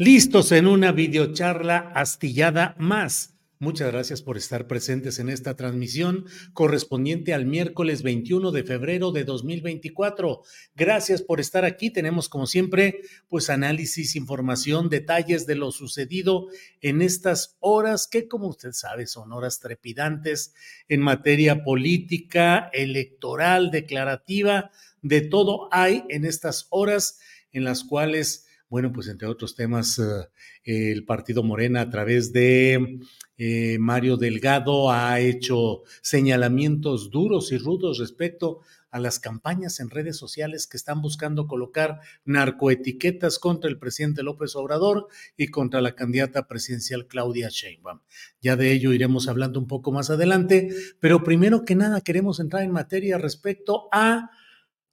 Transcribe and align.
Listos 0.00 0.50
en 0.52 0.66
una 0.66 0.92
videocharla 0.92 1.92
astillada 1.94 2.74
más. 2.78 3.34
Muchas 3.58 3.92
gracias 3.92 4.22
por 4.22 4.38
estar 4.38 4.66
presentes 4.66 5.18
en 5.18 5.28
esta 5.28 5.56
transmisión 5.56 6.24
correspondiente 6.54 7.34
al 7.34 7.44
miércoles 7.44 8.02
21 8.02 8.50
de 8.50 8.64
febrero 8.64 9.12
de 9.12 9.24
2024. 9.24 10.40
Gracias 10.74 11.20
por 11.20 11.38
estar 11.38 11.66
aquí. 11.66 11.90
Tenemos 11.90 12.30
como 12.30 12.46
siempre 12.46 13.02
pues 13.28 13.50
análisis, 13.50 14.16
información, 14.16 14.88
detalles 14.88 15.46
de 15.46 15.56
lo 15.56 15.70
sucedido 15.70 16.46
en 16.80 17.02
estas 17.02 17.58
horas 17.60 18.08
que 18.10 18.26
como 18.26 18.46
usted 18.46 18.72
sabe 18.72 19.06
son 19.06 19.34
horas 19.34 19.60
trepidantes 19.60 20.54
en 20.88 21.02
materia 21.02 21.62
política, 21.62 22.70
electoral, 22.72 23.70
declarativa, 23.70 24.70
de 25.02 25.20
todo 25.20 25.68
hay 25.70 26.04
en 26.08 26.24
estas 26.24 26.68
horas 26.70 27.20
en 27.52 27.64
las 27.64 27.84
cuales 27.84 28.46
bueno, 28.70 28.92
pues 28.92 29.08
entre 29.08 29.26
otros 29.28 29.56
temas, 29.56 29.98
eh, 29.98 30.92
el 30.92 31.04
partido 31.04 31.42
Morena 31.42 31.82
a 31.82 31.90
través 31.90 32.32
de 32.32 33.00
eh, 33.36 33.78
Mario 33.80 34.16
Delgado 34.16 34.92
ha 34.92 35.18
hecho 35.18 35.82
señalamientos 36.02 37.10
duros 37.10 37.50
y 37.50 37.58
rudos 37.58 37.98
respecto 37.98 38.60
a 38.90 39.00
las 39.00 39.18
campañas 39.18 39.80
en 39.80 39.90
redes 39.90 40.16
sociales 40.16 40.66
que 40.66 40.76
están 40.76 41.00
buscando 41.00 41.46
colocar 41.46 42.00
narcoetiquetas 42.24 43.38
contra 43.38 43.68
el 43.68 43.78
presidente 43.78 44.22
López 44.22 44.54
Obrador 44.56 45.08
y 45.36 45.48
contra 45.48 45.80
la 45.80 45.94
candidata 45.94 46.46
presidencial 46.46 47.06
Claudia 47.06 47.48
Sheinbaum. 47.50 48.00
Ya 48.40 48.56
de 48.56 48.72
ello 48.72 48.92
iremos 48.92 49.28
hablando 49.28 49.58
un 49.58 49.66
poco 49.66 49.90
más 49.90 50.10
adelante, 50.10 50.70
pero 51.00 51.24
primero 51.24 51.64
que 51.64 51.74
nada 51.74 52.00
queremos 52.00 52.38
entrar 52.40 52.62
en 52.62 52.72
materia 52.72 53.18
respecto 53.18 53.88
a 53.92 54.30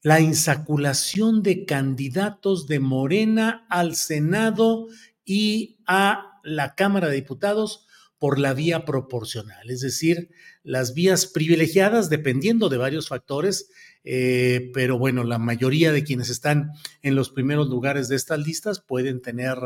la 0.07 0.21
insaculación 0.21 1.43
de 1.43 1.65
candidatos 1.65 2.65
de 2.65 2.79
Morena 2.79 3.67
al 3.69 3.97
Senado 3.97 4.87
y 5.25 5.79
a 5.85 6.39
la 6.45 6.75
Cámara 6.75 7.09
de 7.09 7.15
Diputados 7.15 7.85
por 8.17 8.39
la 8.39 8.53
vía 8.53 8.85
proporcional, 8.85 9.69
es 9.69 9.81
decir, 9.81 10.29
las 10.63 10.93
vías 10.93 11.25
privilegiadas 11.25 12.09
dependiendo 12.09 12.69
de 12.69 12.77
varios 12.77 13.09
factores, 13.09 13.69
eh, 14.05 14.71
pero 14.73 14.97
bueno, 14.97 15.25
la 15.25 15.39
mayoría 15.39 15.91
de 15.91 16.05
quienes 16.05 16.29
están 16.29 16.71
en 17.01 17.15
los 17.15 17.29
primeros 17.29 17.67
lugares 17.67 18.07
de 18.07 18.15
estas 18.15 18.39
listas 18.39 18.79
pueden 18.79 19.21
tener 19.21 19.57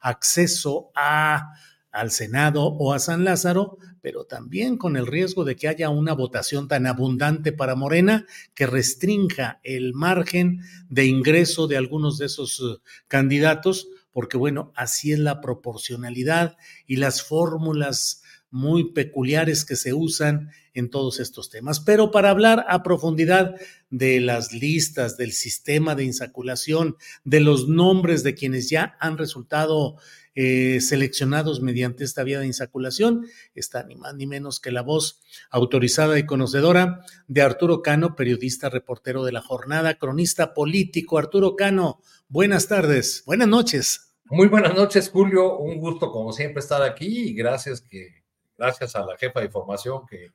acceso 0.00 0.92
a 0.94 1.52
al 1.92 2.10
Senado 2.10 2.64
o 2.64 2.92
a 2.92 2.98
San 2.98 3.24
Lázaro, 3.24 3.78
pero 4.00 4.24
también 4.24 4.76
con 4.76 4.96
el 4.96 5.06
riesgo 5.06 5.44
de 5.44 5.56
que 5.56 5.68
haya 5.68 5.90
una 5.90 6.12
votación 6.12 6.68
tan 6.68 6.86
abundante 6.86 7.52
para 7.52 7.74
Morena 7.74 8.26
que 8.54 8.66
restrinja 8.66 9.60
el 9.62 9.92
margen 9.92 10.60
de 10.88 11.06
ingreso 11.06 11.66
de 11.66 11.76
algunos 11.76 12.18
de 12.18 12.26
esos 12.26 12.60
uh, 12.60 12.80
candidatos, 13.08 13.88
porque 14.12 14.36
bueno, 14.36 14.72
así 14.74 15.12
es 15.12 15.18
la 15.18 15.40
proporcionalidad 15.40 16.56
y 16.86 16.96
las 16.96 17.22
fórmulas 17.22 18.22
muy 18.50 18.92
peculiares 18.92 19.64
que 19.64 19.76
se 19.76 19.94
usan 19.94 20.50
en 20.74 20.90
todos 20.90 21.20
estos 21.20 21.50
temas. 21.50 21.80
Pero 21.80 22.10
para 22.10 22.30
hablar 22.30 22.64
a 22.68 22.82
profundidad 22.82 23.54
de 23.90 24.20
las 24.20 24.52
listas, 24.52 25.16
del 25.16 25.32
sistema 25.32 25.94
de 25.94 26.04
insaculación, 26.04 26.96
de 27.24 27.40
los 27.40 27.68
nombres 27.68 28.22
de 28.22 28.34
quienes 28.34 28.68
ya 28.68 28.96
han 29.00 29.18
resultado 29.18 29.96
eh, 30.34 30.80
seleccionados 30.80 31.60
mediante 31.60 32.04
esta 32.04 32.22
vía 32.22 32.40
de 32.40 32.46
insaculación. 32.46 33.26
Está 33.54 33.82
ni 33.82 33.96
más 33.96 34.14
ni 34.14 34.26
menos 34.26 34.60
que 34.60 34.70
la 34.70 34.82
voz 34.82 35.20
autorizada 35.50 36.18
y 36.18 36.26
conocedora 36.26 37.04
de 37.26 37.42
Arturo 37.42 37.82
Cano, 37.82 38.14
periodista, 38.16 38.68
reportero 38.68 39.24
de 39.24 39.32
la 39.32 39.42
jornada, 39.42 39.98
cronista 39.98 40.54
político. 40.54 41.18
Arturo 41.18 41.56
Cano, 41.56 42.00
buenas 42.28 42.68
tardes, 42.68 43.22
buenas 43.26 43.48
noches. 43.48 44.14
Muy 44.26 44.48
buenas 44.48 44.74
noches, 44.74 45.10
Julio. 45.10 45.58
Un 45.58 45.78
gusto, 45.78 46.10
como 46.10 46.32
siempre, 46.32 46.60
estar 46.60 46.82
aquí 46.82 47.30
y 47.30 47.34
gracias 47.34 47.80
que, 47.80 48.22
gracias 48.56 48.94
a 48.94 49.04
la 49.04 49.16
jefa 49.16 49.40
de 49.40 49.46
información 49.46 50.06
que, 50.06 50.28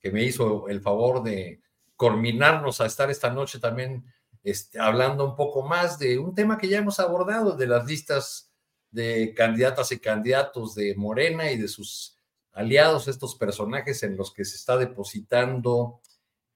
que 0.00 0.10
me 0.10 0.22
hizo 0.24 0.68
el 0.68 0.80
favor 0.80 1.22
de 1.22 1.62
culminarnos 1.96 2.80
a 2.80 2.86
estar 2.86 3.10
esta 3.10 3.30
noche 3.30 3.58
también 3.58 4.04
este, 4.44 4.78
hablando 4.78 5.24
un 5.24 5.36
poco 5.36 5.62
más 5.62 5.98
de 5.98 6.18
un 6.18 6.34
tema 6.34 6.58
que 6.58 6.68
ya 6.68 6.78
hemos 6.78 7.00
abordado, 7.00 7.56
de 7.56 7.66
las 7.66 7.86
listas 7.86 8.47
de 8.90 9.34
candidatas 9.34 9.92
y 9.92 9.98
candidatos 9.98 10.74
de 10.74 10.94
Morena 10.96 11.50
y 11.50 11.58
de 11.58 11.68
sus 11.68 12.16
aliados, 12.52 13.08
estos 13.08 13.34
personajes 13.36 14.02
en 14.02 14.16
los 14.16 14.32
que 14.32 14.44
se 14.44 14.56
está 14.56 14.76
depositando 14.76 16.00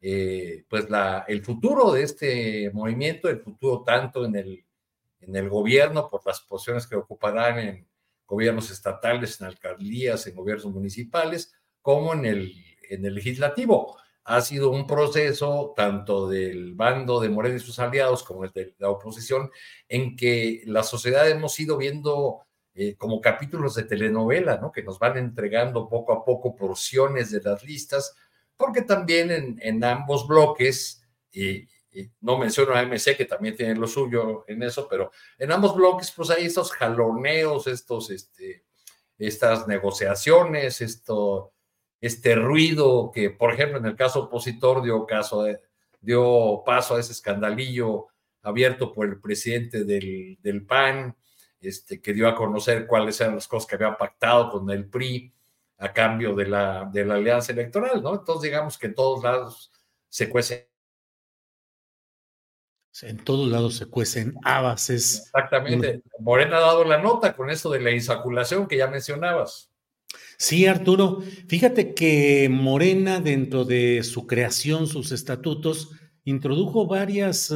eh, 0.00 0.64
pues 0.68 0.90
la, 0.90 1.24
el 1.28 1.44
futuro 1.44 1.92
de 1.92 2.02
este 2.02 2.70
movimiento, 2.72 3.28
el 3.28 3.40
futuro 3.40 3.84
tanto 3.84 4.24
en 4.24 4.34
el, 4.34 4.64
en 5.20 5.36
el 5.36 5.48
gobierno 5.48 6.10
por 6.10 6.26
las 6.26 6.40
posiciones 6.40 6.86
que 6.86 6.96
ocuparán 6.96 7.58
en 7.58 7.88
gobiernos 8.26 8.70
estatales, 8.70 9.40
en 9.40 9.46
alcaldías, 9.46 10.26
en 10.26 10.34
gobiernos 10.34 10.66
municipales, 10.66 11.54
como 11.80 12.14
en 12.14 12.24
el, 12.24 12.52
en 12.88 13.04
el 13.04 13.14
legislativo 13.14 13.96
ha 14.24 14.40
sido 14.40 14.70
un 14.70 14.86
proceso 14.86 15.72
tanto 15.76 16.28
del 16.28 16.74
bando 16.74 17.20
de 17.20 17.28
Morena 17.28 17.56
y 17.56 17.60
sus 17.60 17.78
aliados 17.78 18.22
como 18.22 18.44
el 18.44 18.52
de 18.52 18.74
la 18.78 18.90
oposición, 18.90 19.50
en 19.88 20.16
que 20.16 20.62
la 20.66 20.82
sociedad 20.82 21.28
hemos 21.28 21.58
ido 21.58 21.76
viendo 21.76 22.42
eh, 22.74 22.96
como 22.96 23.20
capítulos 23.20 23.74
de 23.74 23.82
telenovela, 23.82 24.58
¿no? 24.58 24.70
Que 24.72 24.82
nos 24.82 24.98
van 24.98 25.18
entregando 25.18 25.88
poco 25.88 26.12
a 26.12 26.24
poco 26.24 26.54
porciones 26.54 27.30
de 27.30 27.40
las 27.42 27.62
listas, 27.64 28.14
porque 28.56 28.82
también 28.82 29.58
en, 29.60 29.84
ambos 29.84 30.26
bloques, 30.26 31.02
y, 31.32 31.68
no 32.20 32.38
menciono 32.38 32.74
a 32.74 32.82
MC 32.82 33.16
que 33.16 33.26
también 33.26 33.56
tiene 33.56 33.74
lo 33.74 33.86
suyo 33.86 34.44
en 34.46 34.62
eso, 34.62 34.88
pero 34.88 35.10
en 35.38 35.52
ambos 35.52 35.74
bloques, 35.74 36.10
pues 36.12 36.30
hay 36.30 36.46
estos 36.46 36.70
jaloneos, 36.72 37.66
estos, 37.66 38.08
este, 38.10 38.64
estas 39.18 39.66
negociaciones, 39.68 40.80
esto 40.80 41.51
este 42.02 42.34
ruido 42.34 43.12
que, 43.14 43.30
por 43.30 43.54
ejemplo, 43.54 43.78
en 43.78 43.86
el 43.86 43.94
caso 43.94 44.24
opositor 44.24 44.82
dio, 44.82 45.06
caso 45.06 45.46
dio 46.00 46.62
paso 46.66 46.96
a 46.96 47.00
ese 47.00 47.12
escandalillo 47.12 48.08
abierto 48.42 48.92
por 48.92 49.06
el 49.06 49.20
presidente 49.20 49.84
del, 49.84 50.36
del 50.42 50.66
PAN, 50.66 51.16
este, 51.60 52.02
que 52.02 52.12
dio 52.12 52.26
a 52.26 52.34
conocer 52.34 52.88
cuáles 52.88 53.20
eran 53.20 53.36
las 53.36 53.46
cosas 53.46 53.68
que 53.68 53.76
había 53.76 53.96
pactado 53.96 54.50
con 54.50 54.68
el 54.70 54.88
PRI 54.88 55.32
a 55.78 55.92
cambio 55.92 56.34
de 56.34 56.48
la, 56.48 56.90
de 56.92 57.04
la 57.04 57.14
alianza 57.14 57.52
electoral, 57.52 58.02
¿no? 58.02 58.14
Entonces, 58.14 58.50
digamos 58.50 58.76
que 58.76 58.88
en 58.88 58.94
todos 58.96 59.22
lados 59.22 59.70
se 60.08 60.28
cuece 60.28 60.72
En 63.02 63.22
todos 63.22 63.48
lados 63.48 63.76
se 63.76 63.86
cuecen 63.86 64.34
habas. 64.42 64.90
Exactamente. 64.90 66.02
Morena 66.18 66.56
ha 66.56 66.60
dado 66.60 66.84
la 66.84 66.98
nota 66.98 67.36
con 67.36 67.48
eso 67.48 67.70
de 67.70 67.80
la 67.80 67.92
insaculación 67.92 68.66
que 68.66 68.78
ya 68.78 68.88
mencionabas. 68.88 69.71
Sí, 70.38 70.66
Arturo. 70.66 71.22
Fíjate 71.48 71.94
que 71.94 72.48
Morena, 72.50 73.20
dentro 73.20 73.64
de 73.64 74.02
su 74.02 74.26
creación, 74.26 74.86
sus 74.86 75.12
estatutos, 75.12 75.90
introdujo 76.24 76.86
varias 76.86 77.50
eh, 77.50 77.54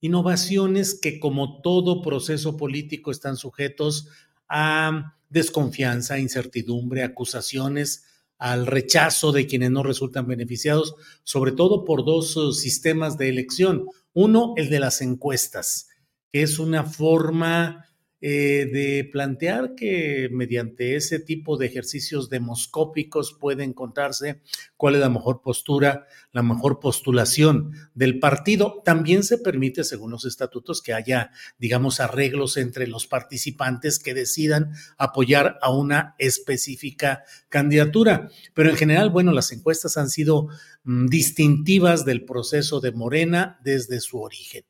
innovaciones 0.00 0.98
que, 1.00 1.20
como 1.20 1.60
todo 1.60 2.02
proceso 2.02 2.56
político, 2.56 3.10
están 3.10 3.36
sujetos 3.36 4.08
a 4.48 5.16
desconfianza, 5.28 6.18
incertidumbre, 6.18 7.02
acusaciones, 7.02 8.04
al 8.38 8.66
rechazo 8.66 9.32
de 9.32 9.46
quienes 9.46 9.70
no 9.70 9.82
resultan 9.82 10.26
beneficiados, 10.26 10.94
sobre 11.24 11.52
todo 11.52 11.84
por 11.84 12.04
dos 12.04 12.36
eh, 12.36 12.52
sistemas 12.52 13.18
de 13.18 13.28
elección. 13.28 13.86
Uno, 14.12 14.54
el 14.56 14.68
de 14.70 14.80
las 14.80 15.00
encuestas, 15.00 15.88
que 16.32 16.42
es 16.42 16.58
una 16.58 16.84
forma 16.84 17.85
eh, 18.22 18.68
de 18.72 19.08
plantear 19.12 19.74
que 19.74 20.30
mediante 20.32 20.96
ese 20.96 21.18
tipo 21.18 21.58
de 21.58 21.66
ejercicios 21.66 22.30
demoscópicos 22.30 23.36
puede 23.38 23.62
encontrarse 23.62 24.40
cuál 24.78 24.94
es 24.94 25.02
la 25.02 25.10
mejor 25.10 25.42
postura, 25.42 26.06
la 26.32 26.42
mejor 26.42 26.80
postulación 26.80 27.72
del 27.94 28.18
partido. 28.18 28.80
También 28.86 29.22
se 29.22 29.36
permite, 29.36 29.84
según 29.84 30.10
los 30.12 30.24
estatutos, 30.24 30.80
que 30.80 30.94
haya, 30.94 31.30
digamos, 31.58 32.00
arreglos 32.00 32.56
entre 32.56 32.86
los 32.86 33.06
participantes 33.06 33.98
que 33.98 34.14
decidan 34.14 34.72
apoyar 34.96 35.58
a 35.60 35.70
una 35.70 36.14
específica 36.18 37.22
candidatura. 37.50 38.30
Pero 38.54 38.70
en 38.70 38.76
general, 38.76 39.10
bueno, 39.10 39.32
las 39.32 39.52
encuestas 39.52 39.98
han 39.98 40.08
sido 40.08 40.48
mm, 40.84 41.06
distintivas 41.08 42.06
del 42.06 42.24
proceso 42.24 42.80
de 42.80 42.92
Morena 42.92 43.60
desde 43.62 44.00
su 44.00 44.22
origen 44.22 44.64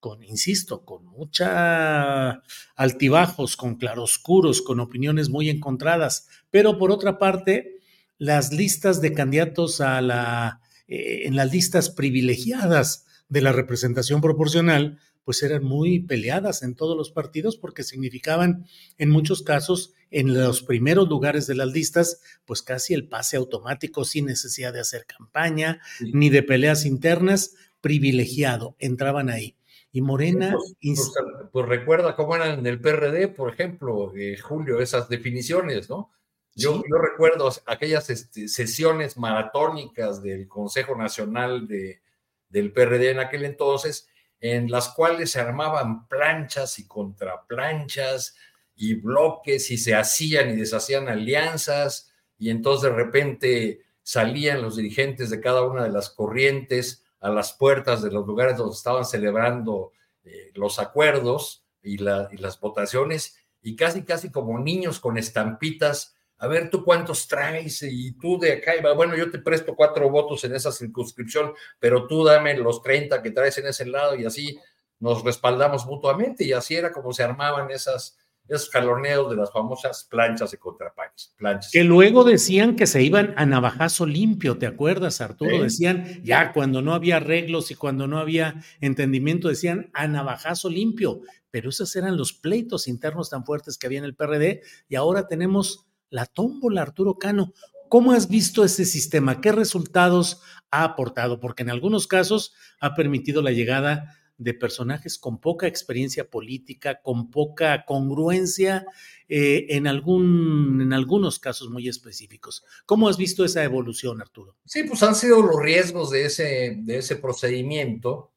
con, 0.00 0.22
insisto, 0.22 0.84
con 0.84 1.04
mucha 1.06 2.42
altibajos, 2.76 3.56
con 3.56 3.76
claroscuros, 3.76 4.62
con 4.62 4.80
opiniones 4.80 5.28
muy 5.28 5.48
encontradas. 5.48 6.28
Pero 6.50 6.78
por 6.78 6.90
otra 6.90 7.18
parte, 7.18 7.80
las 8.18 8.52
listas 8.52 9.00
de 9.00 9.12
candidatos 9.12 9.80
a 9.80 10.00
la, 10.00 10.60
eh, 10.86 11.26
en 11.26 11.36
las 11.36 11.52
listas 11.52 11.90
privilegiadas 11.90 13.06
de 13.28 13.42
la 13.42 13.52
representación 13.52 14.20
proporcional, 14.20 14.98
pues 15.24 15.42
eran 15.42 15.62
muy 15.62 16.00
peleadas 16.00 16.62
en 16.62 16.74
todos 16.74 16.96
los 16.96 17.10
partidos 17.10 17.58
porque 17.58 17.82
significaban 17.82 18.64
en 18.96 19.10
muchos 19.10 19.42
casos 19.42 19.92
en 20.10 20.32
los 20.32 20.62
primeros 20.62 21.06
lugares 21.06 21.46
de 21.46 21.54
las 21.54 21.68
listas, 21.68 22.22
pues 22.46 22.62
casi 22.62 22.94
el 22.94 23.08
pase 23.08 23.36
automático 23.36 24.06
sin 24.06 24.24
necesidad 24.24 24.72
de 24.72 24.80
hacer 24.80 25.04
campaña 25.04 25.82
ni 26.00 26.30
de 26.30 26.42
peleas 26.42 26.86
internas, 26.86 27.56
privilegiado, 27.82 28.74
entraban 28.78 29.28
ahí. 29.28 29.57
Y 29.92 30.02
Morena. 30.02 30.52
Pues, 30.52 30.74
pues, 30.80 31.12
pues, 31.52 31.66
recuerda 31.66 32.14
cómo 32.14 32.36
eran 32.36 32.58
en 32.58 32.66
el 32.66 32.80
PRD, 32.80 33.28
por 33.28 33.52
ejemplo, 33.52 34.14
eh, 34.14 34.36
Julio, 34.36 34.80
esas 34.80 35.08
definiciones, 35.08 35.88
¿no? 35.88 36.12
Yo, 36.54 36.82
yo 36.90 36.98
recuerdo 36.98 37.50
aquellas 37.66 38.10
este, 38.10 38.48
sesiones 38.48 39.16
maratónicas 39.16 40.22
del 40.22 40.48
Consejo 40.48 40.96
Nacional 40.96 41.68
de, 41.68 42.02
del 42.48 42.72
PRD 42.72 43.10
en 43.10 43.20
aquel 43.20 43.44
entonces, 43.44 44.08
en 44.40 44.70
las 44.70 44.88
cuales 44.88 45.30
se 45.30 45.40
armaban 45.40 46.08
planchas 46.08 46.78
y 46.78 46.86
contraplanchas 46.86 48.36
y 48.74 48.94
bloques 48.94 49.70
y 49.70 49.78
se 49.78 49.94
hacían 49.94 50.50
y 50.50 50.56
deshacían 50.56 51.08
alianzas 51.08 52.12
y 52.38 52.50
entonces 52.50 52.90
de 52.90 52.96
repente 52.96 53.80
salían 54.02 54.62
los 54.62 54.76
dirigentes 54.76 55.30
de 55.30 55.40
cada 55.40 55.62
una 55.62 55.82
de 55.82 55.90
las 55.90 56.10
corrientes 56.10 57.04
a 57.20 57.30
las 57.30 57.52
puertas 57.52 58.02
de 58.02 58.10
los 58.10 58.26
lugares 58.26 58.56
donde 58.56 58.74
estaban 58.74 59.04
celebrando 59.04 59.92
eh, 60.24 60.50
los 60.54 60.78
acuerdos 60.78 61.64
y, 61.82 61.98
las 61.98 62.60
votaciones, 62.60 63.36
y 63.62 63.76
casi, 63.76 64.04
casi 64.04 64.30
como 64.30 64.58
niños 64.58 65.00
con 65.00 65.16
estampitas, 65.18 66.14
a 66.38 66.46
ver 66.46 66.70
tú 66.70 66.84
cuántos 66.84 67.26
traes 67.26 67.82
y 67.82 68.12
tú 68.12 68.38
de 68.38 68.52
acá, 68.52 68.72
bueno, 68.94 69.16
yo 69.16 69.30
te 69.30 69.38
presto 69.38 69.74
cuatro 69.74 70.08
votos 70.08 70.44
en 70.44 70.54
esa 70.54 70.70
circunscripción, 70.70 71.52
pero 71.80 72.06
tú 72.06 72.24
dame 72.24 72.56
los 72.56 72.82
30 72.82 73.22
que 73.22 73.32
traes 73.32 73.58
en 73.58 73.66
ese 73.66 73.86
lado 73.86 74.14
y 74.14 74.24
así 74.24 74.58
nos 75.00 75.24
respaldamos 75.24 75.86
mutuamente 75.86 76.44
y 76.44 76.52
así 76.52 76.76
era 76.76 76.92
como 76.92 77.12
se 77.12 77.24
armaban 77.24 77.70
esas, 77.70 78.16
esos 78.48 78.70
caloneos 78.70 79.30
de 79.30 79.36
las 79.36 79.52
famosas 79.52 80.06
planchas 80.10 80.52
y 80.54 80.56
contrapaños. 80.56 81.34
Planchas. 81.36 81.70
Que 81.72 81.84
luego 81.84 82.24
decían 82.24 82.76
que 82.76 82.86
se 82.86 83.02
iban 83.02 83.34
a 83.36 83.46
navajazo 83.46 84.06
limpio, 84.06 84.58
¿te 84.58 84.66
acuerdas, 84.66 85.20
Arturo? 85.20 85.62
Decían, 85.62 86.22
ya 86.22 86.52
cuando 86.52 86.82
no 86.82 86.94
había 86.94 87.16
arreglos 87.16 87.70
y 87.70 87.74
cuando 87.74 88.06
no 88.06 88.18
había 88.18 88.62
entendimiento, 88.80 89.48
decían 89.48 89.90
a 89.92 90.08
navajazo 90.08 90.70
limpio. 90.70 91.20
Pero 91.50 91.70
esos 91.70 91.94
eran 91.96 92.16
los 92.16 92.32
pleitos 92.32 92.88
internos 92.88 93.30
tan 93.30 93.44
fuertes 93.44 93.78
que 93.78 93.86
había 93.86 93.98
en 93.98 94.04
el 94.04 94.14
PRD 94.14 94.62
y 94.88 94.96
ahora 94.96 95.26
tenemos 95.26 95.86
la 96.10 96.26
tómbola, 96.26 96.82
Arturo 96.82 97.18
Cano. 97.18 97.52
¿Cómo 97.88 98.12
has 98.12 98.28
visto 98.28 98.64
ese 98.64 98.84
sistema? 98.84 99.40
¿Qué 99.40 99.50
resultados 99.52 100.42
ha 100.70 100.84
aportado? 100.84 101.40
Porque 101.40 101.62
en 101.62 101.70
algunos 101.70 102.06
casos 102.06 102.54
ha 102.80 102.94
permitido 102.94 103.40
la 103.40 103.50
llegada 103.50 104.14
de 104.38 104.54
personajes 104.54 105.18
con 105.18 105.40
poca 105.40 105.66
experiencia 105.66 106.30
política, 106.30 107.00
con 107.02 107.28
poca 107.30 107.84
congruencia 107.84 108.86
eh, 109.28 109.66
en, 109.70 109.88
algún, 109.88 110.80
en 110.80 110.92
algunos 110.92 111.40
casos 111.40 111.68
muy 111.68 111.88
específicos. 111.88 112.64
¿Cómo 112.86 113.08
has 113.08 113.16
visto 113.16 113.44
esa 113.44 113.64
evolución, 113.64 114.20
Arturo? 114.20 114.56
Sí, 114.64 114.84
pues 114.84 115.02
han 115.02 115.16
sido 115.16 115.42
los 115.42 115.60
riesgos 115.60 116.10
de 116.10 116.26
ese, 116.26 116.76
de 116.78 116.98
ese 116.98 117.16
procedimiento. 117.16 118.30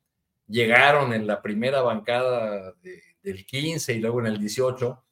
Llegaron 0.47 1.13
en 1.13 1.27
la 1.27 1.41
primera 1.41 1.81
bancada 1.81 2.73
del 3.21 3.45
15 3.45 3.93
y 3.93 3.99
luego 3.99 4.21
en 4.21 4.25
el 4.25 4.39
18 4.39 5.03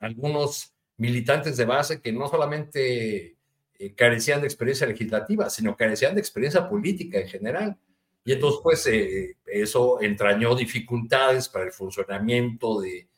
algunos 0.00 0.74
militantes 0.98 1.56
de 1.56 1.64
base 1.64 2.02
que 2.02 2.12
no 2.12 2.28
solamente 2.28 3.38
eh, 3.78 3.94
carecían 3.94 4.42
de 4.42 4.46
experiencia 4.46 4.86
legislativa, 4.86 5.48
sino 5.48 5.74
carecían 5.74 6.14
de 6.14 6.20
experiencia 6.20 6.68
política 6.68 7.18
en 7.18 7.28
general 7.28 7.78
y 8.24 8.32
entonces, 8.32 8.60
pues, 8.62 8.86
eh, 8.86 9.36
eso 9.62 10.00
entrañó 10.00 10.54
dificultades 10.54 11.48
para 11.48 11.64
el 11.64 11.72
funcionamiento 11.72 12.80
de, 12.80 13.08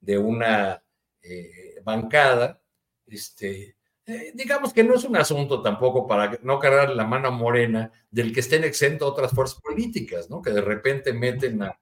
de 0.00 0.18
una 0.18 0.82
eh, 1.22 1.80
bancada. 1.82 2.60
Este, 3.06 3.76
eh, 4.04 4.32
digamos 4.34 4.72
que 4.72 4.84
no 4.84 4.94
es 4.94 5.04
un 5.04 5.16
asunto 5.16 5.62
tampoco 5.62 6.06
para 6.06 6.38
no 6.42 6.58
cargar 6.58 6.90
la 6.90 7.04
mano 7.04 7.30
morena 7.32 7.90
del 8.10 8.32
que 8.32 8.40
estén 8.40 8.64
exentos 8.64 9.10
otras 9.10 9.32
fuerzas 9.32 9.60
políticas, 9.60 10.30
¿no? 10.30 10.42
Que 10.42 10.50
de 10.50 10.60
repente 10.60 11.12
meten 11.12 11.62
a, 11.62 11.78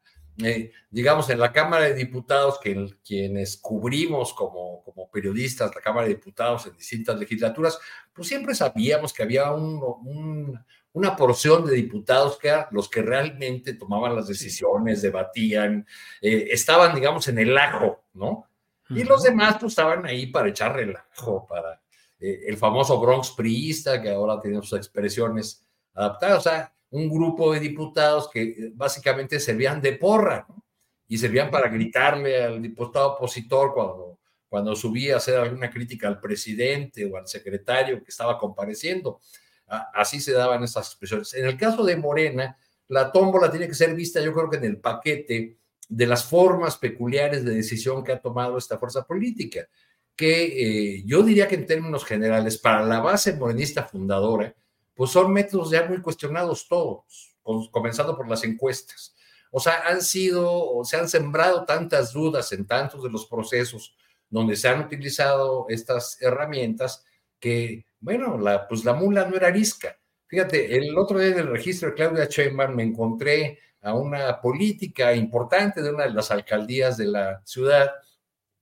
digamos, 0.90 1.30
en 1.30 1.38
la 1.38 1.52
Cámara 1.52 1.84
de 1.84 1.94
Diputados, 1.94 2.58
que 2.58 2.96
quienes 3.04 3.56
cubrimos 3.56 4.32
como, 4.32 4.82
como 4.82 5.10
periodistas 5.10 5.74
la 5.74 5.80
Cámara 5.80 6.06
de 6.06 6.14
Diputados 6.14 6.66
en 6.66 6.76
distintas 6.76 7.18
legislaturas, 7.18 7.78
pues 8.12 8.28
siempre 8.28 8.54
sabíamos 8.54 9.12
que 9.12 9.22
había 9.22 9.52
un, 9.52 10.58
una 10.94 11.16
porción 11.16 11.66
de 11.66 11.74
diputados 11.74 12.38
que 12.38 12.48
eran 12.48 12.66
los 12.70 12.88
que 12.88 13.02
realmente 13.02 13.74
tomaban 13.74 14.14
las 14.14 14.28
decisiones, 14.28 15.02
debatían, 15.02 15.86
eh, 16.22 16.48
estaban, 16.50 16.94
digamos, 16.94 17.26
en 17.28 17.38
el 17.40 17.56
ajo, 17.58 18.04
¿no? 18.14 18.48
Y 18.90 19.02
los 19.02 19.22
demás 19.22 19.56
pues 19.58 19.72
estaban 19.72 20.06
ahí 20.06 20.26
para 20.26 20.48
echar 20.48 20.76
relajo, 20.76 21.46
para 21.48 21.82
eh, 22.20 22.44
el 22.46 22.56
famoso 22.56 23.00
Bronx 23.00 23.32
priista, 23.32 24.00
que 24.00 24.10
ahora 24.10 24.40
tiene 24.40 24.60
sus 24.62 24.74
expresiones 24.74 25.66
adaptadas, 25.94 26.38
o 26.38 26.42
sea, 26.42 26.72
un 26.90 27.08
grupo 27.08 27.52
de 27.52 27.60
diputados 27.60 28.30
que 28.30 28.42
eh, 28.42 28.72
básicamente 28.72 29.40
servían 29.40 29.80
de 29.80 29.94
porra, 29.94 30.46
¿no? 30.48 30.64
Y 31.08 31.18
servían 31.18 31.50
para 31.50 31.68
gritarle 31.68 32.40
al 32.40 32.62
diputado 32.62 33.14
opositor 33.14 33.74
cuando, 33.74 34.20
cuando 34.48 34.76
subía 34.76 35.14
a 35.14 35.16
hacer 35.16 35.38
alguna 35.38 35.70
crítica 35.70 36.06
al 36.06 36.20
presidente 36.20 37.04
o 37.04 37.16
al 37.16 37.26
secretario 37.26 38.02
que 38.02 38.10
estaba 38.10 38.38
compareciendo. 38.38 39.20
Así 39.66 40.20
se 40.20 40.32
daban 40.32 40.62
esas 40.62 40.86
expresiones. 40.86 41.34
En 41.34 41.46
el 41.46 41.56
caso 41.56 41.84
de 41.84 41.96
Morena, 41.96 42.56
la 42.88 43.10
tómbola 43.10 43.50
tiene 43.50 43.68
que 43.68 43.74
ser 43.74 43.94
vista, 43.94 44.20
yo 44.20 44.32
creo 44.32 44.50
que 44.50 44.58
en 44.58 44.64
el 44.64 44.78
paquete 44.78 45.58
de 45.88 46.06
las 46.06 46.24
formas 46.24 46.76
peculiares 46.76 47.44
de 47.44 47.54
decisión 47.54 48.04
que 48.04 48.12
ha 48.12 48.20
tomado 48.20 48.58
esta 48.58 48.78
fuerza 48.78 49.06
política, 49.06 49.68
que 50.16 50.98
eh, 50.98 51.02
yo 51.04 51.22
diría 51.22 51.48
que 51.48 51.56
en 51.56 51.66
términos 51.66 52.04
generales, 52.04 52.58
para 52.58 52.84
la 52.84 53.00
base 53.00 53.34
morenista 53.34 53.84
fundadora, 53.84 54.54
pues 54.94 55.10
son 55.10 55.32
métodos 55.32 55.70
ya 55.70 55.84
muy 55.86 56.00
cuestionados 56.00 56.68
todos, 56.68 57.36
comenzando 57.70 58.16
por 58.16 58.28
las 58.28 58.44
encuestas. 58.44 59.14
O 59.50 59.60
sea, 59.60 59.82
han 59.86 60.02
sido, 60.02 60.82
se 60.84 60.96
han 60.96 61.08
sembrado 61.08 61.64
tantas 61.64 62.12
dudas 62.12 62.52
en 62.52 62.66
tantos 62.66 63.02
de 63.02 63.10
los 63.10 63.26
procesos 63.26 63.94
donde 64.28 64.56
se 64.56 64.68
han 64.68 64.80
utilizado 64.80 65.66
estas 65.68 66.20
herramientas 66.20 67.04
que 67.44 67.84
bueno, 68.00 68.40
pues 68.70 68.86
la 68.86 68.94
mula 68.94 69.26
no 69.26 69.36
era 69.36 69.48
arisca. 69.48 69.98
Fíjate, 70.26 70.76
el 70.78 70.96
otro 70.96 71.18
día 71.18 71.28
en 71.28 71.40
el 71.40 71.48
registro 71.48 71.90
de 71.90 71.94
Claudia 71.94 72.24
Sheinbaum 72.24 72.74
me 72.74 72.82
encontré 72.82 73.58
a 73.82 73.92
una 73.92 74.40
política 74.40 75.14
importante 75.14 75.82
de 75.82 75.90
una 75.90 76.04
de 76.04 76.14
las 76.14 76.30
alcaldías 76.30 76.96
de 76.96 77.04
la 77.04 77.42
ciudad 77.44 77.92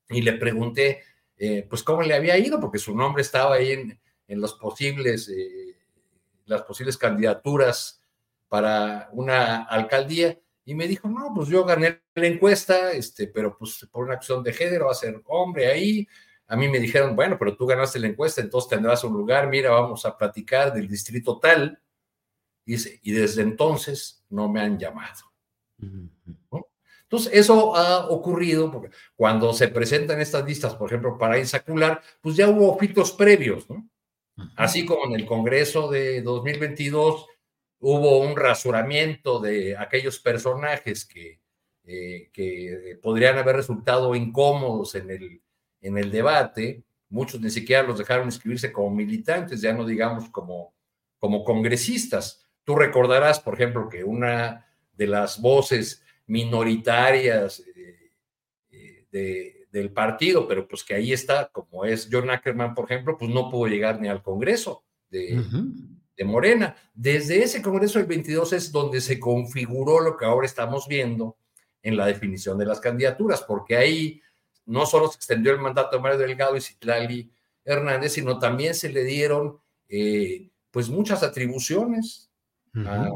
y 0.08 0.20
le 0.22 0.32
pregunté, 0.32 1.02
eh, 1.36 1.64
pues, 1.70 1.84
cómo 1.84 2.02
le 2.02 2.14
había 2.14 2.36
ido, 2.36 2.58
porque 2.60 2.78
su 2.80 2.96
nombre 2.96 3.22
estaba 3.22 3.54
ahí 3.54 3.70
en, 3.70 4.00
en 4.26 4.40
los 4.40 4.54
posibles, 4.54 5.28
eh, 5.28 5.76
las 6.46 6.62
posibles 6.62 6.98
candidaturas 6.98 8.02
para 8.48 9.10
una 9.12 9.62
alcaldía. 9.62 10.40
y 10.64 10.74
me 10.74 10.88
dijo, 10.88 11.08
no, 11.08 11.32
pues 11.34 11.48
yo 11.48 11.64
gané 11.64 12.00
la 12.14 12.26
encuesta, 12.26 12.90
este, 12.92 13.28
pero 13.28 13.56
pues 13.56 13.86
por 13.92 14.04
una 14.04 14.14
acción 14.14 14.42
de 14.42 14.52
género 14.52 14.86
va 14.86 14.92
a 14.92 14.94
ser 14.94 15.22
hombre 15.26 15.68
ahí. 15.68 16.08
A 16.52 16.56
mí 16.56 16.68
me 16.68 16.78
dijeron, 16.78 17.16
bueno, 17.16 17.38
pero 17.38 17.56
tú 17.56 17.64
ganaste 17.64 17.98
la 17.98 18.08
encuesta, 18.08 18.42
entonces 18.42 18.68
tendrás 18.68 19.02
un 19.04 19.14
lugar, 19.14 19.48
mira, 19.48 19.70
vamos 19.70 20.04
a 20.04 20.18
platicar 20.18 20.70
del 20.70 20.86
distrito 20.86 21.38
tal. 21.38 21.80
Y, 22.66 22.76
y 23.08 23.12
desde 23.12 23.40
entonces 23.40 24.22
no 24.28 24.50
me 24.50 24.60
han 24.60 24.78
llamado. 24.78 25.32
Entonces, 25.78 27.32
eso 27.32 27.74
ha 27.74 28.06
ocurrido 28.10 28.70
porque 28.70 28.90
cuando 29.16 29.54
se 29.54 29.68
presentan 29.68 30.20
estas 30.20 30.44
listas, 30.44 30.74
por 30.74 30.90
ejemplo, 30.90 31.16
para 31.16 31.38
insacular, 31.38 32.02
pues 32.20 32.36
ya 32.36 32.46
hubo 32.50 32.78
filtros 32.78 33.12
previos, 33.12 33.70
¿no? 33.70 33.88
Así 34.54 34.84
como 34.84 35.06
en 35.06 35.20
el 35.20 35.24
Congreso 35.24 35.90
de 35.90 36.20
2022 36.20 37.26
hubo 37.78 38.18
un 38.18 38.36
rasuramiento 38.36 39.40
de 39.40 39.74
aquellos 39.74 40.18
personajes 40.18 41.06
que, 41.06 41.40
eh, 41.84 42.28
que 42.30 42.98
podrían 43.02 43.38
haber 43.38 43.56
resultado 43.56 44.14
incómodos 44.14 44.94
en 44.96 45.10
el, 45.10 45.41
en 45.82 45.98
el 45.98 46.10
debate, 46.10 46.84
muchos 47.10 47.40
ni 47.40 47.50
siquiera 47.50 47.82
los 47.82 47.98
dejaron 47.98 48.26
inscribirse 48.26 48.72
como 48.72 48.90
militantes, 48.90 49.60
ya 49.60 49.72
no 49.74 49.84
digamos 49.84 50.30
como, 50.30 50.72
como 51.18 51.44
congresistas. 51.44 52.48
Tú 52.64 52.76
recordarás, 52.76 53.40
por 53.40 53.54
ejemplo, 53.54 53.88
que 53.88 54.04
una 54.04 54.66
de 54.94 55.06
las 55.06 55.40
voces 55.40 56.02
minoritarias 56.26 57.62
eh, 57.76 58.12
eh, 59.12 59.66
del 59.70 59.90
partido, 59.92 60.46
pero 60.46 60.66
pues 60.68 60.84
que 60.84 60.94
ahí 60.94 61.12
está, 61.12 61.48
como 61.48 61.84
es 61.84 62.08
John 62.10 62.30
Ackerman, 62.30 62.74
por 62.74 62.84
ejemplo, 62.90 63.16
pues 63.18 63.30
no 63.30 63.50
pudo 63.50 63.66
llegar 63.66 64.00
ni 64.00 64.08
al 64.08 64.22
Congreso 64.22 64.84
de, 65.10 65.42
de 66.16 66.24
Morena. 66.24 66.76
Desde 66.94 67.42
ese 67.42 67.62
Congreso 67.62 67.98
del 67.98 68.06
22 68.06 68.52
es 68.52 68.70
donde 68.70 69.00
se 69.00 69.18
configuró 69.18 70.00
lo 70.00 70.16
que 70.16 70.24
ahora 70.24 70.46
estamos 70.46 70.86
viendo 70.86 71.36
en 71.82 71.96
la 71.96 72.06
definición 72.06 72.58
de 72.58 72.66
las 72.66 72.80
candidaturas, 72.80 73.42
porque 73.42 73.76
ahí 73.76 74.22
no 74.66 74.86
solo 74.86 75.08
se 75.08 75.16
extendió 75.16 75.52
el 75.52 75.60
mandato 75.60 75.96
de 75.96 76.02
Mario 76.02 76.18
Delgado 76.18 76.56
y 76.56 76.60
Citlali 76.60 77.32
Hernández, 77.64 78.12
sino 78.12 78.38
también 78.38 78.74
se 78.74 78.88
le 78.90 79.04
dieron 79.04 79.60
eh, 79.88 80.50
pues 80.70 80.88
muchas 80.88 81.22
atribuciones 81.22 82.30
a, 82.74 83.10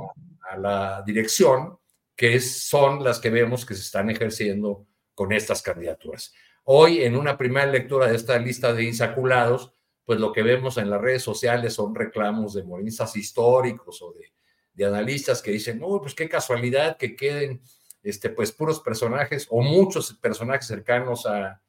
la 0.59 1.03
dirección, 1.05 1.79
que 2.15 2.38
son 2.41 3.03
las 3.03 3.19
que 3.19 3.31
vemos 3.31 3.67
que 3.67 3.75
se 3.75 3.81
están 3.81 4.11
ejerciendo 4.11 4.87
con 5.15 5.33
estas 5.33 5.62
candidaturas. 5.62 6.33
Hoy, 6.65 7.03
en 7.03 7.17
una 7.17 7.37
primera 7.37 7.67
lectura 7.67 8.07
de 8.07 8.17
esta 8.17 8.38
lista 8.38 8.73
de 8.73 8.85
insaculados, 8.85 9.73
pues 10.05 10.21
lo 10.21 10.33
que 10.33 10.43
vemos 10.43 10.79
en 10.79 10.88
las 10.88 11.00
redes 11.00 11.23
sociales 11.23 11.75
son 11.75 11.95
reclamos 11.95 12.55
de 12.55 12.62
morenistas 12.62 13.17
históricos 13.17 14.00
o 14.03 14.15
de, 14.15 14.85
analistas 14.85 15.41
que 15.41 15.50
dicen, 15.50 15.81
no, 15.81 16.00
pues 16.00 16.15
qué 16.15 16.29
casualidad 16.29 16.99
que 16.99 17.17
queden 17.17 17.62
este, 18.07 18.31
pues 18.31 18.53
puros 18.53 18.81
personajes 18.81 19.49
o 19.51 19.63
muchos 19.63 20.15
personajes 20.15 20.69
cercanos 20.69 21.27
a, 21.27 21.61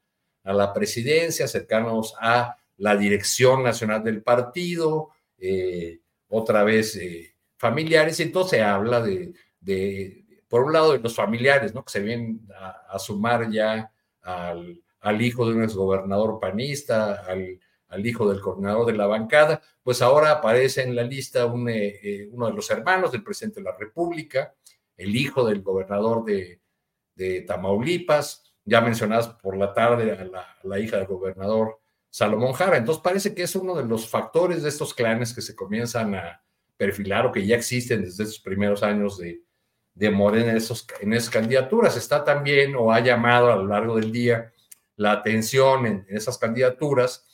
la 0.43 0.71
presidencia, 0.71 1.45
cercanos 1.45 2.13
a 2.21 2.55
la 2.77 2.95
dirección 2.95 3.63
nacional 3.63 4.01
del 4.01 4.21
partido, 4.21 5.09
eh, 5.37 5.99
otra 6.29 6.63
vez 6.63 6.95
eh, 6.95 7.35
familiares, 7.57 8.19
y 8.19 8.23
entonces 8.23 8.51
se 8.51 8.63
habla 8.63 9.01
de, 9.01 9.33
por 10.47 10.63
un 10.63 10.71
lado, 10.71 10.93
de 10.93 10.99
los 10.99 11.15
familiares, 11.15 11.73
¿no? 11.73 11.83
Que 11.83 11.91
se 11.91 11.99
vienen 11.99 12.47
a, 12.55 12.97
sumar 12.97 13.51
ya 13.51 13.91
al, 14.21 15.21
hijo 15.21 15.45
de 15.49 15.55
un 15.55 15.63
exgobernador 15.63 16.39
panista, 16.39 17.25
al 17.89 18.05
hijo 18.05 18.29
del 18.29 18.39
coordinador 18.39 18.85
de 18.85 18.93
la 18.93 19.07
bancada, 19.07 19.61
pues 19.81 20.01
ahora 20.01 20.31
aparece 20.31 20.83
en 20.83 20.95
la 20.95 21.03
lista 21.03 21.51
eh, 21.69 22.29
uno 22.31 22.47
de 22.47 22.53
los 22.53 22.69
hermanos 22.69 23.11
del 23.11 23.23
presidente 23.23 23.59
de 23.59 23.65
la 23.65 23.75
República, 23.77 24.53
el 24.97 25.15
hijo 25.15 25.45
del 25.45 25.61
gobernador 25.61 26.25
de, 26.25 26.61
Tamaulipas, 27.47 28.53
ya 28.63 28.81
mencionadas 28.81 29.29
por 29.29 29.57
la 29.57 29.73
tarde 29.73 30.11
a 30.11 30.65
la, 30.67 30.79
hija 30.79 30.97
del 30.97 31.07
gobernador 31.07 31.79
Salomón 32.09 32.53
Jara. 32.53 32.77
Entonces 32.77 33.01
parece 33.01 33.33
que 33.33 33.43
es 33.43 33.55
uno 33.55 33.75
de 33.75 33.85
los 33.85 34.07
factores 34.07 34.61
de 34.61 34.69
estos 34.69 34.93
clanes 34.93 35.33
que 35.33 35.41
se 35.41 35.55
comienzan 35.55 36.13
a 36.13 36.43
perfilar 36.75 37.25
o 37.25 37.31
que 37.31 37.45
ya 37.45 37.55
existen 37.55 38.03
desde 38.03 38.23
esos 38.23 38.39
primeros 38.39 38.83
años 38.83 39.17
de, 39.17 39.41
de 39.95 40.11
Morena 40.11 40.51
en, 40.51 40.57
esas 41.13 41.29
candidaturas. 41.29 41.97
Está 41.97 42.23
también 42.23 42.75
o 42.75 42.91
ha 42.91 42.99
llamado 42.99 43.51
a 43.51 43.55
lo 43.55 43.65
largo 43.65 43.95
del 43.95 44.11
día 44.11 44.53
la 44.95 45.13
atención 45.13 45.85
en 45.85 46.05
esas 46.09 46.37
candidaturas 46.37 47.27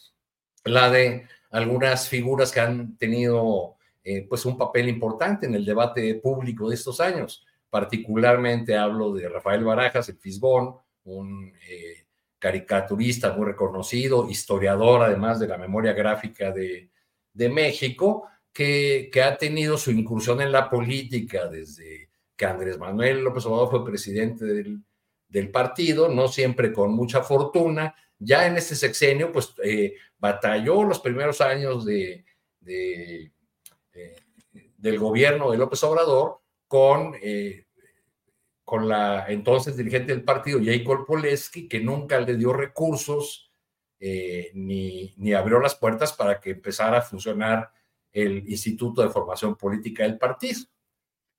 la 0.65 0.89
de 0.89 1.27
algunas 1.51 2.07
figuras 2.07 2.51
que 2.51 2.61
han 2.61 2.97
tenido 2.97 3.75
eh, 4.03 4.25
pues 4.27 4.45
un 4.45 4.57
papel 4.57 4.89
importante 4.89 5.45
en 5.45 5.55
el 5.55 5.65
debate 5.65 6.15
público 6.15 6.69
de 6.69 6.75
estos 6.75 6.99
años. 6.99 7.45
Particularmente 7.73 8.77
hablo 8.77 9.13
de 9.13 9.27
Rafael 9.27 9.63
Barajas, 9.63 10.07
el 10.07 10.19
Fisgón, 10.19 10.75
un 11.05 11.51
eh, 11.67 12.05
caricaturista 12.37 13.33
muy 13.33 13.47
reconocido, 13.47 14.29
historiador 14.29 15.01
además 15.01 15.39
de 15.39 15.47
la 15.47 15.57
memoria 15.57 15.93
gráfica 15.93 16.51
de, 16.51 16.91
México, 17.49 18.27
que, 18.53 19.09
ha 19.25 19.35
tenido 19.39 19.79
su 19.79 19.89
incursión 19.89 20.39
en 20.41 20.51
la 20.51 20.69
política 20.69 21.47
desde 21.47 22.11
que 22.35 22.45
Andrés 22.45 22.77
Manuel 22.77 23.23
López 23.23 23.43
Obrador 23.47 23.71
fue 23.71 23.85
presidente 23.85 24.45
del, 24.45 25.49
partido, 25.49 26.09
no 26.09 26.27
siempre 26.27 26.71
con 26.71 26.93
mucha 26.93 27.23
fortuna, 27.23 27.95
ya 28.19 28.45
en 28.45 28.55
este 28.55 28.75
sexenio, 28.75 29.31
pues 29.31 29.55
eh, 29.63 29.95
batalló 30.19 30.83
los 30.83 30.99
primeros 30.99 31.41
años 31.41 31.87
eh, 31.89 32.23
del 32.59 33.31
gobierno 34.99 35.49
de 35.49 35.57
López 35.57 35.83
Obrador 35.83 36.42
con, 36.73 37.13
eh, 37.21 37.67
con 38.65 38.89
la 38.89 39.27
entonces 39.27 39.77
dirigente 39.77 40.11
del 40.11 40.23
partido, 40.23 40.59
Jacob 40.59 41.05
Poleski, 41.05 41.67
que 41.67 41.79
nunca 41.79 42.19
le 42.19 42.35
dio 42.35 42.51
recursos 42.51 43.51
ni, 44.55 45.13
ni 45.15 45.33
abrió 45.33 45.59
las 45.59 45.75
puertas 45.75 46.11
para 46.11 46.39
que 46.39 46.49
empezara 46.49 46.97
a 46.97 47.01
funcionar 47.03 47.71
el 48.11 48.49
Instituto 48.49 49.03
de 49.03 49.09
Formación 49.09 49.55
Política 49.55 50.01
del 50.01 50.17
partido. 50.17 50.61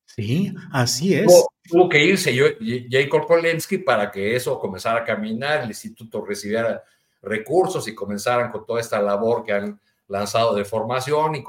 Sí, 0.07 0.55
así 0.71 1.15
es. 1.15 1.27
Tuvo, 1.65 1.89
que 1.89 2.05
irse 2.05 2.33
Jacob 2.89 3.27
Polensky 3.27 3.79
para 3.79 4.13
que 4.13 4.37
eso 4.37 4.57
comenzara 4.61 5.01
a 5.01 5.05
caminar, 5.05 5.65
el 5.65 5.71
instituto 5.71 6.25
recibiera 6.25 6.85
recursos 7.21 7.89
y 7.89 7.95
comenzaran 7.95 8.53
con 8.53 8.65
toda 8.65 8.81
esta 8.81 9.03
labor 9.03 9.43
que 9.43 9.53
han 9.53 9.81
lanzado 10.07 10.55
de 10.55 10.65
formación 10.65 11.35
y 11.35 11.43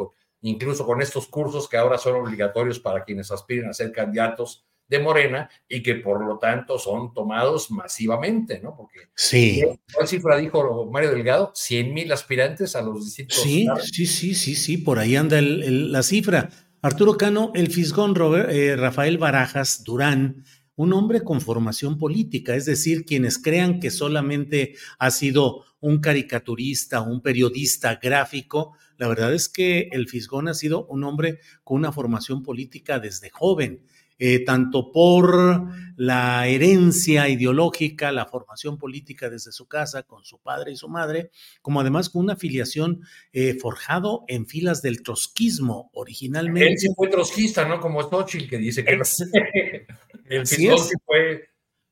incluso 0.49 0.85
con 0.85 1.01
estos 1.01 1.27
cursos 1.27 1.67
que 1.67 1.77
ahora 1.77 1.97
son 1.97 2.15
obligatorios 2.15 2.79
para 2.79 3.03
quienes 3.03 3.31
aspiren 3.31 3.69
a 3.69 3.73
ser 3.73 3.91
candidatos 3.91 4.65
de 4.87 4.99
Morena 4.99 5.49
y 5.67 5.81
que 5.81 5.95
por 5.95 6.23
lo 6.23 6.37
tanto 6.37 6.77
son 6.77 7.13
tomados 7.13 7.71
masivamente, 7.71 8.59
¿no? 8.61 8.75
Porque 8.75 8.99
sí. 9.15 9.63
¿cuál 9.91 10.07
cifra 10.07 10.37
dijo 10.37 10.87
Mario 10.91 11.11
Delgado? 11.11 11.51
100 11.55 11.93
mil 11.93 12.11
aspirantes 12.11 12.75
a 12.75 12.81
los 12.81 13.03
distintos. 13.03 13.41
Sí, 13.41 13.67
sí, 13.81 14.05
sí, 14.05 14.35
sí, 14.35 14.55
sí, 14.55 14.77
por 14.77 14.99
ahí 14.99 15.15
anda 15.15 15.41
la 15.41 16.03
cifra. 16.03 16.49
Arturo 16.81 17.17
Cano, 17.17 17.51
el 17.55 17.71
fisgón 17.71 18.13
eh, 18.49 18.75
Rafael 18.75 19.17
Barajas 19.17 19.83
Durán, 19.83 20.43
un 20.75 20.93
hombre 20.93 21.23
con 21.23 21.41
formación 21.41 21.97
política, 21.97 22.55
es 22.55 22.65
decir, 22.65 23.05
quienes 23.05 23.37
crean 23.37 23.79
que 23.79 23.91
solamente 23.91 24.75
ha 24.99 25.11
sido 25.11 25.63
un 25.79 25.99
caricaturista, 25.99 27.01
un 27.01 27.21
periodista 27.21 27.99
gráfico, 28.01 28.73
la 28.97 29.07
verdad 29.07 29.33
es 29.33 29.49
que 29.49 29.89
el 29.91 30.07
fisgón 30.07 30.47
ha 30.47 30.53
sido 30.53 30.85
un 30.87 31.03
hombre 31.03 31.39
con 31.63 31.77
una 31.77 31.91
formación 31.91 32.43
política 32.43 32.99
desde 32.99 33.29
joven. 33.29 33.85
Eh, 34.17 34.45
tanto 34.45 34.93
por 34.93 35.67
la 35.97 36.47
herencia 36.47 37.27
ideológica, 37.27 38.13
la 38.13 38.25
formación 38.25 38.77
política 38.77 39.29
desde 39.29 39.51
su 39.51 39.67
casa 39.67 40.03
con 40.03 40.23
su 40.23 40.39
padre 40.39 40.71
y 40.71 40.77
su 40.77 40.87
madre, 40.87 41.31
como 41.61 41.81
además 41.81 42.09
con 42.09 42.23
una 42.23 42.33
afiliación 42.33 43.01
eh, 43.33 43.55
forjado 43.55 44.23
en 44.29 44.45
filas 44.45 44.81
del 44.81 45.03
trotskismo 45.03 45.89
originalmente. 45.93 46.71
Él 46.71 46.79
sí 46.79 46.87
fue 46.95 47.09
trotskista, 47.09 47.67
¿no? 47.67 47.81
Como 47.81 48.01
Xochitl, 48.03 48.47
que 48.47 48.57
dice 48.57 48.85
que 48.85 48.93
el 50.29 50.47
sí 50.47 50.69
fue, 51.05 51.49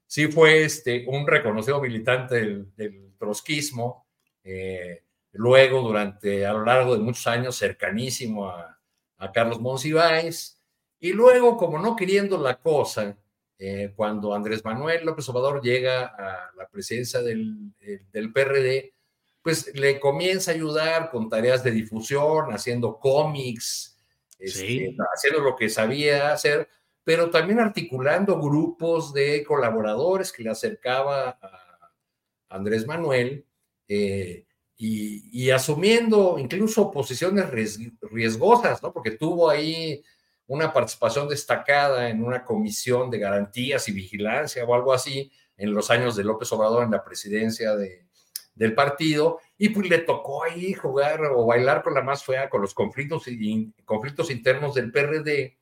sí 0.07 0.27
fue 0.27 0.63
este, 0.63 1.03
un 1.05 1.27
reconocido 1.27 1.81
militante 1.81 2.35
del, 2.75 3.13
trotskismo. 3.17 4.07
Eh, 4.45 5.03
luego, 5.33 5.81
durante, 5.81 6.45
a 6.45 6.53
lo 6.53 6.63
largo 6.63 6.95
de 6.95 7.03
muchos 7.03 7.27
años, 7.27 7.57
cercanísimo 7.57 8.49
a, 8.49 8.79
a 9.17 9.31
Carlos 9.31 9.59
Monsiváis, 9.59 10.52
y 11.03 11.11
luego, 11.11 11.57
como 11.57 11.79
no 11.79 11.97
queriendo 11.97 12.37
la 12.37 12.61
cosa, 12.61 13.17
eh, 13.59 13.91
cuando 13.93 14.33
Andrés 14.33 14.63
Manuel 14.63 15.05
López 15.05 15.27
Obrador 15.27 15.61
llega 15.61 16.05
a 16.05 16.53
la 16.55 16.65
presidencia 16.69 17.21
del, 17.21 17.73
eh, 17.81 18.05
del, 18.13 18.31
PRD, 18.31 18.93
pues 19.41 19.75
le 19.75 19.99
comienza 19.99 20.51
a 20.51 20.53
ayudar 20.53 21.11
con 21.11 21.27
tareas 21.27 21.61
de 21.61 21.71
difusión, 21.71 22.53
haciendo 22.53 22.99
cómics, 22.99 23.99
este, 24.39 24.95
haciendo 25.13 25.41
lo 25.41 25.57
que 25.57 25.67
sabía 25.67 26.31
hacer, 26.31 26.69
pero 27.03 27.29
también 27.29 27.59
articulando 27.59 28.39
grupos 28.39 29.13
de 29.13 29.43
colaboradores 29.43 30.31
que 30.31 30.43
le 30.43 30.51
acercaba 30.51 31.37
a 31.41 31.91
Andrés 32.47 32.87
Manuel 32.87 33.45
eh, 33.89 34.45
y, 34.77 35.47
y, 35.47 35.51
asumiendo 35.51 36.39
incluso 36.39 36.89
posiciones 36.91 37.49
riesgosas, 37.49 38.81
¿no? 38.81 38.93
Porque 38.93 39.11
tuvo 39.11 39.49
ahí 39.49 40.01
una 40.47 40.73
participación 40.73 41.27
destacada 41.27 42.09
en 42.09 42.23
una 42.23 42.43
comisión 42.43 43.09
de 43.09 43.19
garantías 43.19 43.87
y 43.87 43.91
vigilancia 43.91 44.65
o 44.65 44.73
algo 44.75 44.93
así 44.93 45.31
en 45.57 45.73
los 45.73 45.89
años 45.91 46.15
de 46.15 46.23
López 46.23 46.51
Obrador 46.51 46.83
en 46.83 46.91
la 46.91 47.03
presidencia 47.03 47.75
de, 47.75 48.05
del 48.55 48.73
partido 48.73 49.39
y 49.57 49.69
pues 49.69 49.89
le 49.89 49.99
tocó 49.99 50.43
ahí 50.43 50.73
jugar 50.73 51.21
o 51.25 51.45
bailar 51.45 51.81
con 51.81 51.93
la 51.93 52.01
más 52.01 52.23
fea, 52.23 52.49
con 52.49 52.61
los 52.61 52.73
conflictos, 52.73 53.25
conflictos 53.85 54.29
internos 54.29 54.73
del 54.75 54.91
PRD, 54.91 55.57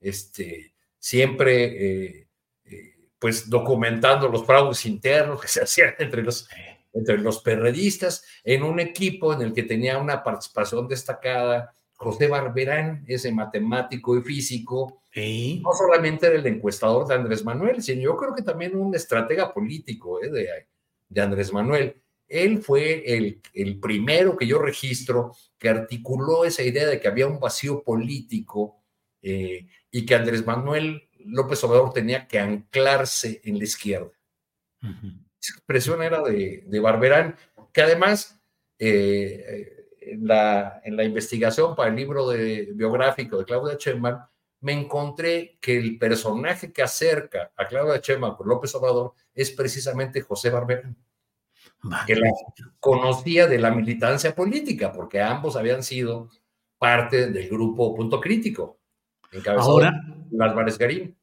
este, 0.00 0.74
siempre 0.98 1.64
eh, 1.64 2.28
eh, 2.64 2.94
pues 3.18 3.48
documentando 3.48 4.28
los 4.28 4.44
fraudes 4.44 4.84
internos 4.86 5.40
que 5.40 5.48
se 5.48 5.62
hacían 5.62 5.94
entre 5.98 6.22
los, 6.22 6.48
entre 6.92 7.18
los 7.18 7.40
perredistas, 7.40 8.24
en 8.44 8.62
un 8.62 8.80
equipo 8.80 9.32
en 9.32 9.42
el 9.42 9.52
que 9.52 9.62
tenía 9.62 9.98
una 9.98 10.22
participación 10.22 10.86
destacada 10.86 11.74
José 11.98 12.28
Barberán, 12.28 13.04
ese 13.08 13.32
matemático 13.32 14.16
y 14.16 14.22
físico, 14.22 15.02
no 15.16 15.72
solamente 15.72 16.28
era 16.28 16.36
el 16.36 16.46
encuestador 16.46 17.08
de 17.08 17.16
Andrés 17.16 17.44
Manuel, 17.44 17.82
sino 17.82 18.00
yo 18.02 18.16
creo 18.16 18.36
que 18.36 18.42
también 18.42 18.76
un 18.76 18.94
estratega 18.94 19.52
político 19.52 20.22
eh, 20.22 20.30
de, 20.30 20.48
de 21.08 21.20
Andrés 21.20 21.52
Manuel. 21.52 22.00
Él 22.28 22.62
fue 22.62 23.02
el, 23.16 23.42
el, 23.52 23.80
primero 23.80 24.36
que 24.36 24.46
yo 24.46 24.60
registro 24.60 25.34
que 25.58 25.70
articuló 25.70 26.44
esa 26.44 26.62
idea 26.62 26.86
de 26.86 27.00
que 27.00 27.08
había 27.08 27.26
un 27.26 27.40
vacío 27.40 27.82
político 27.82 28.76
eh, 29.20 29.66
y 29.90 30.06
que 30.06 30.14
Andrés 30.14 30.46
Manuel 30.46 31.02
López 31.18 31.64
Obrador 31.64 31.92
tenía 31.92 32.28
que 32.28 32.38
anclarse 32.38 33.40
en 33.42 33.58
la 33.58 33.64
izquierda. 33.64 34.12
Esa 34.80 35.54
expresión 35.54 36.00
era 36.00 36.22
de, 36.22 36.62
de 36.64 36.78
Barberán, 36.80 37.34
que 37.72 37.82
además 37.82 38.40
eh, 38.78 39.77
en, 40.12 40.26
la, 40.26 40.80
en 40.84 40.96
la 40.96 41.04
investigación 41.04 41.74
para 41.74 41.90
el 41.90 41.96
libro 41.96 42.28
de, 42.28 42.70
biográfico 42.74 43.38
de 43.38 43.44
Claudia 43.44 43.76
Sheinbaum, 43.78 44.18
me 44.60 44.72
encontré 44.72 45.58
que 45.60 45.78
el 45.78 45.98
personaje 45.98 46.72
que 46.72 46.82
acerca 46.82 47.52
a 47.56 47.66
Claudia 47.66 48.00
Sheinbaum 48.02 48.36
con 48.36 48.48
López 48.48 48.74
Obrador 48.74 49.14
es 49.34 49.50
precisamente 49.52 50.20
José 50.20 50.50
Barberán 50.50 50.96
que 52.06 52.16
la 52.16 52.30
conocía 52.80 53.46
de 53.46 53.58
la 53.58 53.70
militancia 53.70 54.34
política, 54.34 54.92
porque 54.92 55.20
ambos 55.20 55.56
habían 55.56 55.82
sido 55.82 56.30
parte 56.78 57.30
del 57.30 57.48
grupo 57.48 57.94
Punto 57.94 58.20
Crítico, 58.20 58.80
encabezado 59.32 59.72
Ahora, 59.72 59.92
por 60.30 60.42
Álvarez 60.42 60.78
Garín. 60.78 61.16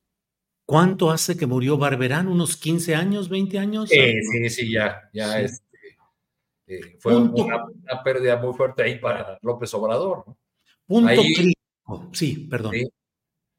¿Cuánto 0.65 1.11
hace 1.11 1.37
que 1.37 1.45
murió 1.45 1.77
Barberán? 1.77 2.27
¿Unos 2.27 2.57
15 2.57 2.95
años, 2.95 3.29
20 3.29 3.59
años? 3.59 3.89
Sí, 3.89 4.21
sí, 4.31 4.49
sí, 4.49 4.71
ya, 4.71 5.09
ya 5.13 5.39
Este, 5.39 5.64
eh, 6.67 6.97
fue 6.99 7.15
una, 7.15 7.65
pérdida 8.03 8.37
muy 8.37 8.53
fuerte 8.53 8.83
ahí 8.83 8.99
para 8.99 9.37
López 9.41 9.73
Obrador. 9.73 10.23
¿no? 10.27 10.37
Punto 10.85 11.21
crítico, 11.21 12.09
sí, 12.13 12.47
perdón. 12.49 12.73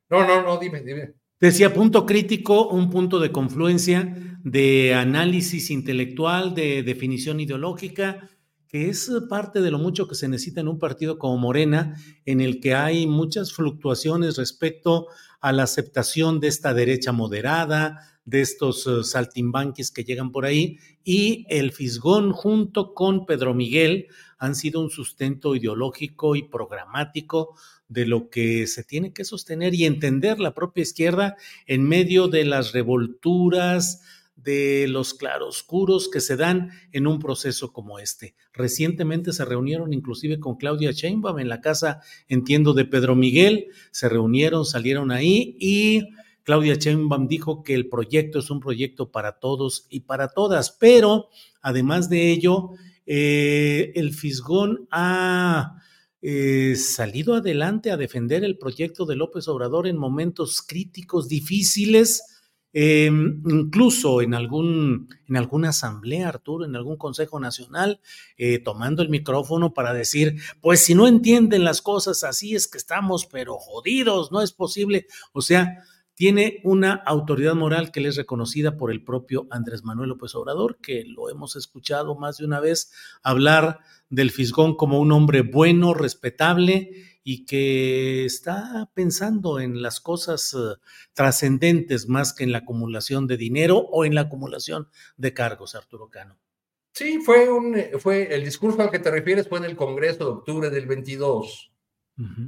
No, 0.08 0.26
no, 0.26 0.42
no, 0.42 0.58
dime, 0.58 0.82
dime. 0.82 1.14
Decía 1.38 1.74
punto 1.74 2.06
crítico, 2.06 2.68
un 2.68 2.88
punto 2.88 3.20
de 3.20 3.30
confluencia 3.30 4.38
de 4.42 4.94
análisis 4.94 5.70
intelectual, 5.70 6.54
de 6.54 6.82
definición 6.82 7.40
ideológica, 7.40 8.28
que 8.68 8.88
es 8.88 9.10
parte 9.28 9.60
de 9.60 9.70
lo 9.70 9.78
mucho 9.78 10.08
que 10.08 10.14
se 10.14 10.28
necesita 10.28 10.60
en 10.60 10.68
un 10.68 10.78
partido 10.78 11.18
como 11.18 11.36
Morena, 11.36 11.94
en 12.24 12.40
el 12.40 12.60
que 12.60 12.74
hay 12.74 13.06
muchas 13.06 13.52
fluctuaciones 13.52 14.36
respecto 14.36 15.08
a 15.40 15.52
la 15.52 15.64
aceptación 15.64 16.40
de 16.40 16.48
esta 16.48 16.72
derecha 16.74 17.12
moderada, 17.12 18.15
de 18.26 18.42
estos 18.42 18.86
uh, 18.86 19.02
saltimbanquis 19.02 19.90
que 19.90 20.04
llegan 20.04 20.32
por 20.32 20.44
ahí, 20.44 20.78
y 21.02 21.46
el 21.48 21.72
Fisgón 21.72 22.32
junto 22.32 22.92
con 22.92 23.24
Pedro 23.24 23.54
Miguel 23.54 24.08
han 24.36 24.54
sido 24.54 24.80
un 24.80 24.90
sustento 24.90 25.54
ideológico 25.54 26.36
y 26.36 26.42
programático 26.42 27.56
de 27.88 28.04
lo 28.04 28.28
que 28.28 28.66
se 28.66 28.84
tiene 28.84 29.12
que 29.12 29.24
sostener 29.24 29.74
y 29.74 29.84
entender 29.84 30.40
la 30.40 30.54
propia 30.54 30.82
izquierda 30.82 31.36
en 31.66 31.84
medio 31.84 32.28
de 32.28 32.44
las 32.44 32.72
revolturas, 32.72 34.02
de 34.34 34.86
los 34.88 35.14
claroscuros 35.14 36.08
que 36.08 36.20
se 36.20 36.36
dan 36.36 36.70
en 36.92 37.06
un 37.06 37.18
proceso 37.18 37.72
como 37.72 37.98
este. 37.98 38.34
Recientemente 38.52 39.32
se 39.32 39.44
reunieron 39.44 39.92
inclusive 39.92 40.38
con 40.38 40.56
Claudia 40.56 40.90
Sheinbaum 40.90 41.38
en 41.38 41.48
la 41.48 41.60
casa, 41.60 42.00
entiendo, 42.28 42.74
de 42.74 42.84
Pedro 42.84 43.14
Miguel, 43.14 43.68
se 43.92 44.08
reunieron, 44.08 44.64
salieron 44.64 45.10
ahí 45.10 45.56
y 45.58 46.08
Claudia 46.46 46.76
Sheinbaum 46.76 47.26
dijo 47.26 47.64
que 47.64 47.74
el 47.74 47.88
proyecto 47.88 48.38
es 48.38 48.50
un 48.50 48.60
proyecto 48.60 49.10
para 49.10 49.40
todos 49.40 49.88
y 49.90 50.00
para 50.02 50.28
todas, 50.28 50.70
pero 50.70 51.28
además 51.60 52.08
de 52.08 52.30
ello, 52.30 52.70
eh, 53.04 53.90
el 53.96 54.14
Fisgón 54.14 54.86
ha 54.92 55.82
eh, 56.22 56.76
salido 56.76 57.34
adelante 57.34 57.90
a 57.90 57.96
defender 57.96 58.44
el 58.44 58.58
proyecto 58.58 59.06
de 59.06 59.16
López 59.16 59.48
Obrador 59.48 59.88
en 59.88 59.96
momentos 59.96 60.62
críticos, 60.62 61.28
difíciles, 61.28 62.22
em, 62.72 63.42
incluso 63.48 64.22
en, 64.22 64.32
algún, 64.32 65.08
en 65.28 65.36
alguna 65.36 65.70
asamblea, 65.70 66.28
Arturo, 66.28 66.64
en 66.64 66.76
algún 66.76 66.96
Consejo 66.96 67.40
Nacional, 67.40 68.00
eh, 68.38 68.60
tomando 68.60 69.02
el 69.02 69.08
micrófono 69.08 69.74
para 69.74 69.92
decir, 69.92 70.36
pues 70.60 70.78
si 70.78 70.94
no 70.94 71.08
entienden 71.08 71.64
las 71.64 71.82
cosas 71.82 72.22
así 72.22 72.54
es 72.54 72.68
que 72.68 72.78
estamos, 72.78 73.26
pero 73.26 73.58
jodidos, 73.58 74.30
no 74.30 74.42
es 74.42 74.52
posible. 74.52 75.08
O 75.32 75.42
sea, 75.42 75.82
tiene 76.16 76.60
una 76.64 76.94
autoridad 76.94 77.54
moral 77.54 77.92
que 77.92 78.00
le 78.00 78.08
es 78.08 78.16
reconocida 78.16 78.78
por 78.78 78.90
el 78.90 79.04
propio 79.04 79.46
Andrés 79.50 79.84
Manuel 79.84 80.08
López 80.08 80.34
Obrador, 80.34 80.78
que 80.78 81.04
lo 81.04 81.28
hemos 81.28 81.56
escuchado 81.56 82.16
más 82.16 82.38
de 82.38 82.46
una 82.46 82.58
vez 82.58 82.90
hablar 83.22 83.80
del 84.08 84.30
Fisgón 84.30 84.76
como 84.76 84.98
un 84.98 85.12
hombre 85.12 85.42
bueno, 85.42 85.92
respetable 85.92 87.18
y 87.22 87.44
que 87.44 88.24
está 88.24 88.90
pensando 88.94 89.60
en 89.60 89.82
las 89.82 90.00
cosas 90.00 90.54
uh, 90.54 90.76
trascendentes 91.12 92.08
más 92.08 92.32
que 92.32 92.44
en 92.44 92.52
la 92.52 92.58
acumulación 92.58 93.26
de 93.26 93.36
dinero 93.36 93.76
o 93.76 94.06
en 94.06 94.14
la 94.14 94.22
acumulación 94.22 94.88
de 95.18 95.34
cargos, 95.34 95.74
Arturo 95.74 96.08
Cano. 96.08 96.38
Sí, 96.94 97.18
fue 97.22 97.50
un 97.50 97.76
fue 97.98 98.34
el 98.34 98.42
discurso 98.42 98.80
al 98.80 98.90
que 98.90 99.00
te 99.00 99.10
refieres 99.10 99.48
fue 99.48 99.58
en 99.58 99.66
el 99.66 99.76
Congreso 99.76 100.24
de 100.24 100.30
octubre 100.30 100.70
del 100.70 100.86
22 100.86 101.75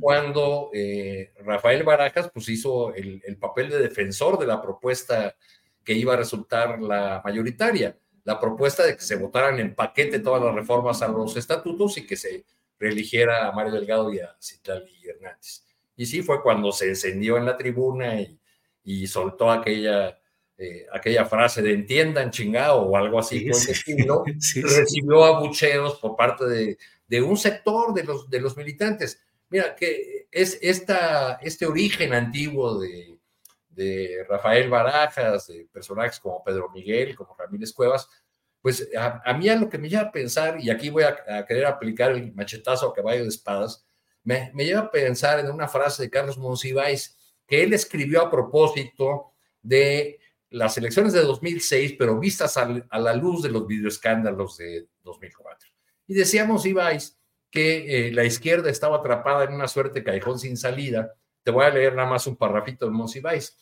cuando 0.00 0.70
eh, 0.72 1.34
Rafael 1.44 1.82
Barajas 1.82 2.30
pues, 2.32 2.48
hizo 2.48 2.94
el, 2.94 3.36
papel 3.38 3.68
de 3.68 3.78
defensor 3.78 4.38
de 4.38 4.46
la 4.46 4.62
propuesta 4.62 5.36
que 5.84 5.92
iba 5.92 6.14
a 6.14 6.16
resultar 6.16 6.80
la 6.80 7.20
mayoritaria, 7.22 7.98
la 8.24 8.40
propuesta 8.40 8.84
de 8.84 8.96
que 8.96 9.02
se 9.02 9.16
votaran 9.16 9.58
en 9.58 9.74
paquete 9.74 10.20
todas 10.20 10.42
las 10.42 10.54
reformas 10.54 11.02
a 11.02 11.08
los 11.08 11.36
estatutos 11.36 11.98
y 11.98 12.06
que 12.06 12.16
se 12.16 12.44
reeligiera 12.78 13.46
a 13.46 13.52
Mario 13.52 13.72
Delgado 13.72 14.12
y 14.12 14.20
a 14.20 14.34
Citlali 14.40 15.06
Hernández. 15.06 15.64
Y 15.96 16.06
sí, 16.06 16.22
fue 16.22 16.42
cuando 16.42 16.72
se 16.72 16.88
encendió 16.88 17.36
en 17.36 17.44
la 17.44 17.56
tribuna 17.56 18.20
y, 18.84 19.06
soltó 19.06 19.50
aquella, 19.50 20.18
eh, 20.56 20.86
aquella 20.90 21.26
frase 21.26 21.60
de 21.60 21.74
entiendan 21.74 22.30
chingado 22.30 22.80
o 22.80 22.96
algo 22.96 23.18
así 23.18 23.50
recibió 24.62 25.24
abucheos 25.26 25.98
por 25.98 26.16
parte 26.16 26.46
de, 26.46 26.78
de, 27.06 27.20
un 27.20 27.36
sector 27.36 27.92
de 27.92 28.04
los, 28.04 28.30
de 28.30 28.40
los 28.40 28.56
militantes 28.56 29.20
Mira, 29.50 29.74
que 29.74 30.28
es 30.30 30.58
esta, 30.60 31.34
este 31.42 31.66
origen 31.66 32.12
antiguo 32.12 32.78
de, 32.78 33.18
de 33.68 34.26
Rafael 34.28 34.68
Barajas, 34.68 35.46
de 35.46 35.66
personajes 35.72 36.20
como 36.20 36.42
Pedro 36.44 36.70
Miguel, 36.70 37.16
como 37.16 37.34
Ramírez 37.36 37.72
Cuevas, 37.72 38.08
pues 38.60 38.88
a, 38.96 39.32
mí 39.34 39.48
a 39.48 39.56
lo 39.56 39.68
que 39.68 39.78
me 39.78 39.88
lleva 39.88 40.02
a 40.02 40.12
pensar, 40.12 40.58
y 40.60 40.68
aquí 40.68 40.90
voy 40.90 41.04
a, 41.04 41.44
querer 41.46 41.66
aplicar 41.66 42.10
el 42.10 42.34
machetazo 42.34 42.88
a 42.88 42.94
caballo 42.94 43.22
de 43.22 43.28
espadas, 43.28 43.84
me, 44.24 44.50
me, 44.52 44.64
lleva 44.64 44.80
a 44.80 44.90
pensar 44.90 45.38
en 45.38 45.50
una 45.50 45.68
frase 45.68 46.02
de 46.02 46.10
Carlos 46.10 46.36
Monsiváis 46.36 47.16
que 47.46 47.62
él 47.62 47.72
escribió 47.72 48.20
a 48.22 48.30
propósito 48.30 49.32
de 49.62 50.18
las 50.50 50.78
elecciones 50.78 51.12
de 51.12 51.22
2006, 51.22 51.94
pero 51.98 52.18
vistas 52.18 52.56
a, 52.56 52.66
la 52.98 53.14
luz 53.14 53.42
de 53.42 53.50
los 53.50 53.66
videoescándalos 53.66 54.58
de 54.58 54.88
2004. 55.02 55.68
Y 56.06 56.14
decía 56.14 56.44
Monsiváis 56.44 57.17
que 57.50 58.08
eh, 58.08 58.12
la 58.12 58.24
izquierda 58.24 58.70
estaba 58.70 58.98
atrapada 58.98 59.44
en 59.44 59.54
una 59.54 59.68
suerte 59.68 60.00
de 60.00 60.04
callejón 60.04 60.38
sin 60.38 60.56
salida. 60.56 61.14
Te 61.42 61.50
voy 61.50 61.64
a 61.64 61.70
leer 61.70 61.94
nada 61.94 62.08
más 62.08 62.26
un 62.26 62.36
parrafito 62.36 62.84
de 62.84 62.92
Monsiváis, 62.92 63.56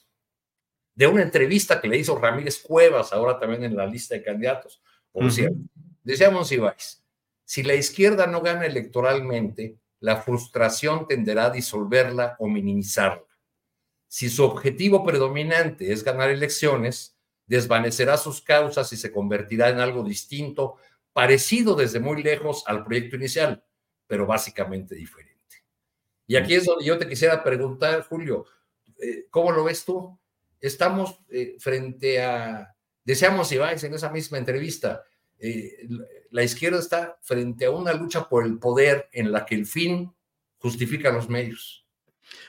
de 0.95 1.07
una 1.07 1.23
entrevista 1.23 1.81
que 1.81 1.89
le 1.89 1.99
hizo 1.99 2.19
Ramírez 2.19 2.59
Cuevas, 2.59 3.13
ahora 3.13 3.39
también 3.39 3.65
en 3.65 3.77
la 3.77 3.87
lista 3.87 4.15
de 4.15 4.23
candidatos, 4.23 4.83
por 5.13 5.31
cierto. 5.31 5.59
Decía 6.03 6.31
Monsiváis, 6.31 7.05
si 7.45 7.63
la 7.63 7.75
izquierda 7.75 8.27
no 8.27 8.41
gana 8.41 8.67
electoralmente, 8.67 9.77
la 10.01 10.17
frustración 10.17 11.07
tenderá 11.07 11.47
a 11.47 11.51
disolverla 11.51 12.37
o 12.39 12.49
minimizarla. 12.49 13.23
Si 14.09 14.31
su 14.31 14.45
objetivo 14.45 15.05
predominante 15.05 15.93
es 15.93 16.03
ganar 16.03 16.31
elecciones, 16.31 17.17
desvanecerá 17.47 18.17
sus 18.17 18.41
causas 18.41 18.93
y 18.93 18.97
se 18.97 19.13
convertirá 19.13 19.69
en 19.69 19.81
algo 19.81 20.03
distinto, 20.03 20.77
parecido 21.13 21.75
desde 21.75 22.01
muy 22.01 22.23
lejos 22.23 22.65
al 22.67 22.85
proyecto 22.85 23.17
inicial 23.17 23.63
pero 24.07 24.27
básicamente 24.27 24.95
diferente. 24.95 25.37
Y 26.27 26.37
aquí 26.37 26.55
es 26.55 26.65
donde 26.65 26.85
yo 26.85 26.99
te 26.99 27.09
quisiera 27.09 27.43
preguntar, 27.43 28.03
Julio, 28.03 28.47
eh, 29.01 29.27
¿cómo 29.31 29.53
lo 29.53 29.65
ves 29.65 29.85
tú? 29.85 30.19
Estamos 30.61 31.21
eh, 31.31 31.57
frente 31.59 32.23
a, 32.23 32.75
deseamos 33.05 33.53
Ibáñez 33.53 33.85
en 33.85 33.95
esa 33.95 34.11
misma 34.11 34.39
entrevista, 34.39 35.05
eh, 35.39 35.87
la 36.31 36.43
izquierda 36.43 36.79
está 36.79 37.19
frente 37.21 37.67
a 37.67 37.71
una 37.71 37.93
lucha 37.93 38.29
por 38.29 38.45
el 38.45 38.59
poder 38.59 39.09
en 39.13 39.33
la 39.33 39.45
que 39.45 39.55
el 39.55 39.67
fin 39.67 40.13
justifica 40.59 41.13
los 41.13 41.29
medios. 41.29 41.87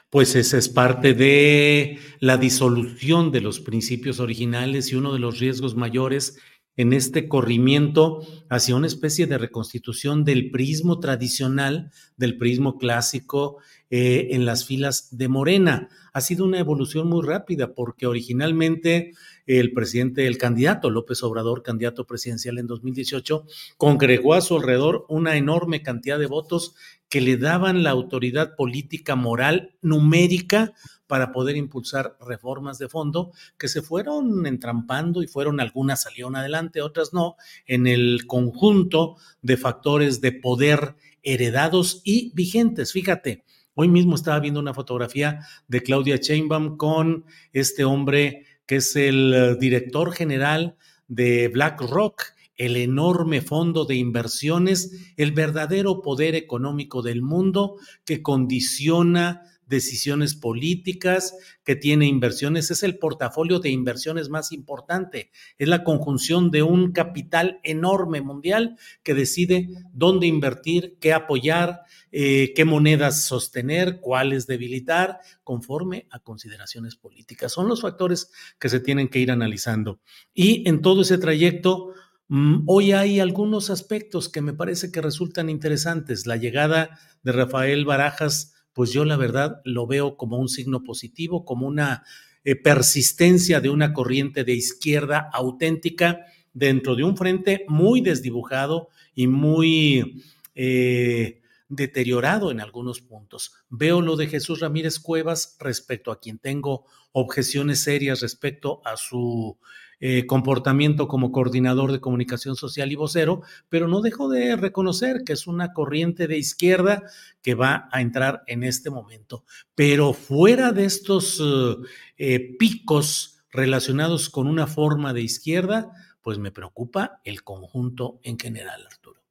Pues 0.09 0.35
esa 0.35 0.57
es 0.57 0.69
parte 0.69 1.13
de 1.13 1.99
la 2.19 2.37
disolución 2.37 3.31
de 3.31 3.41
los 3.41 3.59
principios 3.59 4.19
originales 4.19 4.91
y 4.91 4.95
uno 4.95 5.13
de 5.13 5.19
los 5.19 5.39
riesgos 5.39 5.75
mayores 5.75 6.39
en 6.77 6.93
este 6.93 7.27
corrimiento 7.27 8.21
hacia 8.49 8.75
una 8.75 8.87
especie 8.87 9.25
de 9.25 9.39
reconstitución 9.39 10.23
del 10.23 10.51
prismo 10.51 10.99
tradicional, 10.99 11.91
del 12.15 12.37
prismo 12.37 12.77
clásico 12.77 13.57
eh, 13.89 14.29
en 14.31 14.45
las 14.45 14.65
filas 14.65 15.17
de 15.17 15.27
Morena. 15.27 15.89
Ha 16.13 16.21
sido 16.21 16.45
una 16.45 16.59
evolución 16.59 17.09
muy 17.09 17.25
rápida 17.25 17.73
porque 17.73 18.05
originalmente 18.05 19.13
el 19.47 19.73
presidente, 19.73 20.27
el 20.27 20.37
candidato 20.37 20.89
López 20.89 21.23
Obrador, 21.23 21.63
candidato 21.63 22.05
presidencial 22.05 22.59
en 22.59 22.67
2018, 22.67 23.45
congregó 23.77 24.35
a 24.35 24.41
su 24.41 24.55
alrededor 24.55 25.05
una 25.09 25.35
enorme 25.35 25.81
cantidad 25.81 26.19
de 26.19 26.27
votos 26.27 26.75
que 27.09 27.21
le 27.21 27.37
daban 27.37 27.83
la 27.83 27.91
autoridad 27.91 28.55
política, 28.55 29.15
moral, 29.15 29.75
numérica 29.81 30.73
para 31.07 31.31
poder 31.31 31.55
impulsar 31.55 32.17
reformas 32.19 32.77
de 32.77 32.89
fondo 32.89 33.31
que 33.57 33.67
se 33.67 33.81
fueron 33.81 34.45
entrampando 34.45 35.23
y 35.23 35.27
fueron 35.27 35.59
algunas 35.59 36.03
salieron 36.03 36.35
adelante, 36.35 36.81
otras 36.81 37.13
no, 37.13 37.35
en 37.65 37.87
el 37.87 38.27
conjunto 38.27 39.15
de 39.41 39.57
factores 39.57 40.21
de 40.21 40.33
poder 40.33 40.95
heredados 41.23 42.01
y 42.03 42.31
vigentes. 42.35 42.91
Fíjate, 42.91 43.43
hoy 43.73 43.87
mismo 43.87 44.15
estaba 44.15 44.39
viendo 44.39 44.59
una 44.59 44.73
fotografía 44.73 45.39
de 45.67 45.81
Claudia 45.81 46.17
Sheinbaum 46.17 46.77
con 46.77 47.25
este 47.53 47.83
hombre 47.83 48.45
que 48.65 48.77
es 48.77 48.95
el 48.97 49.57
director 49.59 50.11
general 50.11 50.75
de 51.07 51.47
BlackRock, 51.47 52.21
el 52.57 52.75
enorme 52.75 53.41
fondo 53.41 53.85
de 53.85 53.95
inversiones, 53.95 55.13
el 55.15 55.31
verdadero 55.31 56.01
poder 56.01 56.35
económico 56.35 57.01
del 57.01 57.21
mundo 57.21 57.77
que 58.03 58.21
condiciona 58.21 59.41
decisiones 59.67 60.35
políticas, 60.35 61.35
que 61.63 61.75
tiene 61.75 62.07
inversiones, 62.07 62.71
es 62.71 62.83
el 62.83 62.97
portafolio 62.97 63.59
de 63.59 63.69
inversiones 63.69 64.29
más 64.29 64.51
importante, 64.51 65.31
es 65.57 65.67
la 65.67 65.83
conjunción 65.83 66.49
de 66.51 66.63
un 66.63 66.91
capital 66.93 67.59
enorme 67.63 68.21
mundial 68.21 68.77
que 69.03 69.13
decide 69.13 69.69
dónde 69.93 70.27
invertir, 70.27 70.97
qué 70.99 71.13
apoyar, 71.13 71.81
eh, 72.11 72.53
qué 72.55 72.65
monedas 72.65 73.25
sostener, 73.25 73.99
cuáles 73.99 74.47
debilitar, 74.47 75.19
conforme 75.43 76.07
a 76.09 76.19
consideraciones 76.19 76.95
políticas. 76.95 77.51
Son 77.51 77.67
los 77.67 77.81
factores 77.81 78.31
que 78.59 78.69
se 78.69 78.79
tienen 78.79 79.09
que 79.09 79.19
ir 79.19 79.31
analizando. 79.31 79.99
Y 80.33 80.67
en 80.67 80.81
todo 80.81 81.01
ese 81.01 81.17
trayecto, 81.17 81.93
mm, 82.29 82.63
Hoy 82.65 82.91
hay 82.91 83.19
algunos 83.19 83.69
aspectos 83.69 84.29
que 84.29 84.41
me 84.41 84.53
parece 84.53 84.91
que 84.91 85.01
resultan 85.01 85.49
interesantes. 85.49 86.25
La 86.25 86.37
llegada 86.37 86.99
de 87.23 87.31
Rafael 87.31 87.85
Barajas 87.85 88.53
pues 88.77 88.91
yo 88.91 89.05
la 89.05 89.17
verdad 89.17 89.59
lo 89.63 89.87
veo 89.87 90.17
como 90.17 90.37
un 90.37 90.49
signo 90.49 90.83
positivo, 90.83 91.45
como 91.45 91.65
una 91.65 92.03
eh, 92.43 92.55
persistencia 92.55 93.59
de 93.59 93.69
una 93.69 93.91
corriente 93.91 94.43
de 94.43 94.53
izquierda 94.53 95.31
auténtica 95.33 96.27
dentro 96.53 96.95
de 96.95 97.03
un 97.03 97.17
frente 97.17 97.65
muy 97.69 98.01
desdibujado 98.01 98.89
y 99.15 99.25
muy 99.25 100.23
eh, 100.53 101.41
deteriorado 101.69 102.51
en 102.51 102.61
algunos 102.61 103.01
puntos. 103.01 103.53
Veo 103.67 104.01
lo 104.01 104.15
de 104.15 104.27
Jesús 104.27 104.59
Ramírez 104.59 104.99
Cuevas 104.99 105.57
respecto 105.59 106.11
a 106.11 106.19
quien 106.19 106.37
tengo 106.37 106.85
objeciones 107.13 107.79
serias 107.79 108.21
respecto 108.21 108.83
a 108.85 108.95
su 108.95 109.57
eh, 109.99 110.27
comportamiento 110.27 111.07
como 111.07 111.31
coordinador 111.31 111.91
de 111.91 111.99
comunicación 111.99 112.55
social 112.55 112.91
y 112.91 112.95
vocero, 112.95 113.41
pero 113.67 113.87
no 113.87 114.01
dejo 114.01 114.29
de 114.29 114.55
reconocer 114.55 115.23
que 115.25 115.33
es 115.33 115.47
una 115.47 115.73
corriente 115.73 116.27
de 116.27 116.37
izquierda 116.37 117.03
que 117.41 117.55
va 117.55 117.89
a 117.91 118.01
entrar 118.01 118.43
en 118.45 118.63
este 118.63 118.91
momento. 118.91 119.43
Pero 119.73 120.13
fuera 120.13 120.71
de 120.71 120.85
estos 120.85 121.41
eh, 121.43 121.75
eh, 122.17 122.55
picos 122.59 123.39
relacionados 123.49 124.29
con 124.29 124.47
una 124.47 124.67
forma 124.67 125.13
de 125.13 125.21
izquierda, 125.21 125.91
pues 126.21 126.37
me 126.37 126.51
preocupa 126.51 127.19
el 127.23 127.43
conjunto 127.43 128.19
en 128.21 128.37
general, 128.37 128.85
Arturo. 128.85 129.21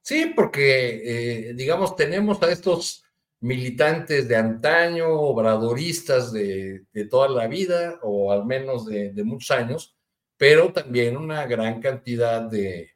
Sí, 0.00 0.32
porque, 0.34 1.52
digamos, 1.54 1.94
tenemos 1.94 2.42
a 2.42 2.50
estos 2.50 3.01
militantes 3.42 4.28
de 4.28 4.36
antaño, 4.36 5.10
obradoristas 5.10 6.32
de, 6.32 6.84
toda 7.10 7.28
la 7.28 7.48
vida, 7.48 7.98
o 8.02 8.32
al 8.32 8.46
menos 8.46 8.86
de, 8.86 9.12
muchos 9.24 9.50
años, 9.50 9.96
pero 10.36 10.72
también 10.72 11.16
una 11.16 11.44
gran 11.46 11.80
cantidad 11.80 12.42
de, 12.42 12.90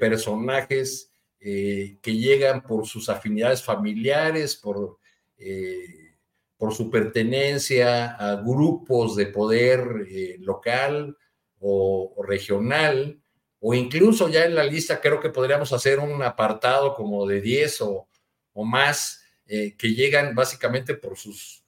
personajes 0.00 1.12
eh, 1.38 1.98
que 2.00 2.16
llegan 2.16 2.62
por 2.62 2.86
sus 2.86 3.10
afinidades 3.10 3.62
familiares, 3.62 4.56
por, 4.56 4.98
eh, 5.36 6.14
por 6.56 6.72
su 6.74 6.90
pertenencia 6.90 8.14
a 8.14 8.36
grupos 8.36 9.14
de 9.14 9.26
poder 9.26 10.06
eh, 10.08 10.36
local 10.38 11.14
o, 11.60 12.14
o 12.16 12.22
regional, 12.22 13.20
o 13.60 13.74
incluso 13.74 14.30
ya 14.30 14.46
en 14.46 14.54
la 14.54 14.64
lista 14.64 15.02
creo 15.02 15.20
que 15.20 15.28
podríamos 15.28 15.74
hacer 15.74 15.98
un 15.98 16.22
apartado 16.22 16.94
como 16.94 17.26
de 17.26 17.42
10 17.42 17.82
o, 17.82 18.08
o 18.54 18.64
más 18.64 19.23
eh, 19.46 19.74
que 19.76 19.92
llegan 19.92 20.34
básicamente 20.34 20.94
por 20.94 21.18
sus, 21.18 21.62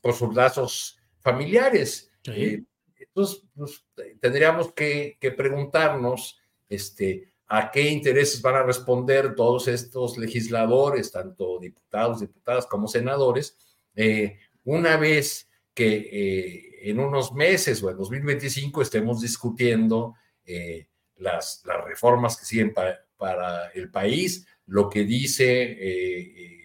por 0.00 0.14
sus 0.14 0.34
lazos 0.34 0.98
familiares. 1.20 2.10
Eh, 2.24 2.64
entonces, 2.98 3.44
pues, 3.54 3.84
tendríamos 4.20 4.72
que, 4.72 5.16
preguntarnos 5.36 6.40
este, 6.68 7.32
a 7.46 7.70
qué 7.70 7.88
intereses 7.88 8.42
van 8.42 8.56
a 8.56 8.62
responder 8.64 9.36
todos 9.36 9.68
estos 9.68 10.18
legisladores, 10.18 11.12
tanto 11.12 11.60
diputados, 11.60 12.20
diputadas 12.20 12.66
como 12.66 12.88
senadores, 12.88 13.56
eh, 13.94 14.36
una 14.64 14.96
vez 14.96 15.48
que 15.72 16.80
en 16.82 16.98
unos 16.98 17.32
meses 17.32 17.80
o 17.82 17.90
en 17.90 17.96
2025 17.96 18.82
estemos 18.82 19.20
discutiendo 19.20 20.14
las, 21.16 21.62
las, 21.64 21.84
reformas 21.84 22.36
que 22.36 22.44
siguen 22.44 22.74
para 23.16 23.70
el 23.72 23.88
país, 23.88 24.46
lo 24.66 24.90
que 24.90 25.04
dice 25.04 26.58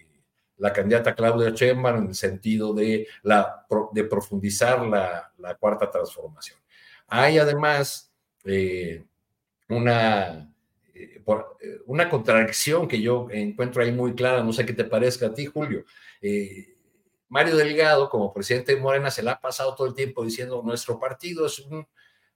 la 0.58 0.72
candidata 0.72 1.14
Claudia 1.14 1.50
Sheinbaum 1.50 1.98
en 1.98 2.08
el 2.08 2.14
sentido 2.14 2.72
de, 2.72 3.06
la, 3.22 3.66
de 3.92 4.04
profundizar 4.04 4.86
la, 4.86 5.32
cuarta 5.58 5.90
transformación. 5.90 6.58
Hay 7.06 7.38
además 7.38 8.12
eh, 8.44 9.04
una, 9.68 10.50
eh, 10.94 11.22
eh, 11.60 11.80
una 11.86 12.08
contradicción 12.08 12.88
que 12.88 13.00
yo 13.00 13.28
encuentro 13.30 13.82
ahí 13.82 13.92
muy 13.92 14.14
clara, 14.14 14.42
no 14.42 14.52
sé 14.52 14.64
qué 14.66 14.72
te 14.72 14.84
parezca 14.84 15.26
a 15.26 15.34
ti, 15.34 15.46
Julio. 15.46 15.84
Mario 17.28 17.56
Delgado, 17.56 18.08
como 18.08 18.32
presidente 18.32 18.74
de 18.74 18.80
Morena, 18.80 19.10
se 19.10 19.22
le 19.22 19.30
ha 19.30 19.40
pasado 19.40 19.74
todo 19.74 19.86
el 19.86 19.94
tiempo 19.94 20.24
diciendo 20.24 20.62
nuestro 20.64 20.98
partido 20.98 21.46
es 21.46 21.58
un 21.58 21.86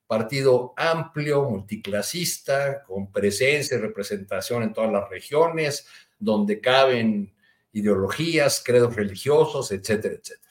partido 0.06 0.74
amplio, 0.76 1.48
multiclasista, 1.48 2.82
con 2.82 3.12
presencia 3.12 3.76
y 3.76 3.80
representación 3.80 4.64
en 4.64 4.72
todas 4.72 4.90
las 4.90 5.08
regiones, 5.08 5.86
donde 6.18 6.60
caben 6.60 7.32
ideologías, 7.72 8.62
credos 8.64 8.96
religiosos, 8.96 9.70
etcétera, 9.72 10.14
etcétera. 10.14 10.50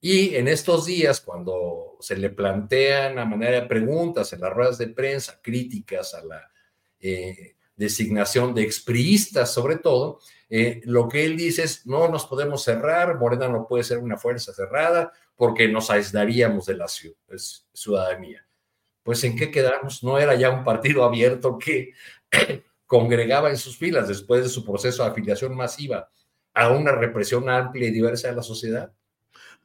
Y 0.00 0.36
en 0.36 0.46
estos 0.46 0.86
días, 0.86 1.20
cuando 1.20 1.96
se 2.00 2.16
le 2.16 2.30
plantean 2.30 3.18
a 3.18 3.24
manera 3.24 3.60
de 3.60 3.66
preguntas 3.66 4.32
en 4.32 4.40
las 4.40 4.52
ruedas 4.52 4.78
de 4.78 4.88
prensa, 4.88 5.40
críticas 5.42 6.14
a 6.14 6.24
la 6.24 6.50
eh, 7.00 7.56
designación 7.74 8.54
de 8.54 8.62
expriistas 8.62 9.52
sobre 9.52 9.76
todo, 9.76 10.20
eh, 10.48 10.80
lo 10.84 11.08
que 11.08 11.24
él 11.24 11.36
dice 11.36 11.64
es, 11.64 11.86
no 11.86 12.08
nos 12.08 12.26
podemos 12.26 12.62
cerrar, 12.62 13.18
Morena 13.18 13.48
no 13.48 13.66
puede 13.66 13.84
ser 13.84 13.98
una 13.98 14.16
fuerza 14.16 14.52
cerrada 14.52 15.12
porque 15.34 15.66
nos 15.68 15.90
aislaríamos 15.90 16.66
de 16.66 16.76
la 16.76 16.86
ciudadanía. 16.88 18.46
Pues 19.02 19.22
en 19.24 19.36
qué 19.36 19.50
quedamos? 19.50 20.02
No 20.02 20.18
era 20.18 20.34
ya 20.34 20.50
un 20.50 20.64
partido 20.64 21.04
abierto 21.04 21.58
que 21.58 21.92
congregaba 22.86 23.50
en 23.50 23.56
sus 23.56 23.76
filas 23.76 24.08
después 24.08 24.42
de 24.42 24.48
su 24.48 24.64
proceso 24.64 25.02
de 25.02 25.10
afiliación 25.10 25.54
masiva 25.54 26.08
a 26.56 26.70
una 26.70 26.92
represión 26.92 27.48
amplia 27.50 27.88
y 27.88 27.92
diversa 27.92 28.28
de 28.28 28.34
la 28.34 28.42
sociedad. 28.42 28.90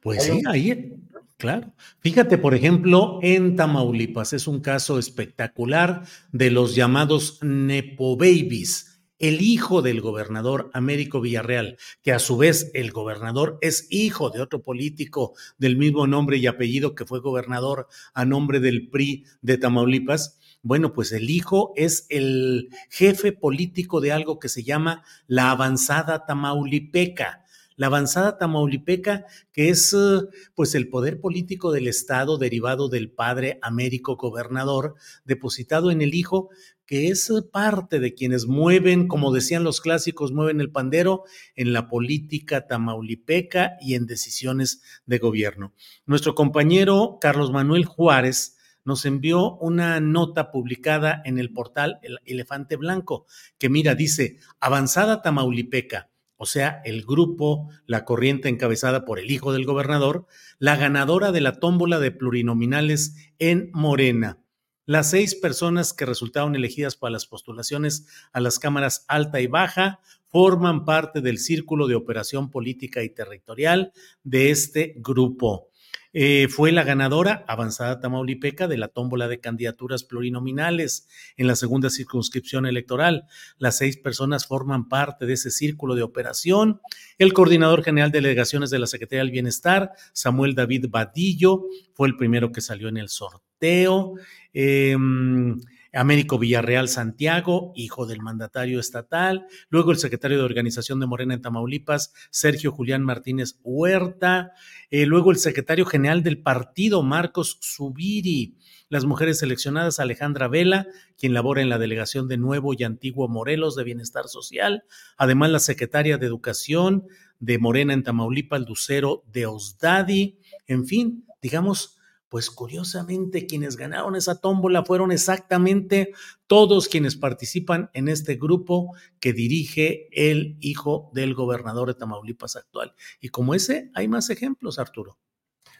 Pues 0.00 0.24
sí, 0.24 0.42
ahí, 0.46 0.92
claro. 1.38 1.72
Fíjate, 2.00 2.36
por 2.36 2.54
ejemplo, 2.54 3.18
en 3.22 3.56
Tamaulipas 3.56 4.34
es 4.34 4.46
un 4.46 4.60
caso 4.60 4.98
espectacular 4.98 6.02
de 6.32 6.50
los 6.50 6.74
llamados 6.74 7.38
Nepo 7.42 8.16
Babies. 8.16 9.00
El 9.18 9.40
hijo 9.40 9.80
del 9.80 10.00
gobernador 10.00 10.70
Américo 10.74 11.20
Villarreal, 11.20 11.78
que 12.02 12.12
a 12.12 12.18
su 12.18 12.36
vez 12.36 12.70
el 12.74 12.90
gobernador 12.90 13.56
es 13.62 13.86
hijo 13.88 14.30
de 14.30 14.40
otro 14.40 14.60
político 14.60 15.34
del 15.56 15.76
mismo 15.76 16.06
nombre 16.06 16.36
y 16.36 16.46
apellido 16.46 16.94
que 16.94 17.06
fue 17.06 17.20
gobernador 17.20 17.86
a 18.12 18.24
nombre 18.24 18.60
del 18.60 18.90
PRI 18.90 19.24
de 19.40 19.56
Tamaulipas, 19.56 20.40
bueno, 20.62 20.92
pues 20.92 21.10
el 21.12 21.28
hijo 21.28 21.72
es 21.76 22.06
el 22.08 22.70
jefe 22.88 23.32
político 23.32 24.00
de 24.00 24.12
algo 24.12 24.38
que 24.38 24.48
se 24.48 24.62
llama 24.62 25.02
la 25.26 25.50
avanzada 25.50 26.24
tamaulipeca. 26.24 27.40
la 27.76 27.86
avanzada 27.86 28.38
tamaulipeca, 28.38 29.24
que 29.50 29.70
es 29.70 29.92
eh, 29.92 30.20
pues 30.54 30.74
el 30.74 30.88
poder 30.88 31.20
político 31.20 31.72
del 31.72 31.88
Estado 31.88 32.38
derivado 32.38 32.88
del 32.88 33.10
padre 33.10 33.58
Américo 33.62 34.16
gobernador, 34.16 34.94
depositado 35.24 35.90
en 35.90 36.00
el 36.02 36.14
hijo, 36.14 36.50
que 36.86 37.08
es 37.08 37.32
parte 37.50 37.98
de 37.98 38.14
quienes 38.14 38.46
mueven, 38.46 39.08
como 39.08 39.32
decían 39.32 39.64
los 39.64 39.80
clásicos, 39.80 40.30
mueven 40.30 40.60
el 40.60 40.70
pandero 40.70 41.24
en 41.56 41.72
la 41.72 41.88
política 41.88 42.66
tamaulipeca 42.66 43.78
y 43.80 43.94
en 43.94 44.06
decisiones 44.06 44.82
de 45.06 45.18
gobierno. 45.18 45.72
Nuestro 46.06 46.34
compañero 46.34 47.18
Carlos 47.20 47.50
Manuel 47.50 47.86
Juárez, 47.86 48.58
nos 48.84 49.04
envió 49.06 49.56
una 49.56 50.00
nota 50.00 50.50
publicada 50.50 51.22
en 51.24 51.38
el 51.38 51.52
portal 51.52 51.98
El 52.02 52.18
Elefante 52.24 52.76
Blanco, 52.76 53.26
que 53.58 53.68
mira, 53.68 53.94
dice, 53.94 54.38
avanzada 54.60 55.22
Tamaulipeca, 55.22 56.10
o 56.36 56.46
sea, 56.46 56.82
el 56.84 57.04
grupo, 57.04 57.68
la 57.86 58.04
corriente 58.04 58.48
encabezada 58.48 59.04
por 59.04 59.20
el 59.20 59.30
hijo 59.30 59.52
del 59.52 59.64
gobernador, 59.64 60.26
la 60.58 60.76
ganadora 60.76 61.30
de 61.30 61.40
la 61.40 61.60
tómbola 61.60 62.00
de 62.00 62.10
plurinominales 62.10 63.14
en 63.38 63.70
Morena. 63.72 64.38
Las 64.84 65.10
seis 65.10 65.36
personas 65.36 65.92
que 65.92 66.04
resultaron 66.04 66.56
elegidas 66.56 66.96
para 66.96 67.12
las 67.12 67.26
postulaciones 67.26 68.08
a 68.32 68.40
las 68.40 68.58
cámaras 68.58 69.04
alta 69.06 69.40
y 69.40 69.46
baja 69.46 70.00
forman 70.26 70.84
parte 70.84 71.20
del 71.20 71.38
círculo 71.38 71.86
de 71.86 71.94
operación 71.94 72.50
política 72.50 73.04
y 73.04 73.10
territorial 73.10 73.92
de 74.24 74.50
este 74.50 74.94
grupo. 74.96 75.68
Eh, 76.12 76.48
fue 76.48 76.72
la 76.72 76.84
ganadora 76.84 77.44
avanzada 77.48 78.00
tamaulipeca 78.00 78.68
de 78.68 78.76
la 78.76 78.88
tómbola 78.88 79.28
de 79.28 79.40
candidaturas 79.40 80.04
plurinominales 80.04 81.08
en 81.36 81.46
la 81.46 81.56
segunda 81.56 81.88
circunscripción 81.88 82.66
electoral. 82.66 83.24
Las 83.58 83.78
seis 83.78 83.96
personas 83.96 84.46
forman 84.46 84.88
parte 84.88 85.26
de 85.26 85.34
ese 85.34 85.50
círculo 85.50 85.94
de 85.94 86.02
operación. 86.02 86.80
El 87.18 87.32
coordinador 87.32 87.82
general 87.82 88.10
de 88.10 88.20
delegaciones 88.20 88.70
de 88.70 88.78
la 88.78 88.86
Secretaría 88.86 89.22
del 89.22 89.30
Bienestar, 89.30 89.92
Samuel 90.12 90.54
David 90.54 90.86
Badillo, 90.90 91.64
fue 91.94 92.08
el 92.08 92.16
primero 92.16 92.52
que 92.52 92.60
salió 92.60 92.88
en 92.88 92.98
el 92.98 93.08
sorteo. 93.08 94.14
Em, 94.52 95.58
Américo 95.92 96.38
Villarreal 96.38 96.88
Santiago, 96.88 97.72
hijo 97.76 98.06
del 98.06 98.20
mandatario 98.20 98.80
estatal, 98.80 99.46
luego 99.68 99.90
el 99.90 99.98
secretario 99.98 100.38
de 100.38 100.44
Organización 100.44 101.00
de 101.00 101.06
Morena 101.06 101.34
en 101.34 101.42
Tamaulipas, 101.42 102.14
Sergio 102.30 102.72
Julián 102.72 103.02
Martínez 103.02 103.58
Huerta, 103.62 104.52
eh, 104.90 105.04
luego 105.04 105.30
el 105.30 105.36
secretario 105.36 105.84
general 105.84 106.22
del 106.22 106.42
partido, 106.42 107.02
Marcos 107.02 107.58
Subiri, 107.60 108.56
las 108.88 109.04
mujeres 109.04 109.38
seleccionadas, 109.38 110.00
Alejandra 110.00 110.48
Vela, 110.48 110.86
quien 111.18 111.34
labora 111.34 111.62
en 111.62 111.68
la 111.68 111.78
delegación 111.78 112.28
de 112.28 112.38
Nuevo 112.38 112.74
y 112.74 112.84
Antiguo 112.84 113.28
Morelos 113.28 113.76
de 113.76 113.84
Bienestar 113.84 114.28
Social, 114.28 114.84
además 115.16 115.50
la 115.50 115.60
secretaria 115.60 116.18
de 116.18 116.26
Educación 116.26 117.06
de 117.38 117.58
Morena 117.58 117.92
en 117.92 118.02
Tamaulipas, 118.02 118.62
Lucero 118.68 119.24
de 119.32 119.46
Osdadi, 119.46 120.38
en 120.66 120.86
fin, 120.86 121.26
digamos, 121.42 121.98
pues 122.32 122.48
curiosamente 122.48 123.44
quienes 123.46 123.76
ganaron 123.76 124.16
esa 124.16 124.40
tómbola 124.40 124.86
fueron 124.86 125.12
exactamente 125.12 126.14
todos 126.46 126.88
quienes 126.88 127.14
participan 127.14 127.90
en 127.92 128.08
este 128.08 128.36
grupo 128.36 128.94
que 129.20 129.34
dirige 129.34 130.08
el 130.12 130.56
hijo 130.60 131.10
del 131.12 131.34
gobernador 131.34 131.88
de 131.88 131.94
Tamaulipas 131.94 132.56
actual. 132.56 132.94
Y 133.20 133.28
como 133.28 133.52
ese, 133.54 133.90
hay 133.92 134.08
más 134.08 134.30
ejemplos, 134.30 134.78
Arturo. 134.78 135.18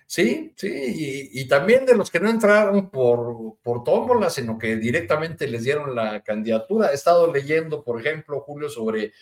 Sí, 0.04 0.52
sí, 0.54 1.30
y, 1.32 1.48
también 1.48 1.86
de 1.86 1.96
los 1.96 2.10
que 2.10 2.20
no 2.20 2.28
entraron 2.28 2.90
por, 2.90 3.56
por 3.62 3.82
tómbola, 3.82 4.28
sino 4.28 4.58
que 4.58 4.76
directamente 4.76 5.48
les 5.48 5.64
dieron 5.64 5.94
la 5.94 6.22
candidatura. 6.22 6.90
He 6.90 6.96
estado 6.96 7.32
leyendo, 7.32 7.82
por 7.82 7.98
ejemplo, 7.98 8.40
Julio, 8.40 8.68
sobre 8.68 9.14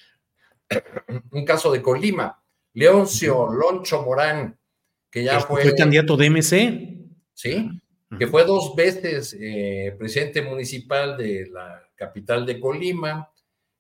un 1.31 1.45
caso 1.45 1.71
de 1.71 1.81
Colima, 1.81 2.43
Leoncio 2.73 3.47
Loncho 3.53 4.03
Morán, 4.03 4.59
que 5.09 5.23
ya 5.23 5.39
fue... 5.39 5.63
Fue 5.63 5.77
candidato 5.77 6.17
de 6.17 6.29
MC. 6.29 7.00
¿Sí? 7.41 7.71
Que 8.19 8.27
fue 8.27 8.45
dos 8.45 8.75
veces 8.75 9.37
eh, 9.39 9.95
presidente 9.99 10.43
municipal 10.43 11.17
de 11.17 11.49
la 11.51 11.83
capital 11.95 12.45
de 12.45 12.61
Colima, 12.61 13.31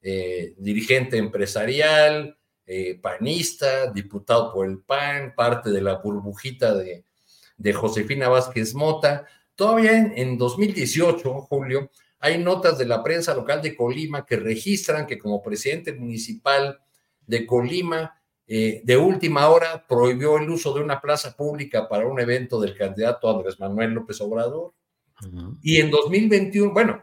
eh, 0.00 0.54
dirigente 0.56 1.18
empresarial, 1.18 2.38
eh, 2.64 2.98
panista, 3.02 3.90
diputado 3.90 4.52
por 4.52 4.66
el 4.66 4.78
PAN, 4.78 5.34
parte 5.36 5.70
de 5.70 5.82
la 5.82 5.96
burbujita 5.96 6.74
de, 6.74 7.04
Josefina 7.74 8.28
Vázquez 8.28 8.74
Mota. 8.74 9.26
Todavía 9.54 9.98
en, 9.98 10.12
en 10.16 10.38
2018, 10.38 11.42
Julio, 11.42 11.90
hay 12.20 12.38
notas 12.38 12.78
de 12.78 12.86
la 12.86 13.02
prensa 13.02 13.34
local 13.34 13.60
de 13.60 13.76
Colima 13.76 14.24
que 14.24 14.36
registran 14.36 15.06
que 15.06 15.18
como 15.18 15.42
presidente 15.42 15.92
municipal 15.92 16.80
de 17.26 17.44
Colima 17.44 18.19
eh, 18.52 18.80
de 18.82 18.96
última 18.96 19.48
hora 19.48 19.86
prohibió 19.86 20.36
el 20.36 20.50
uso 20.50 20.74
de 20.74 20.80
una 20.82 21.00
plaza 21.00 21.36
pública 21.36 21.88
para 21.88 22.04
un 22.08 22.18
evento 22.18 22.60
del 22.60 22.76
candidato 22.76 23.30
Andrés 23.30 23.60
Manuel 23.60 23.92
López 23.92 24.20
Obrador. 24.20 24.74
Y 25.62 25.76
en 25.76 25.88
2021, 25.88 26.72
bueno, 26.72 27.00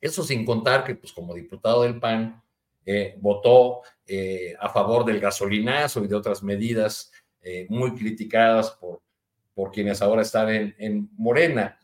eso 0.00 0.24
sin 0.24 0.44
contar 0.44 0.82
que 0.82 0.96
pues 0.96 1.12
como 1.12 1.32
diputado 1.32 1.84
del 1.84 2.00
PAN 2.00 2.42
eh, 2.84 3.16
votó 3.20 3.82
eh, 4.04 4.56
a 4.58 4.68
favor 4.70 5.04
del 5.04 5.20
gasolinazo 5.20 6.02
y 6.02 6.08
de 6.08 6.16
otras 6.16 6.42
medidas 6.42 7.12
muy 7.68 7.94
criticadas 7.94 8.72
por, 8.72 9.00
por 9.54 9.70
quienes 9.70 10.02
ahora 10.02 10.22
están 10.22 10.48
en, 10.50 10.74
en 10.76 11.08
Morena. 11.16 11.78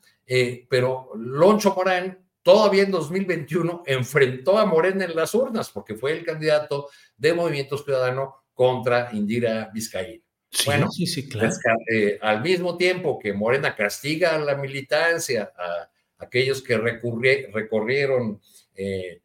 pero 0.69 1.13
Loncho 1.15 1.75
Morán 1.77 2.19
todavía 2.43 2.83
en 2.83 2.91
2021 2.91 3.85
enfrentó 3.87 4.59
a 4.59 4.67
Morena 4.67 5.05
en 5.05 5.15
las 5.15 5.33
urnas 5.33 5.71
porque 5.71 5.95
fue 5.95 6.11
el 6.11 6.25
candidato 6.25 6.89
de 7.17 7.33
Movimiento 7.33 7.79
Ciudadano 7.79 8.46
contra 8.57 9.11
Indira 9.13 9.71
Vizcaíno. 9.73 10.25
bueno, 10.65 10.91
sí, 10.91 11.07
sí, 11.07 11.29
claro. 11.29 11.53
Eh, 11.93 12.19
al 12.23 12.43
mismo 12.43 12.77
tiempo 12.79 13.19
que 13.19 13.35
Morena 13.35 13.77
castiga 13.77 14.35
a 14.35 14.39
la 14.39 14.57
militancia, 14.57 15.53
a 15.55 15.91
aquellos 16.19 16.63
que 16.63 16.79
recorrieron 16.79 18.41
eh, 18.75 19.21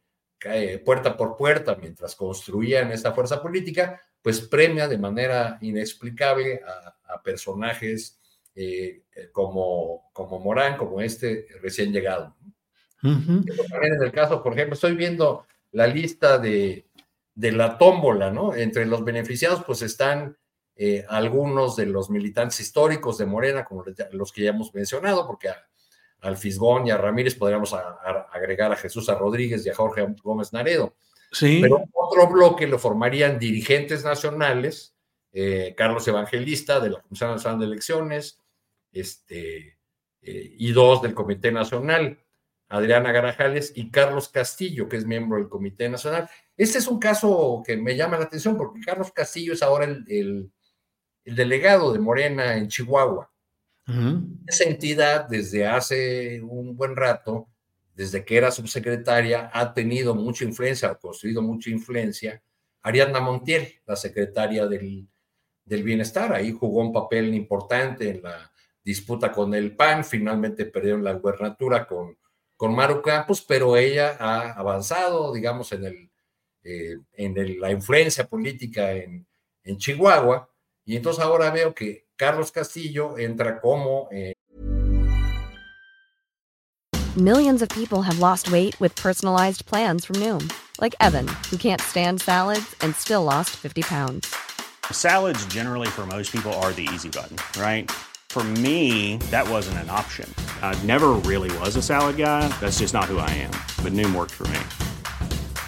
puerta 0.84 1.16
por 1.16 1.36
puerta 1.36 1.76
mientras 1.80 2.14
construían 2.14 2.92
esa 2.92 3.12
fuerza 3.12 3.40
política, 3.40 4.02
pues 4.20 4.42
premia 4.42 4.86
de 4.86 4.98
manera 4.98 5.56
inexplicable 5.62 6.60
a, 6.66 7.22
personajes 7.22 8.18
eh, 8.54 9.02
como, 9.32 10.10
como 10.12 10.40
Morán, 10.40 10.76
como 10.76 11.00
este 11.00 11.46
recién 11.62 11.92
llegado. 11.92 12.34
También 13.00 13.94
en 13.94 14.02
el 14.02 14.12
caso, 14.12 14.42
por 14.42 14.52
ejemplo, 14.52 14.74
estoy 14.74 14.94
viendo 14.94 15.46
la 15.70 15.86
lista 15.86 16.38
de, 16.38 16.86
de 17.34 17.52
la 17.52 17.78
tómbola, 17.78 18.30
¿no? 18.30 18.54
Entre 18.54 18.86
los 18.86 19.04
beneficiados, 19.04 19.64
pues 19.64 19.82
están 19.82 20.36
eh, 20.76 21.04
algunos 21.08 21.76
de 21.76 21.86
los 21.86 22.10
militantes 22.10 22.60
históricos 22.60 23.18
de 23.18 23.26
Morena, 23.26 23.64
como 23.64 23.84
los 24.12 24.32
que 24.32 24.42
ya 24.42 24.50
hemos 24.50 24.74
mencionado, 24.74 25.26
porque 25.26 25.48
a, 25.48 25.66
al 26.22 26.36
Fisgón 26.36 26.86
y 26.86 26.90
a 26.90 26.96
Ramírez 26.96 27.34
podríamos 27.34 27.74
agregar 27.74 28.72
a 28.72 28.76
Jesús 28.76 29.08
a 29.08 29.14
Rodríguez 29.16 29.66
y 29.66 29.70
a 29.70 29.74
Jorge 29.74 30.06
Gómez 30.22 30.52
Naredo. 30.52 30.94
Sí. 31.32 31.60
Pero 31.60 31.84
otro 31.92 32.28
bloque 32.28 32.66
lo 32.66 32.78
formarían 32.78 33.38
dirigentes 33.38 34.04
nacionales, 34.04 34.94
eh, 35.32 35.74
Carlos 35.76 36.06
Evangelista 36.06 36.78
de 36.78 36.90
la 36.90 37.00
Comisión 37.00 37.32
Nacional 37.32 37.58
de 37.58 37.66
Elecciones, 37.66 38.38
este, 38.92 39.78
eh, 40.22 40.54
y 40.58 40.72
dos 40.72 41.02
del 41.02 41.14
Comité 41.14 41.50
Nacional. 41.50 42.18
Adriana 42.68 43.12
Garajales 43.12 43.72
y 43.76 43.90
Carlos 43.90 44.28
Castillo, 44.28 44.88
que 44.88 44.96
es 44.96 45.04
miembro 45.04 45.38
del 45.38 45.50
Comité 45.50 45.90
Nacional. 45.90 46.30
Este 46.56 46.78
es 46.78 46.86
un 46.86 46.98
caso 46.98 47.62
que 47.66 47.76
me 47.76 47.96
llama 47.96 48.18
la 48.18 48.24
atención 48.24 48.56
porque 48.56 48.80
Carlos 48.80 49.12
Castillo 49.12 49.54
es 49.54 49.62
ahora 49.62 49.84
el, 49.84 50.52
delegado 51.24 51.92
de 51.92 51.98
Morena 51.98 52.56
en 52.56 52.68
Chihuahua. 52.68 53.30
Esa 54.46 54.64
entidad 54.64 55.28
desde 55.28 55.66
hace 55.66 56.40
un 56.42 56.76
buen 56.76 56.96
rato, 56.96 57.48
desde 57.94 58.24
que 58.24 58.36
era 58.36 58.50
subsecretaria, 58.50 59.50
ha 59.52 59.74
tenido 59.74 60.14
mucha 60.14 60.44
influencia, 60.44 60.90
ha 60.90 60.94
construido 60.94 61.42
mucha 61.42 61.70
influencia. 61.70 62.42
Ariadna 62.82 63.20
Montiel, 63.20 63.80
la 63.86 63.96
secretaria 63.96 64.66
del, 64.66 65.08
del 65.64 65.82
Bienestar, 65.82 66.32
ahí 66.32 66.52
jugó 66.52 66.80
un 66.80 66.92
papel 66.92 67.34
importante 67.34 68.08
en 68.08 68.22
la 68.22 68.52
disputa 68.82 69.30
con 69.30 69.54
el 69.54 69.76
PAN, 69.76 70.04
finalmente 70.04 70.64
perdieron 70.66 71.04
la 71.04 71.12
gubernatura 71.12 71.86
con 71.86 72.16
con 72.62 72.76
Maru 72.76 73.02
Campos, 73.02 73.42
pero 73.42 73.76
ella 73.76 74.16
ha 74.20 74.52
avanzado, 74.52 75.32
digamos, 75.32 75.72
en, 75.72 75.84
el, 75.84 76.11
eh, 76.64 76.96
en 77.14 77.60
la 77.60 77.70
influencia 77.70 78.26
política 78.26 78.92
en, 78.92 79.26
en, 79.64 79.78
Chihuahua. 79.78 80.48
Y 80.84 80.96
entonces 80.96 81.22
ahora 81.22 81.50
veo 81.50 81.74
que 81.74 82.06
Carlos 82.16 82.50
Castillo 82.50 83.18
entra 83.18 83.60
como... 83.60 84.08
Eh... 84.10 84.32
Millions 87.16 87.60
of 87.60 87.68
people 87.68 88.02
have 88.02 88.18
lost 88.18 88.50
weight 88.50 88.78
with 88.80 88.96
personalized 88.96 89.66
plans 89.66 90.06
from 90.06 90.16
Noom, 90.16 90.50
like 90.80 90.94
Evan, 91.00 91.28
who 91.50 91.58
can't 91.58 91.80
stand 91.80 92.22
salads 92.22 92.74
and 92.80 92.96
still 92.96 93.22
lost 93.22 93.50
50 93.50 93.82
pounds. 93.82 94.34
Salads 94.90 95.44
generally 95.46 95.88
for 95.88 96.06
most 96.06 96.32
people 96.32 96.52
are 96.54 96.72
the 96.72 96.88
easy 96.94 97.10
button, 97.10 97.36
right? 97.60 97.90
For 98.30 98.42
me, 98.42 99.18
that 99.30 99.46
wasn't 99.46 99.76
an 99.78 99.90
option. 99.90 100.26
I 100.62 100.74
never 100.84 101.08
really 101.10 101.54
was 101.58 101.76
a 101.76 101.82
salad 101.82 102.16
guy. 102.16 102.48
That's 102.60 102.78
just 102.78 102.94
not 102.94 103.04
who 103.04 103.18
I 103.18 103.28
am. 103.28 103.50
But 103.84 103.92
Noom 103.92 104.14
worked 104.14 104.32
for 104.32 104.44
me. 104.44 104.81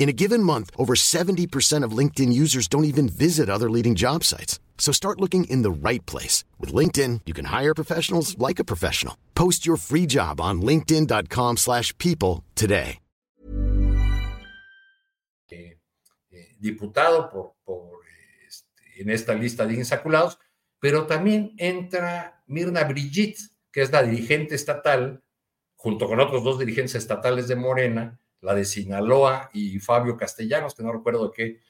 In 0.00 0.08
a 0.08 0.14
given 0.14 0.42
month, 0.42 0.70
over 0.78 0.94
70% 0.94 1.84
of 1.84 1.92
LinkedIn 1.92 2.32
users 2.32 2.68
don't 2.68 2.86
even 2.86 3.06
visit 3.06 3.50
other 3.50 3.68
leading 3.68 3.94
job 3.94 4.24
sites. 4.24 4.58
So 4.78 4.92
start 4.92 5.20
looking 5.20 5.44
in 5.44 5.60
the 5.60 5.70
right 5.70 6.04
place. 6.06 6.42
With 6.58 6.72
LinkedIn, 6.72 7.20
you 7.26 7.34
can 7.34 7.44
hire 7.44 7.74
professionals 7.74 8.34
like 8.38 8.58
a 8.58 8.64
professional. 8.64 9.14
Post 9.34 9.66
your 9.66 9.76
free 9.76 10.06
job 10.06 10.40
on 10.40 10.62
linkedin.com 10.62 11.58
slash 11.58 11.92
people 11.98 12.42
today. 12.54 12.98
Eh, 15.50 15.76
eh, 16.30 16.56
diputado 16.58 17.28
por, 17.28 17.56
por 17.62 17.98
este, 18.48 19.02
en 19.02 19.10
esta 19.10 19.34
lista 19.34 19.66
de 19.66 19.74
insaculados, 19.74 20.38
pero 20.80 21.06
también 21.06 21.52
entra 21.58 22.42
Mirna 22.46 22.84
Brigitte, 22.84 23.50
que 23.70 23.82
es 23.82 23.92
la 23.92 24.02
dirigente 24.02 24.54
estatal, 24.54 25.22
junto 25.74 26.06
con 26.08 26.20
otros 26.20 26.42
dos 26.42 26.58
dirigentes 26.58 26.94
estatales 26.94 27.48
de 27.48 27.56
Morena, 27.56 28.18
la 28.40 28.54
de 28.54 28.64
Sinaloa 28.64 29.50
y 29.52 29.78
Fabio 29.80 30.16
Castellanos, 30.16 30.74
que 30.74 30.82
no 30.82 30.92
recuerdo 30.92 31.30
qué 31.30 31.60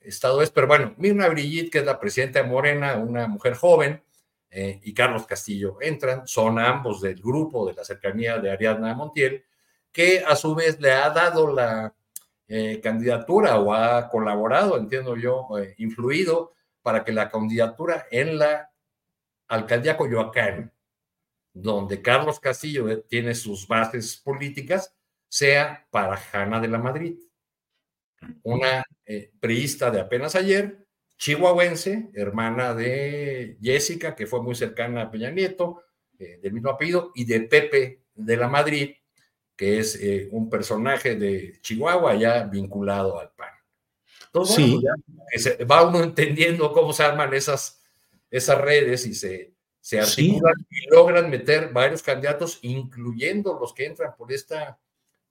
estado 0.00 0.42
es, 0.42 0.50
pero 0.50 0.66
bueno, 0.66 0.94
Mirna 0.98 1.28
Brigitte, 1.28 1.70
que 1.70 1.78
es 1.78 1.84
la 1.84 1.98
presidenta 1.98 2.42
de 2.42 2.48
Morena, 2.48 2.96
una 2.96 3.26
mujer 3.26 3.54
joven, 3.54 4.02
eh, 4.50 4.80
y 4.82 4.94
Carlos 4.94 5.26
Castillo 5.26 5.76
entran, 5.80 6.26
son 6.26 6.58
ambos 6.58 7.02
del 7.02 7.20
grupo 7.20 7.66
de 7.66 7.74
la 7.74 7.84
cercanía 7.84 8.38
de 8.38 8.50
Ariadna 8.50 8.94
Montiel, 8.94 9.44
que 9.92 10.24
a 10.26 10.36
su 10.36 10.54
vez 10.54 10.80
le 10.80 10.92
ha 10.92 11.10
dado 11.10 11.52
la 11.52 11.94
eh, 12.46 12.80
candidatura 12.82 13.58
o 13.58 13.74
ha 13.74 14.08
colaborado, 14.08 14.78
entiendo 14.78 15.16
yo, 15.16 15.48
eh, 15.58 15.74
influido 15.78 16.54
para 16.80 17.04
que 17.04 17.12
la 17.12 17.28
candidatura 17.28 18.06
en 18.10 18.38
la 18.38 18.70
alcaldía 19.48 19.96
Coyoacán, 19.96 20.72
donde 21.52 22.00
Carlos 22.00 22.40
Castillo 22.40 23.02
tiene 23.02 23.34
sus 23.34 23.66
bases 23.68 24.16
políticas, 24.16 24.94
sea 25.28 25.86
para 25.90 26.16
Jana 26.16 26.60
de 26.60 26.68
la 26.68 26.78
Madrid, 26.78 27.18
una 28.42 28.84
eh, 29.06 29.32
priista 29.40 29.90
de 29.90 30.00
apenas 30.00 30.34
ayer, 30.34 30.86
chihuahuense, 31.16 32.10
hermana 32.14 32.74
de 32.74 33.58
Jessica, 33.60 34.14
que 34.14 34.26
fue 34.26 34.42
muy 34.42 34.54
cercana 34.54 35.02
a 35.02 35.10
Peña 35.10 35.30
Nieto, 35.30 35.82
eh, 36.18 36.38
del 36.42 36.52
mismo 36.52 36.70
apellido, 36.70 37.12
y 37.14 37.24
de 37.24 37.40
Pepe 37.42 38.02
de 38.14 38.36
la 38.36 38.48
Madrid, 38.48 38.94
que 39.56 39.78
es 39.78 39.96
eh, 39.96 40.28
un 40.30 40.48
personaje 40.48 41.16
de 41.16 41.58
Chihuahua 41.60 42.14
ya 42.14 42.44
vinculado 42.44 43.18
al 43.18 43.32
PAN. 43.32 43.50
Entonces, 44.26 44.56
sí. 44.56 44.80
Pues 45.32 45.58
va 45.68 45.88
uno 45.88 46.02
entendiendo 46.02 46.72
cómo 46.72 46.92
se 46.92 47.02
arman 47.02 47.34
esas, 47.34 47.82
esas 48.30 48.60
redes 48.60 49.06
y 49.06 49.14
se, 49.14 49.54
se 49.80 50.00
articulan 50.00 50.54
sí. 50.56 50.66
y 50.70 50.90
logran 50.94 51.30
meter 51.30 51.72
varios 51.72 52.02
candidatos, 52.02 52.58
incluyendo 52.62 53.58
los 53.58 53.72
que 53.74 53.86
entran 53.86 54.14
por 54.16 54.32
esta 54.32 54.78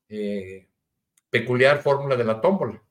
eh, 0.09 0.67
peculiar 1.29 1.81
fórmula 1.81 2.15
de 2.15 2.23
la 2.23 2.41
tómbola. 2.41 2.81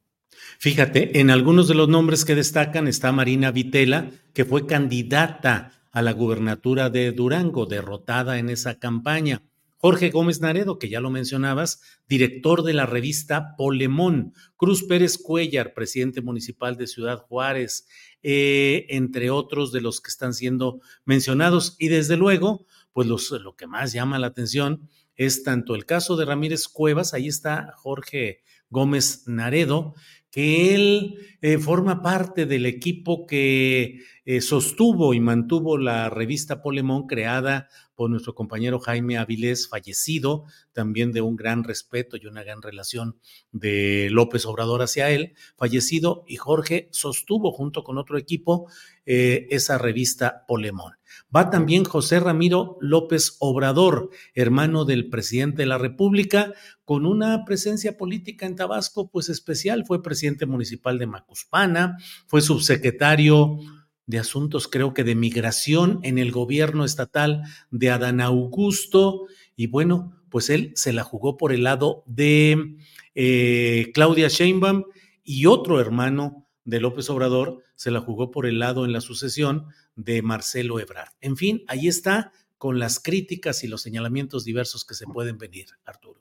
Fíjate, 0.58 1.20
en 1.20 1.30
algunos 1.30 1.68
de 1.68 1.74
los 1.74 1.88
nombres 1.88 2.24
que 2.24 2.34
destacan 2.34 2.88
está 2.88 3.12
Marina 3.12 3.50
Vitela, 3.50 4.10
que 4.34 4.44
fue 4.44 4.66
candidata 4.66 5.72
a 5.92 6.02
la 6.02 6.12
gubernatura 6.12 6.90
de 6.90 7.12
Durango, 7.12 7.66
derrotada 7.66 8.38
en 8.38 8.50
esa 8.50 8.78
campaña. 8.78 9.42
Jorge 9.78 10.10
Gómez 10.10 10.40
Naredo, 10.40 10.78
que 10.78 10.88
ya 10.88 11.00
lo 11.00 11.10
mencionabas, 11.10 11.80
director 12.08 12.62
de 12.62 12.72
la 12.72 12.86
revista 12.86 13.54
Polemón, 13.56 14.32
Cruz 14.56 14.84
Pérez 14.84 15.18
Cuellar, 15.18 15.74
presidente 15.74 16.22
municipal 16.22 16.76
de 16.76 16.86
Ciudad 16.86 17.18
Juárez, 17.18 17.86
eh, 18.22 18.86
entre 18.88 19.30
otros 19.30 19.72
de 19.72 19.82
los 19.82 20.00
que 20.00 20.08
están 20.08 20.34
siendo 20.34 20.80
mencionados. 21.04 21.76
Y 21.78 21.88
desde 21.88 22.16
luego, 22.16 22.66
pues 22.92 23.06
lo 23.06 23.54
que 23.54 23.66
más 23.66 23.92
llama 23.92 24.18
la 24.18 24.28
atención 24.28 24.88
es 25.16 25.42
tanto 25.42 25.74
el 25.74 25.86
caso 25.86 26.16
de 26.16 26.24
Ramírez 26.24 26.68
Cuevas, 26.68 27.14
ahí 27.14 27.28
está 27.28 27.72
Jorge 27.76 28.42
Gómez 28.70 29.24
Naredo, 29.26 29.94
que 30.30 30.74
él 30.74 31.18
eh, 31.40 31.56
forma 31.56 32.02
parte 32.02 32.44
del 32.44 32.66
equipo 32.66 33.26
que 33.26 34.00
eh, 34.26 34.40
sostuvo 34.42 35.14
y 35.14 35.20
mantuvo 35.20 35.78
la 35.78 36.10
revista 36.10 36.60
Polemón 36.60 37.06
creada 37.06 37.68
por 37.94 38.10
nuestro 38.10 38.34
compañero 38.34 38.78
Jaime 38.78 39.16
Avilés, 39.16 39.68
fallecido, 39.68 40.44
también 40.72 41.12
de 41.12 41.22
un 41.22 41.36
gran 41.36 41.64
respeto 41.64 42.18
y 42.18 42.26
una 42.26 42.42
gran 42.42 42.60
relación 42.60 43.18
de 43.52 44.08
López 44.10 44.44
Obrador 44.44 44.82
hacia 44.82 45.10
él, 45.10 45.34
fallecido, 45.56 46.24
y 46.28 46.36
Jorge 46.36 46.90
sostuvo 46.92 47.50
junto 47.50 47.82
con 47.82 47.96
otro 47.96 48.18
equipo 48.18 48.70
eh, 49.06 49.46
esa 49.50 49.78
revista 49.78 50.44
Polemón. 50.46 50.92
Va 51.34 51.50
también 51.50 51.84
José 51.84 52.20
Ramiro 52.20 52.78
López 52.80 53.36
Obrador, 53.40 54.10
hermano 54.34 54.84
del 54.84 55.08
presidente 55.08 55.62
de 55.62 55.66
la 55.66 55.78
República, 55.78 56.52
con 56.84 57.06
una 57.06 57.44
presencia 57.44 57.96
política 57.96 58.46
en 58.46 58.56
Tabasco, 58.56 59.10
pues 59.10 59.28
especial, 59.28 59.84
fue 59.86 60.02
presidente 60.02 60.46
municipal 60.46 60.98
de 60.98 61.06
Macuspana, 61.06 61.98
fue 62.26 62.40
subsecretario 62.40 63.58
de 64.06 64.18
Asuntos, 64.18 64.68
creo 64.68 64.94
que 64.94 65.04
de 65.04 65.14
Migración 65.14 65.98
en 66.02 66.18
el 66.18 66.30
gobierno 66.30 66.84
estatal 66.84 67.42
de 67.70 67.90
Adán 67.90 68.20
Augusto. 68.20 69.26
Y 69.56 69.66
bueno, 69.66 70.16
pues 70.30 70.48
él 70.48 70.72
se 70.76 70.92
la 70.92 71.02
jugó 71.02 71.36
por 71.36 71.52
el 71.52 71.64
lado 71.64 72.04
de 72.06 72.76
eh, 73.14 73.90
Claudia 73.94 74.28
Sheinbaum 74.28 74.84
y 75.24 75.46
otro 75.46 75.80
hermano 75.80 76.45
de 76.66 76.80
López 76.80 77.08
Obrador 77.08 77.62
se 77.76 77.90
la 77.90 78.00
jugó 78.00 78.30
por 78.30 78.44
el 78.44 78.58
lado 78.58 78.84
en 78.84 78.92
la 78.92 79.00
sucesión 79.00 79.68
de 79.94 80.20
Marcelo 80.20 80.78
Ebrard. 80.78 81.12
En 81.20 81.36
fin, 81.36 81.64
ahí 81.68 81.88
está 81.88 82.32
con 82.58 82.78
las 82.78 83.00
críticas 83.00 83.64
y 83.64 83.68
los 83.68 83.80
señalamientos 83.80 84.44
diversos 84.44 84.84
que 84.84 84.94
se 84.94 85.06
pueden 85.06 85.38
venir, 85.38 85.68
Arturo. 85.84 86.20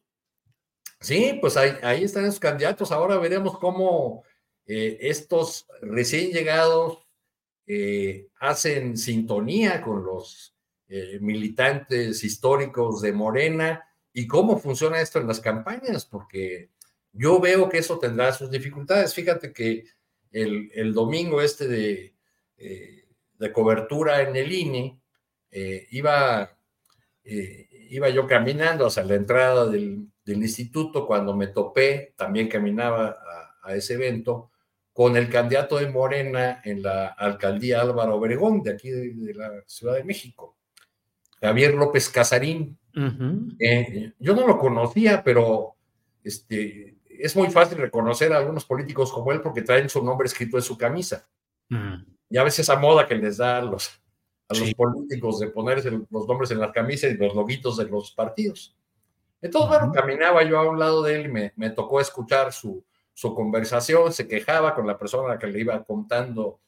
Sí, 1.00 1.38
pues 1.42 1.58
ahí, 1.58 2.04
están 2.04 2.26
esos 2.26 2.40
candidatos. 2.40 2.92
Ahora 2.92 3.18
veremos 3.18 3.58
cómo 3.58 4.24
eh, 4.66 4.98
estos 5.02 5.68
recién 5.82 6.32
llegados 6.32 7.08
eh, 7.66 8.28
hacen 8.40 8.98
sintonía 8.98 9.82
con 9.82 10.06
los 10.06 10.56
eh, 10.88 11.18
militantes 11.22 12.24
históricos 12.24 13.02
de 13.02 13.14
Morena 13.14 13.84
y 14.14 14.28
cómo 14.28 14.60
funciona 14.60 15.02
esto 15.02 15.20
en 15.20 15.28
las 15.28 15.40
campañas, 15.40 16.06
porque 16.06 16.70
yo 17.12 17.40
veo 17.40 17.68
que 17.68 17.80
eso 17.80 17.98
tendrá 17.98 18.32
sus 18.32 18.52
dificultades. 18.52 19.14
Fíjate 19.14 19.52
que 19.52 19.86
el, 20.32 20.70
el 20.74 20.94
domingo 20.94 21.42
este 21.42 21.68
de, 21.68 22.16
eh, 22.58 23.06
de, 23.38 23.52
cobertura 23.52 24.22
en 24.22 24.36
el 24.36 24.52
INE, 24.52 25.00
eh, 25.52 25.88
iba, 25.92 26.58
iba 27.24 28.10
yo 28.10 28.28
caminando 28.28 28.88
hacia 28.88 29.04
la 29.04 29.16
entrada 29.16 29.68
del, 29.68 30.08
del, 30.26 30.38
instituto 30.38 31.08
cuando 31.08 31.36
me 31.36 31.48
topé, 31.48 32.14
también 32.18 32.48
caminaba 32.48 33.08
a, 33.08 33.70
a 33.70 33.76
ese 33.76 33.94
evento, 33.94 34.52
con 34.96 35.18
el 35.18 35.30
candidato 35.30 35.78
de 35.78 35.90
Morena 35.90 36.62
en 36.64 36.82
la 36.82 37.08
alcaldía 37.08 37.82
Álvaro 37.82 38.16
Obregón, 38.16 38.64
de 38.64 38.72
aquí 38.72 38.90
de, 38.90 39.14
de 39.14 39.34
la 39.34 39.52
Ciudad 39.68 39.96
de 39.96 40.06
México, 40.06 40.56
Javier 41.42 41.74
López 41.74 42.10
Casarín. 42.10 42.78
Uh 42.96 43.02
-huh. 43.02 43.56
eh, 43.60 44.14
yo 44.20 44.34
no 44.34 44.48
lo 44.48 44.58
conocía, 44.58 45.22
pero 45.24 45.76
este, 46.24 46.95
es 47.20 47.36
muy 47.36 47.50
fácil 47.50 47.78
reconocer 47.78 48.34
a 48.34 48.38
algunos 48.38 48.66
políticos 48.66 49.12
como 49.12 49.32
él 49.32 49.42
porque 49.42 49.62
traen 49.62 49.90
su 49.90 50.04
nombre 50.04 50.28
escrito 50.28 50.58
en 50.58 50.64
su 50.64 50.78
camisa. 50.78 51.28
-huh. 51.70 52.06
Y 52.30 52.38
a 52.38 52.44
veces 52.44 52.60
esa 52.60 52.76
moda 52.76 53.08
que 53.08 53.16
les 53.16 53.38
da 53.38 53.58
a 53.58 53.62
los, 53.62 53.90
a 54.50 54.54
los 54.54 54.68
sí. 54.68 54.76
políticos 54.76 55.40
de 55.40 55.48
ponerse 55.48 55.92
los 55.92 56.28
nombres 56.28 56.52
en 56.52 56.60
las 56.60 56.72
camisas 56.72 57.12
y 57.12 57.18
los 57.18 57.36
loguitos 57.36 57.78
de 57.78 57.86
los 57.86 58.12
partidos. 58.12 58.76
Entonces, 59.42 59.70
bueno, 59.70 59.94
caminaba 59.94 60.44
yo 60.44 60.58
a 60.58 60.68
un 60.70 60.80
lado 60.80 61.04
de 61.04 61.16
él 61.16 61.26
y 61.26 61.30
me, 61.30 61.54
me 61.56 61.70
tocó 61.70 62.02
escuchar 62.02 62.52
su, 62.52 62.84
su 63.14 63.34
conversación, 63.36 64.12
se 64.12 64.28
quejaba 64.28 64.74
con 64.74 64.88
la 64.88 64.98
persona 64.98 65.28
a 65.28 65.34
la 65.36 65.40
que 65.40 65.48
le 65.48 65.60
iba 65.60 65.84
contando 65.84 66.60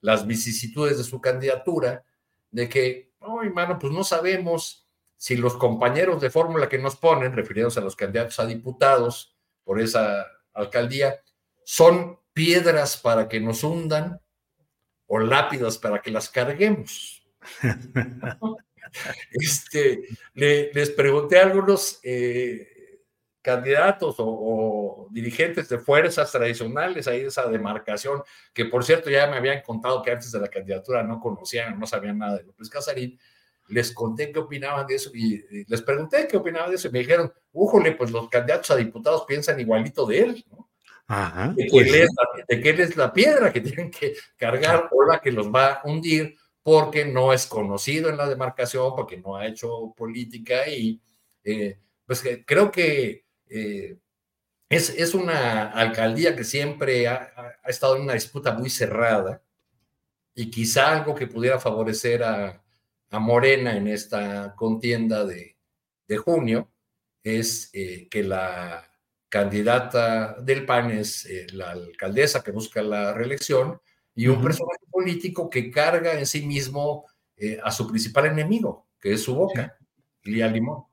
las 0.00 0.26
vicisitudes 0.26 0.96
de 0.96 1.04
su 1.04 1.20
candidatura, 1.20 2.04
de 2.50 2.68
que, 2.68 3.12
no, 3.20 3.42
hermano, 3.42 3.78
pues 3.78 3.92
no 3.92 4.04
sabemos 4.04 4.88
si 5.16 5.36
los 5.36 5.56
compañeros 5.56 6.20
de 6.20 6.30
fórmula 6.30 6.68
que 6.68 6.78
nos 6.78 6.96
ponen, 6.96 7.34
refiriéndose 7.34 7.80
a 7.80 7.82
los 7.82 7.96
candidatos 7.96 8.40
a 8.40 8.46
diputados 8.46 9.36
por 9.70 9.80
esa 9.80 10.26
alcaldía, 10.52 11.22
son 11.62 12.18
piedras 12.32 12.96
para 12.96 13.28
que 13.28 13.38
nos 13.38 13.62
hundan 13.62 14.20
o 15.06 15.20
lápidas 15.20 15.78
para 15.78 16.02
que 16.02 16.10
las 16.10 16.28
carguemos. 16.28 17.24
este, 19.30 20.08
le, 20.34 20.72
les 20.72 20.90
pregunté 20.90 21.38
a 21.38 21.44
algunos 21.44 22.00
eh, 22.02 23.04
candidatos 23.40 24.16
o, 24.18 25.06
dirigentes 25.12 25.68
de 25.68 25.78
fuerzas 25.78 26.32
tradicionales, 26.32 27.06
ahí 27.06 27.20
esa 27.20 27.46
demarcación, 27.46 28.24
que 28.52 28.64
por 28.64 28.82
cierto 28.82 29.08
ya 29.08 29.28
me 29.28 29.36
habían 29.36 29.62
contado 29.62 30.02
que 30.02 30.10
antes 30.10 30.32
de 30.32 30.40
la 30.40 30.48
candidatura 30.48 31.04
no 31.04 31.20
conocían, 31.20 31.78
no 31.78 31.86
sabían 31.86 32.18
nada 32.18 32.38
de 32.38 32.42
López 32.42 32.68
Casarín, 32.68 33.20
les 33.70 33.92
conté 33.92 34.32
qué 34.32 34.38
opinaban 34.38 34.86
de 34.86 34.94
eso 34.96 35.10
y, 35.14 35.42
les 35.66 35.82
pregunté 35.82 36.26
qué 36.28 36.36
opinaban 36.36 36.70
de 36.70 36.76
eso 36.76 36.88
y 36.88 36.92
me 36.92 37.00
dijeron, 37.00 37.32
újole, 37.52 37.92
pues 37.92 38.10
los 38.10 38.28
candidatos 38.28 38.70
a 38.70 38.76
diputados 38.76 39.24
piensan 39.26 39.60
igualito 39.60 40.06
de 40.06 40.18
él, 40.20 40.44
¿no? 40.50 40.68
Ajá, 41.06 41.52
de, 41.56 41.64
que 41.64 41.70
pues 41.70 41.88
él 41.88 42.80
es 42.80 42.96
la, 42.96 43.12
piedra 43.12 43.52
que 43.52 43.60
tienen 43.60 43.90
que 43.90 44.14
cargar 44.36 44.88
o 44.92 45.04
la 45.04 45.20
que 45.20 45.32
los 45.32 45.48
va 45.48 45.72
a 45.72 45.82
hundir 45.84 46.36
porque 46.62 47.04
no 47.04 47.32
es 47.32 47.46
conocido 47.46 48.10
en 48.10 48.16
la 48.16 48.28
demarcación, 48.28 48.94
porque 48.94 49.16
no 49.16 49.36
ha 49.36 49.46
hecho 49.46 49.92
política 49.96 50.68
y 50.68 51.00
eh, 51.42 51.80
pues 52.06 52.22
creo 52.46 52.70
que 52.70 53.24
eh, 53.48 53.96
es, 54.68 54.90
es, 54.90 55.14
una 55.14 55.70
alcaldía 55.70 56.36
que 56.36 56.44
siempre 56.44 57.08
ha, 57.08 57.58
estado 57.66 57.96
en 57.96 58.02
una 58.02 58.14
disputa 58.14 58.52
muy 58.52 58.70
cerrada 58.70 59.42
y 60.34 60.48
quizá 60.48 60.92
algo 60.92 61.14
que 61.14 61.26
pudiera 61.26 61.58
favorecer 61.58 62.22
a, 62.22 62.62
a 63.10 63.18
Morena 63.18 63.76
en 63.76 63.88
esta 63.88 64.54
contienda 64.54 65.24
de, 65.24 65.56
de 66.06 66.16
junio 66.16 66.70
es 67.22 67.70
eh, 67.72 68.08
que 68.10 68.22
la 68.22 68.84
candidata 69.28 70.34
del 70.40 70.64
PAN 70.64 70.90
es 70.90 71.26
eh, 71.26 71.46
la 71.52 71.70
alcaldesa 71.72 72.42
que 72.42 72.50
busca 72.50 72.82
la 72.82 73.12
reelección 73.12 73.80
y 74.14 74.26
un 74.26 74.42
personaje 74.42 74.84
político 74.90 75.48
que 75.48 75.70
carga 75.70 76.18
en 76.18 76.26
sí 76.26 76.46
mismo 76.46 77.06
a 77.62 77.70
su 77.70 77.88
principal 77.88 78.26
enemigo, 78.26 78.88
que 79.00 79.14
es 79.14 79.22
su 79.22 79.34
boca, 79.34 79.78
Lía 80.24 80.46
Limón. 80.46 80.84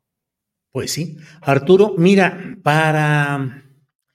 Pues 0.72 0.92
sí. 0.92 1.18
Arturo, 1.42 1.96
mira, 1.98 2.56
para, 2.64 3.66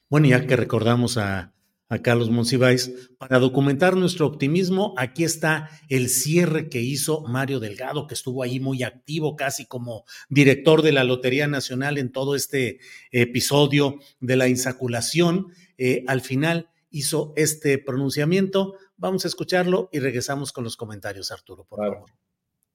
bueno, 0.09 0.29
ya 0.29 0.47
que 0.47 0.57
recordamos 0.57 1.19
a, 1.19 1.53
a 1.93 1.99
Carlos 2.01 2.31
Monsiváis, 2.31 2.91
para 3.19 3.39
documentar 3.39 3.97
nuestro 3.97 4.27
optimismo, 4.27 4.95
aquí 4.97 5.25
está 5.25 5.69
el 5.91 6.09
cierre 6.09 6.71
que 6.71 6.81
hizo 6.81 7.21
Mario 7.29 7.61
Delgado, 7.61 8.07
que 8.07 8.15
estuvo 8.15 8.43
ahí 8.43 8.61
muy 8.61 8.83
activo, 8.83 9.37
casi 9.37 9.67
como 9.67 10.07
director 10.31 10.81
de 10.81 10.93
la 10.93 11.05
Lotería 11.05 11.49
Nacional 11.49 11.99
en 11.99 12.11
todo 12.11 12.35
este 12.35 12.79
episodio 13.11 13.99
de 14.21 14.37
la 14.37 14.49
insaculación. 14.49 15.49
Eh, 15.77 16.03
al 16.07 16.23
final 16.23 16.71
hizo 16.89 17.35
este 17.37 17.77
pronunciamiento. 17.77 18.77
Vamos 18.97 19.27
a 19.27 19.29
escucharlo 19.29 19.91
y 19.93 19.99
regresamos 19.99 20.51
con 20.51 20.65
los 20.65 20.79
comentarios, 20.79 21.31
Arturo, 21.31 21.65
por 21.65 21.79
favor. 21.79 22.11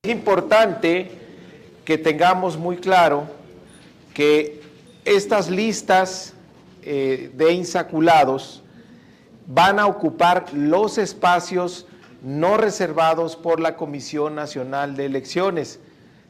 Es 0.03 0.11
importante 0.11 1.09
que 1.83 1.97
tengamos 1.97 2.55
muy 2.55 2.77
claro 2.77 3.27
que 4.13 4.61
estas 5.05 5.49
listas 5.49 6.35
eh, 6.83 7.31
de 7.33 7.53
insaculados 7.53 8.61
van 9.47 9.79
a 9.79 9.87
ocupar 9.87 10.53
los 10.53 10.97
espacios 10.97 11.87
no 12.21 12.57
reservados 12.57 13.35
por 13.35 13.59
la 13.59 13.75
Comisión 13.77 14.35
Nacional 14.35 14.95
de 14.95 15.05
Elecciones, 15.05 15.79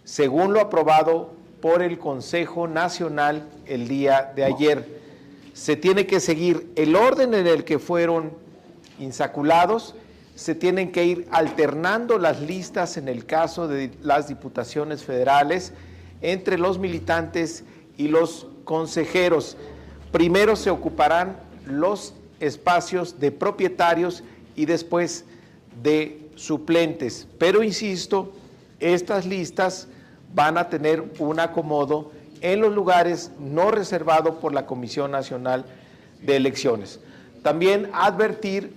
según 0.03 0.53
lo 0.53 0.61
aprobado 0.61 1.33
por 1.61 1.81
el 1.81 1.97
Consejo 1.97 2.67
Nacional 2.67 3.49
el 3.65 3.87
día 3.87 4.31
de 4.35 4.45
ayer. 4.45 5.01
Se 5.53 5.75
tiene 5.75 6.05
que 6.05 6.19
seguir 6.19 6.71
el 6.75 6.95
orden 6.95 7.33
en 7.33 7.47
el 7.47 7.63
que 7.63 7.79
fueron 7.79 8.31
insaculados, 8.99 9.95
se 10.35 10.53
tienen 10.53 10.91
que 10.91 11.03
ir 11.03 11.27
alternando 11.31 12.19
las 12.19 12.41
listas 12.41 12.97
en 12.97 13.07
el 13.07 13.25
caso 13.25 13.67
de 13.67 13.91
las 14.03 14.27
diputaciones 14.27 15.03
federales 15.03 15.73
entre 16.21 16.59
los 16.59 16.77
militantes 16.77 17.63
y 17.97 18.07
los 18.09 18.45
consejeros. 18.63 19.57
Primero 20.11 20.55
se 20.55 20.69
ocuparán 20.69 21.37
los 21.65 22.13
espacios 22.39 23.19
de 23.19 23.31
propietarios 23.31 24.23
y 24.55 24.65
después 24.65 25.25
de 25.83 26.21
suplentes. 26.35 27.27
Pero 27.37 27.63
insisto, 27.63 28.33
estas 28.79 29.25
listas 29.25 29.87
van 30.33 30.57
a 30.57 30.69
tener 30.69 31.03
un 31.19 31.39
acomodo 31.39 32.11
en 32.41 32.61
los 32.61 32.73
lugares 32.73 33.31
no 33.39 33.71
reservados 33.71 34.35
por 34.35 34.53
la 34.53 34.65
Comisión 34.65 35.11
Nacional 35.11 35.65
de 36.21 36.35
Elecciones. 36.35 36.99
También 37.43 37.89
advertir 37.93 38.73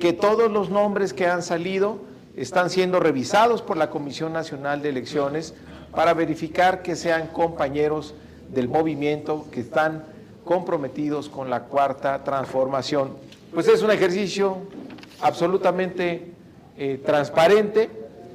que 0.00 0.12
todos 0.12 0.50
los 0.50 0.70
nombres 0.70 1.12
que 1.12 1.26
han 1.26 1.42
salido 1.42 1.98
están 2.36 2.70
siendo 2.70 3.00
revisados 3.00 3.62
por 3.62 3.76
la 3.76 3.90
Comisión 3.90 4.32
Nacional 4.32 4.82
de 4.82 4.88
Elecciones 4.88 5.54
para 5.94 6.14
verificar 6.14 6.82
que 6.82 6.96
sean 6.96 7.28
compañeros 7.28 8.14
del 8.52 8.68
movimiento 8.68 9.46
que 9.50 9.60
están 9.60 10.04
comprometidos 10.44 11.28
con 11.28 11.50
la 11.50 11.64
cuarta 11.64 12.22
transformación. 12.22 13.16
Pues 13.52 13.68
es 13.68 13.82
un 13.82 13.90
ejercicio 13.90 14.58
absolutamente 15.20 16.32
eh, 16.76 17.00
transparente, 17.04 17.90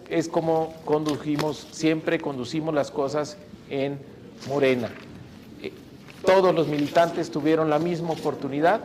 es 0.10 0.28
como 0.28 0.74
condujimos, 0.86 1.68
siempre 1.72 2.20
conducimos 2.20 2.74
las 2.74 2.90
cosas 2.90 3.38
en 3.70 4.00
Morena. 4.48 4.90
Eh, 5.62 5.72
todos 6.26 6.54
los 6.56 6.68
militantes 6.68 7.30
tuvieron 7.32 7.70
la 7.70 7.80
misma 7.80 8.12
oportunidad 8.12 8.82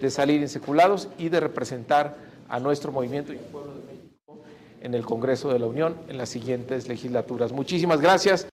de 0.00 0.10
salir 0.10 0.40
inseculados 0.40 1.08
y 1.18 1.28
de 1.28 1.40
representar 1.40 2.16
a 2.48 2.60
nuestro 2.60 2.92
movimiento 2.92 3.32
y 3.32 3.38
al 3.38 3.44
pueblo 3.44 3.74
de 3.74 3.80
México 3.92 4.40
en 4.80 4.94
el 4.94 5.04
Congreso 5.04 5.52
de 5.52 5.58
la 5.58 5.66
Unión 5.66 5.96
en 6.08 6.18
las 6.18 6.28
siguientes 6.28 6.88
legislaturas. 6.88 7.52
Muchísimas 7.52 8.00
gracias. 8.00 8.48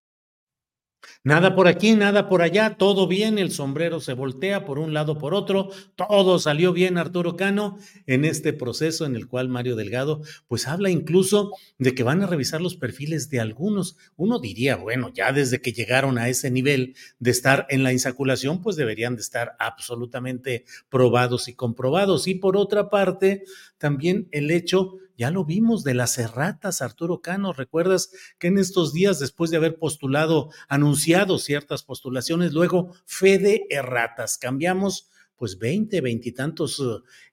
Nada 1.24 1.56
por 1.56 1.68
aquí, 1.68 1.96
nada 1.96 2.28
por 2.30 2.42
allá, 2.42 2.76
todo 2.78 3.08
bien, 3.08 3.40
el 3.40 3.52
sombrero 3.52 4.00
se 4.00 4.14
voltea 4.14 4.66
por 4.66 4.80
un 4.80 4.94
lado, 4.94 5.18
por 5.18 5.34
otro, 5.34 5.70
todo 5.96 6.40
salió 6.40 6.72
bien 6.72 6.98
Arturo 6.98 7.36
Cano 7.36 7.78
en 8.06 8.26
este 8.26 8.54
proceso 8.54 9.06
en 9.06 9.16
el 9.16 9.28
cual 9.28 9.50
Mario 9.50 9.76
Delgado 9.76 10.22
pues 10.48 10.68
habla 10.68 10.90
incluso 10.90 11.52
de 11.78 11.96
que 11.96 12.04
van 12.04 12.22
a 12.22 12.28
revisar 12.28 12.62
los 12.62 12.76
perfiles 12.76 13.30
de 13.30 13.40
algunos. 13.40 13.98
Uno 14.16 14.40
diría, 14.40 14.76
bueno, 14.76 15.12
ya 15.14 15.32
desde 15.32 15.62
que 15.62 15.74
llegaron 15.74 16.18
a 16.18 16.30
ese 16.30 16.52
nivel 16.52 16.96
de 17.20 17.32
estar 17.32 17.66
en 17.70 17.84
la 17.84 17.92
insaculación, 17.92 18.62
pues 18.62 18.76
deberían 18.76 19.16
de 19.16 19.22
estar 19.22 19.56
absolutamente 19.60 20.66
probados 20.90 21.48
y 21.48 21.54
comprobados. 21.54 22.28
Y 22.28 22.36
por 22.36 22.58
otra 22.58 22.90
parte, 22.90 23.44
también 23.78 24.28
el 24.32 24.52
hecho 24.52 24.98
ya 25.18 25.32
lo 25.32 25.46
vimos 25.46 25.84
de 25.84 25.94
las 25.94 26.18
erratas, 26.18 26.82
Arturo 26.82 27.22
Cano. 27.22 27.54
¿Recuerdas 27.54 28.12
que 28.38 28.48
en 28.48 28.58
estos 28.58 28.94
días, 28.94 29.20
después 29.20 29.52
de 29.52 29.58
haber 29.58 29.78
postulado, 29.78 30.50
anunciado 30.68 31.38
ciertas 31.38 31.84
postulaciones, 31.84 32.54
luego 32.54 32.94
fe 33.06 33.38
de 33.38 33.66
erratas? 33.70 34.38
Cambiamos 34.38 35.10
pues 35.38 35.58
20, 35.60 36.00
veintitantos 36.02 36.82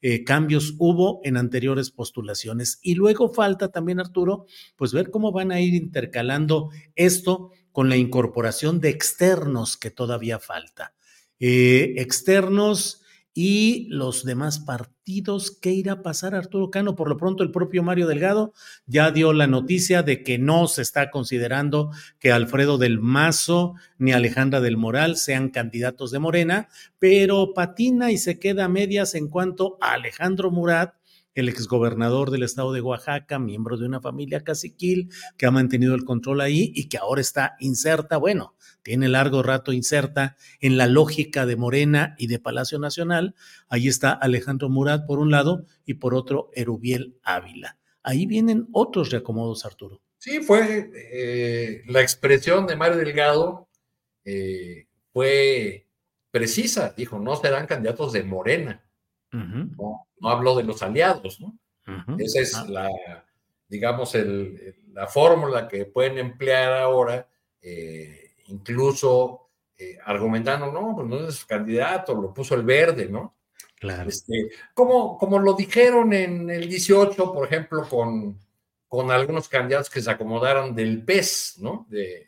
eh, 0.01 0.25
cambios 0.25 0.75
hubo 0.79 1.21
en 1.25 1.37
anteriores 1.37 1.91
postulaciones. 1.91 2.79
Y 2.83 2.95
luego 2.95 3.33
falta 3.33 3.69
también, 3.71 4.01
Arturo, 4.01 4.47
pues 4.77 4.93
ver 4.93 5.11
cómo 5.11 5.33
van 5.33 5.53
a 5.53 5.61
ir 5.61 5.75
intercalando 5.75 6.71
esto 6.97 7.51
con 7.71 7.89
la 7.89 7.97
incorporación 7.97 8.81
de 8.81 8.91
externos 8.91 9.77
que 9.77 9.91
todavía 9.91 10.39
falta. 10.39 10.95
Eh, 11.39 11.95
externos 11.97 13.02
y 13.35 13.87
los 13.89 14.25
demás 14.25 14.61
partidos. 14.61 15.51
¿Qué 15.51 15.71
irá 15.71 15.93
a 15.93 16.03
pasar, 16.03 16.35
Arturo 16.35 16.71
Cano? 16.71 16.95
Por 16.95 17.09
lo 17.09 17.17
pronto, 17.17 17.43
el 17.43 17.51
propio 17.51 17.83
Mario 17.83 18.07
Delgado 18.07 18.53
ya 18.87 19.11
dio 19.11 19.33
la 19.33 19.47
noticia 19.47 20.03
de 20.03 20.23
que 20.23 20.39
no 20.39 20.69
se 20.69 20.83
está 20.83 21.11
considerando 21.11 21.91
que 22.19 22.33
Alfredo 22.33 22.79
del 22.79 23.01
Mazo 23.01 23.75
ni 23.99 24.13
Alejandra 24.13 24.61
del 24.61 24.77
Moral 24.77 25.17
sean 25.17 25.49
candidatos 25.49 26.11
de 26.11 26.19
Morena, 26.19 26.69
pero 26.99 27.55
patina 27.55 28.13
y 28.13 28.19
se 28.19 28.39
queda 28.39 28.67
a 28.67 28.69
medias 28.69 29.15
en 29.15 29.29
cuanto 29.29 29.79
a 29.81 29.95
Alejandro 29.95 30.51
Murat 30.51 30.95
el 31.35 31.49
exgobernador 31.49 32.31
del 32.31 32.43
estado 32.43 32.73
de 32.73 32.83
Oaxaca, 32.83 33.39
miembro 33.39 33.77
de 33.79 33.87
una 33.87 34.01
familia 34.01 34.45
caciquil 34.45 35.09
que 35.39 35.47
ha 35.47 35.51
mantenido 35.51 35.95
el 35.95 36.05
control 36.05 36.43
ahí 36.43 36.73
y 36.75 36.89
que 36.89 36.99
ahora 36.99 37.21
está 37.21 37.57
inserta, 37.59 38.19
bueno, 38.19 38.55
tiene 38.83 39.09
largo 39.09 39.43
rato 39.43 39.73
inserta 39.73 40.37
en 40.61 40.77
la 40.77 40.87
lógica 40.87 41.47
de 41.47 41.57
Morena 41.57 42.15
y 42.19 42.27
de 42.27 42.39
Palacio 42.39 42.79
Nacional. 42.79 43.35
Ahí 43.69 43.89
está 43.89 44.13
Alejandro 44.13 44.69
Murat 44.69 45.07
por 45.07 45.19
un 45.19 45.31
lado 45.31 45.65
y 45.85 45.95
por 45.95 46.15
otro 46.15 46.51
Erubiel 46.55 47.19
Ávila. 47.23 47.79
Ahí 48.03 48.27
vienen 48.27 48.69
otros 48.73 49.11
reacomodos, 49.11 49.65
Arturo. 49.65 50.01
Sí, 50.19 50.41
fue 50.41 50.91
eh, 50.95 51.83
la 51.87 52.01
expresión 52.01 52.67
de 52.67 52.77
Mario 52.77 52.99
Delgado, 52.99 53.69
eh, 54.25 54.87
fue 55.13 55.87
precisa, 56.31 56.95
dijo, 56.97 57.19
no 57.19 57.37
serán 57.37 57.67
candidatos 57.67 58.13
de 58.13 58.23
Morena. 58.23 58.83
no, 59.33 60.07
habló 60.23 60.57
de 60.57 60.65
los 60.65 60.83
aliados, 60.83 61.41
¿no? 61.41 61.59
Esa 62.19 62.41
es 62.41 62.55
ah. 62.55 62.67
la, 62.69 62.91
digamos, 63.69 64.17
la 64.93 65.07
fórmula 65.09 65.67
que 65.67 65.87
pueden 65.87 66.19
emplear 66.19 66.73
ahora 66.75 67.29
eh, 67.61 68.22
incluso 68.47 69.51
eh, 69.79 69.99
argumentando, 70.05 70.71
no, 70.71 70.95
pues 70.95 71.09
no 71.09 71.29
es 71.29 71.45
candidato, 71.45 72.15
lo 72.15 72.33
puso 72.33 72.55
el 72.55 72.63
verde, 72.63 73.09
¿no? 73.09 73.37
Claro. 73.81 74.09
Este, 74.09 74.51
como, 74.75 75.19
como 75.19 75.39
lo 75.39 75.55
dijeron 75.55 76.13
en 76.13 76.49
el 76.51 76.69
18, 76.69 77.33
por 77.33 77.47
ejemplo, 77.47 77.89
con, 77.89 78.39
con 78.87 79.11
algunos 79.11 79.49
candidatos 79.49 79.91
que 79.91 80.01
se 80.01 80.11
acomodaron 80.11 80.75
del 80.75 81.05
PES, 81.05 81.57
¿no? 81.61 81.87
De, 81.91 82.25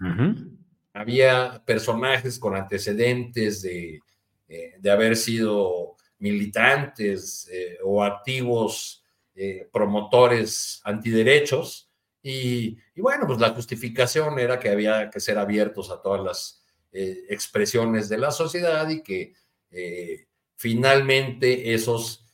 había 0.93 1.63
personajes 1.65 2.39
con 2.39 2.57
antecedentes 2.57 3.63
de, 3.63 4.01
de 4.79 4.91
haber 4.91 5.17
sido 5.17 5.97
militantes 6.19 7.49
o 7.85 8.03
activos 8.03 9.05
promotores 9.73 10.81
antiderechos. 10.85 11.89
Y, 12.27 12.79
bueno, 12.97 13.27
pues 13.27 13.39
la 13.39 13.51
justificación 13.51 14.39
era 14.39 14.59
que 14.59 14.71
había 14.71 15.11
que 15.11 15.21
ser 15.21 15.39
abiertos 15.39 15.91
a 15.91 16.01
todas 16.01 16.25
las 16.25 16.65
expresiones 16.91 18.09
de 18.09 18.19
la 18.19 18.31
sociedad 18.31 18.89
y 18.89 19.03
que 19.03 19.35
finalmente 20.57 21.75
esos 21.75 22.25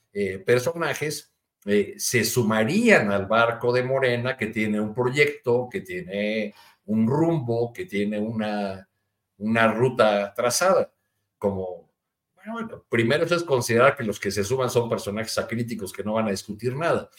personajes 0.47 1.31
eh, 1.67 1.95
se 1.99 2.25
sumarían 2.25 3.13
al 3.13 3.27
barco 3.27 3.71
de 3.73 3.83
Morena 3.83 4.37
que 4.37 4.47
tiene 4.47 4.81
un 4.81 4.95
proyecto, 4.95 5.69
que 5.71 5.83
tiene 5.83 6.55
un 6.87 7.07
rumbo, 7.07 7.73
que 7.73 7.85
tiene 7.85 8.19
una, 8.19 8.89
una 9.37 9.73
ruta 9.73 10.33
trazada. 10.35 10.91
Como, 11.37 11.91
bueno, 12.47 12.85
primero 12.89 13.25
eso 13.25 13.37
es 13.37 13.45
considerar 13.45 13.95
que 13.95 14.05
los 14.05 14.19
que 14.19 14.31
se 14.31 14.43
suman 14.43 14.71
son 14.71 14.89
personajes 14.89 15.37
acríticos 15.37 15.93
que 15.93 16.03
no 16.03 16.15
van 16.15 16.29
a 16.29 16.31
discutir 16.31 16.75
nada. 16.75 17.11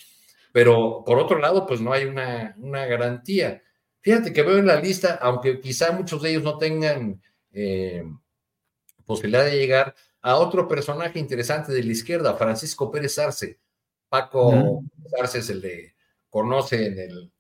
Pero 0.52 1.04
por 1.06 1.20
otro 1.20 1.40
lado, 1.40 1.66
pues 1.66 1.82
no 1.82 1.94
hay 1.94 2.06
una, 2.06 2.56
una 2.58 2.86
garantía. 2.86 3.62
Fíjate 4.02 4.34
que 4.34 4.42
veo 4.42 4.58
en 4.58 4.68
la 4.68 4.80
lista, 4.80 5.20
aunque 5.22 5.60
quizá 5.60 5.92
muchos 5.92 6.22
de 6.22 6.32
ellos 6.32 6.44
no 6.44 6.58
tengan 6.58 7.22
eh, 7.54 8.04
posibilidad 9.06 9.46
de 9.46 9.58
llegar, 9.58 9.96
a 10.22 10.36
otro 10.36 10.68
personaje 10.68 11.20
interesante 11.20 11.72
de 11.72 11.84
la 11.84 11.92
izquierda, 11.92 12.36
Francisco 12.36 12.92
Pérez 12.92 13.18
Arce. 13.18 13.60
Paco 14.08 14.84
Arce 15.20 15.42
se 15.42 15.56
le 15.56 15.96
conoce 16.30 16.88
en 16.88 17.00
el, 17.00 17.32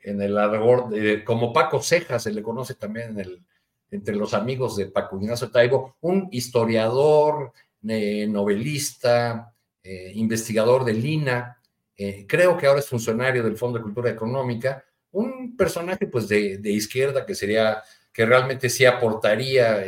en 0.00 0.22
el 0.22 0.38
argor, 0.38 0.90
como 1.24 1.52
Paco 1.52 1.82
Cejas 1.82 2.22
se 2.22 2.32
le 2.32 2.42
conoce 2.42 2.74
también 2.74 3.10
en 3.10 3.20
el, 3.20 3.44
entre 3.90 4.16
los 4.16 4.32
amigos 4.34 4.76
de 4.76 4.86
Paco 4.86 5.18
Ignacio 5.20 5.50
Taibo, 5.50 5.96
un 6.00 6.28
historiador, 6.30 7.52
eh, 7.86 8.26
novelista, 8.26 9.54
eh, 9.82 10.12
investigador 10.14 10.84
de 10.84 10.94
Lina, 10.94 11.60
eh, 11.96 12.26
creo 12.26 12.56
que 12.56 12.66
ahora 12.66 12.80
es 12.80 12.88
funcionario 12.88 13.42
del 13.42 13.56
Fondo 13.56 13.78
de 13.78 13.84
Cultura 13.84 14.10
Económica, 14.10 14.84
un 15.12 15.56
personaje 15.56 16.06
pues 16.06 16.28
de, 16.28 16.58
de 16.58 16.70
izquierda 16.70 17.24
que 17.24 17.34
sería, 17.34 17.82
que 18.12 18.26
realmente 18.26 18.68
sí 18.68 18.84
aportaría 18.84 19.82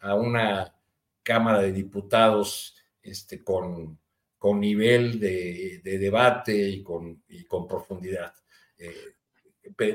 a 0.00 0.14
una 0.14 0.72
Cámara 1.22 1.60
de 1.60 1.72
Diputados 1.72 2.76
este, 3.02 3.42
con, 3.42 3.98
con 4.38 4.60
nivel 4.60 5.18
de, 5.18 5.80
debate 5.82 6.56
y 6.56 6.82
con, 6.82 7.24
con 7.48 7.66
profundidad. 7.66 8.32
Eh, 8.78 9.14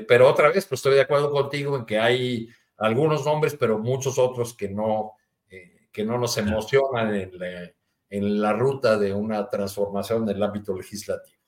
pero 0.06 0.28
otra 0.28 0.48
vez, 0.48 0.66
pues 0.66 0.80
estoy 0.80 0.94
de 0.94 1.00
acuerdo 1.00 1.30
contigo 1.30 1.76
en 1.76 1.86
que 1.86 1.98
hay 1.98 2.48
algunos 2.76 3.24
nombres, 3.24 3.56
pero 3.58 3.78
muchos 3.78 4.18
otros 4.18 4.54
que 4.54 4.68
no, 4.68 5.12
eh, 5.48 5.88
que 5.90 6.04
no 6.04 6.18
nos 6.18 6.36
emocionan 6.36 7.14
en 7.14 7.38
la, 7.38 7.72
en 8.12 8.42
la 8.42 8.52
ruta 8.52 8.98
de 8.98 9.14
una 9.14 9.48
transformación 9.48 10.26
del 10.26 10.42
ámbito 10.42 10.76
legislativo. 10.76 11.38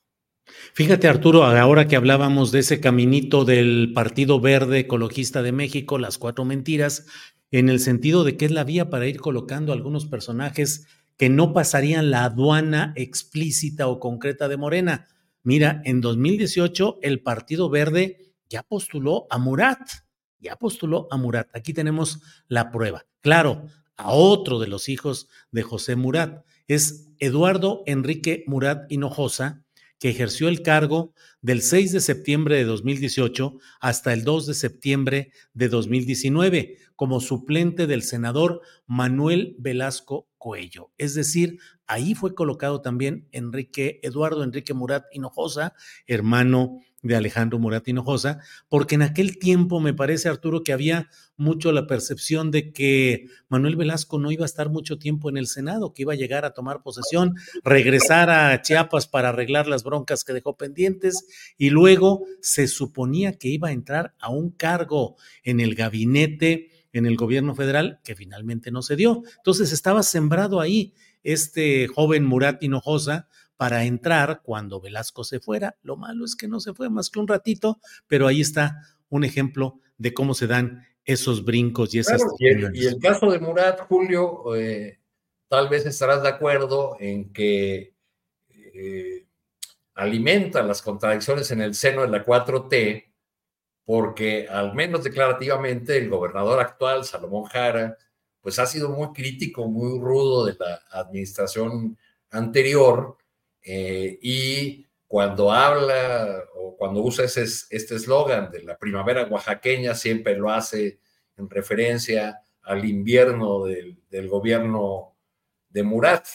Fíjate, 0.73 1.07
Arturo, 1.07 1.43
ahora 1.43 1.87
que 1.87 1.95
hablábamos 1.95 2.51
de 2.51 2.59
ese 2.59 2.79
caminito 2.79 3.45
del 3.45 3.91
Partido 3.93 4.39
Verde 4.39 4.79
Ecologista 4.79 5.43
de 5.43 5.51
México, 5.51 5.99
las 5.99 6.17
cuatro 6.17 6.43
mentiras, 6.43 7.05
en 7.51 7.69
el 7.69 7.79
sentido 7.79 8.23
de 8.23 8.35
que 8.35 8.45
es 8.45 8.51
la 8.51 8.63
vía 8.63 8.89
para 8.89 9.05
ir 9.05 9.19
colocando 9.19 9.73
algunos 9.73 10.07
personajes 10.07 10.87
que 11.17 11.29
no 11.29 11.53
pasarían 11.53 12.09
la 12.09 12.25
aduana 12.25 12.93
explícita 12.95 13.87
o 13.87 13.99
concreta 13.99 14.47
de 14.47 14.57
Morena. 14.57 15.07
Mira, 15.43 15.83
en 15.85 16.01
2018 16.01 16.97
el 17.03 17.21
Partido 17.21 17.69
Verde 17.69 18.33
ya 18.49 18.63
postuló 18.63 19.27
a 19.29 19.37
Murat, 19.37 19.79
ya 20.39 20.55
postuló 20.55 21.07
a 21.11 21.17
Murat. 21.17 21.47
Aquí 21.53 21.73
tenemos 21.73 22.21
la 22.47 22.71
prueba. 22.71 23.05
Claro, 23.21 23.67
a 23.97 24.11
otro 24.11 24.59
de 24.59 24.67
los 24.67 24.89
hijos 24.89 25.29
de 25.51 25.61
José 25.61 25.95
Murat. 25.95 26.43
Es 26.67 27.11
Eduardo 27.19 27.83
Enrique 27.85 28.43
Murat 28.47 28.91
Hinojosa, 28.91 29.63
que 29.99 30.09
ejerció 30.09 30.47
el 30.47 30.63
cargo 30.63 31.13
del 31.41 31.61
6 31.61 31.91
de 31.91 32.01
septiembre 32.01 32.57
de 32.57 32.63
2018 32.63 33.57
hasta 33.79 34.13
el 34.13 34.23
2 34.23 34.47
de 34.47 34.53
septiembre 34.55 35.31
de 35.53 35.69
2019 35.69 36.77
como 36.95 37.21
suplente 37.21 37.85
del 37.85 38.01
senador 38.01 38.61
Manuel 38.87 39.55
Velasco 39.59 40.27
Coello. 40.39 40.91
Es 40.97 41.13
decir, 41.13 41.59
ahí 41.87 42.15
fue 42.15 42.35
colocado 42.35 42.81
también 42.81 43.27
Enrique 43.31 43.99
Eduardo 44.03 44.43
Enrique 44.43 44.73
Murat 44.73 45.05
Hinojosa, 45.11 45.73
hermano 46.07 46.79
de 47.05 47.15
Alejandro 47.15 47.59
Murat 47.59 47.87
Hinojosa, 47.87 48.39
porque 48.67 48.95
en 48.95 49.03
aquel 49.03 49.37
tiempo 49.37 49.79
me 49.79 49.93
parece, 49.93 50.27
Arturo, 50.27 50.63
que 50.63 50.73
había 50.73 51.07
mucho 51.37 51.71
la 51.71 51.85
percepción 51.85 52.49
de 52.49 52.73
que 52.73 53.27
Manuel 53.47 53.75
Velasco 53.75 54.17
no 54.17 54.31
iba 54.31 54.43
a 54.43 54.47
estar 54.47 54.69
mucho 54.69 54.97
tiempo 54.97 55.29
en 55.29 55.37
el 55.37 55.45
Senado, 55.45 55.93
que 55.93 56.01
iba 56.01 56.13
a 56.13 56.17
llegar 56.17 56.45
a 56.45 56.55
tomar 56.55 56.81
posesión, 56.81 57.35
regresar 57.63 58.31
a 58.31 58.59
Chiapas 58.61 59.07
para 59.07 59.29
arreglar 59.29 59.67
las 59.67 59.83
broncas 59.83 60.23
que 60.23 60.33
dejó 60.33 60.57
pendientes 60.57 61.27
y 61.59 61.69
luego 61.69 62.25
se 62.41 62.67
suponía 62.67 63.37
que 63.37 63.49
iba 63.49 63.67
a 63.67 63.73
entrar 63.73 64.15
a 64.19 64.31
un 64.31 64.49
cargo 64.49 65.15
en 65.43 65.59
el 65.59 65.75
gabinete 65.75 66.71
en 66.91 67.05
el 67.05 67.17
gobierno 67.17 67.53
federal 67.55 67.99
que 68.05 68.15
finalmente 68.15 68.71
no 68.71 68.81
se 68.81 68.95
dio. 68.95 69.21
Entonces 69.37 69.73
estaba 69.73 70.01
sembrado 70.01 70.61
ahí 70.61 70.93
este 71.25 71.87
joven 71.87 72.23
Murat 72.23 72.61
Hinojosa 72.63 73.27
para 73.57 73.83
entrar 73.83 74.41
cuando 74.43 74.79
Velasco 74.79 75.23
se 75.23 75.39
fuera. 75.39 75.75
Lo 75.81 75.97
malo 75.97 76.23
es 76.23 76.35
que 76.35 76.47
no 76.47 76.59
se 76.59 76.73
fue 76.73 76.89
más 76.89 77.09
que 77.09 77.19
un 77.19 77.27
ratito, 77.27 77.79
pero 78.07 78.27
ahí 78.27 78.41
está 78.41 78.81
un 79.09 79.23
ejemplo 79.23 79.79
de 79.97 80.13
cómo 80.13 80.33
se 80.33 80.47
dan 80.47 80.85
esos 81.03 81.43
brincos 81.43 81.93
y 81.93 81.99
esas... 81.99 82.21
y, 82.39 82.47
el, 82.47 82.99
caso 82.99 83.31
de 83.31 83.39
Murat, 83.39 83.79
Julio, 83.81 84.55
eh, 84.55 84.99
tal 85.47 85.67
vez 85.67 85.85
estarás 85.85 86.21
de 86.21 86.29
acuerdo 86.29 86.95
en 86.99 87.31
que 87.33 87.95
eh, 88.49 89.25
alimenta 89.95 90.61
las 90.61 90.81
contradicciones 90.81 91.49
en 91.51 91.61
el 91.61 91.73
seno 91.73 92.01
de 92.01 92.09
la 92.09 92.23
4T, 92.23 93.13
porque 93.83 94.47
al 94.49 94.73
menos 94.73 95.03
declarativamente 95.03 95.97
el 95.97 96.09
gobernador 96.09 96.59
actual, 96.59 97.03
Salomón 97.03 97.45
Jara, 97.45 97.97
pues 98.45 98.59
ha 98.59 98.67
sido 98.67 98.89
muy 98.89 99.07
crítico, 99.11 99.67
muy 99.67 99.99
rudo 99.99 100.45
de 100.45 100.55
la 100.59 100.83
administración 100.91 101.97
anterior, 102.29 103.17
eh, 103.63 104.19
y 104.21 104.85
cuando 105.07 105.51
habla 105.51 106.43
o 106.53 106.77
cuando 106.77 107.01
usa 107.01 107.25
ese, 107.25 107.41
este 107.71 107.95
eslogan 107.95 108.51
de 108.51 108.61
la 108.61 108.77
primavera 108.77 109.25
oaxaqueña, 109.25 109.95
siempre 109.95 110.37
lo 110.37 110.51
hace 110.51 110.99
en 111.37 111.49
referencia 111.49 112.39
al 112.61 112.85
invierno 112.85 113.65
del, 113.65 113.97
gobierno 114.29 115.15
de 115.67 115.81
Murat. 115.81 116.27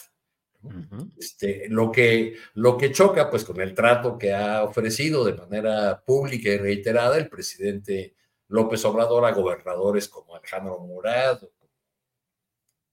este, 1.17 1.69
lo, 1.69 1.93
que, 1.93 2.35
lo 2.55 2.77
que 2.77 2.91
choca 2.91 3.31
pues 3.31 3.45
con 3.45 3.61
el 3.61 3.73
trato 3.73 4.19
que 4.19 4.35
ha 4.35 4.65
ofrecido 4.65 5.25
de 5.25 5.35
manera 5.35 6.03
pública 6.05 6.49
y 6.49 6.59
reiterada 6.59 7.17
el 7.19 7.29
presidente 7.29 8.17
López 8.49 8.85
Obrador 8.85 9.25
a 9.27 9.31
gobernadores 9.31 10.09
como 10.09 10.35
Alejandro 10.35 10.81
Murat 10.81 11.41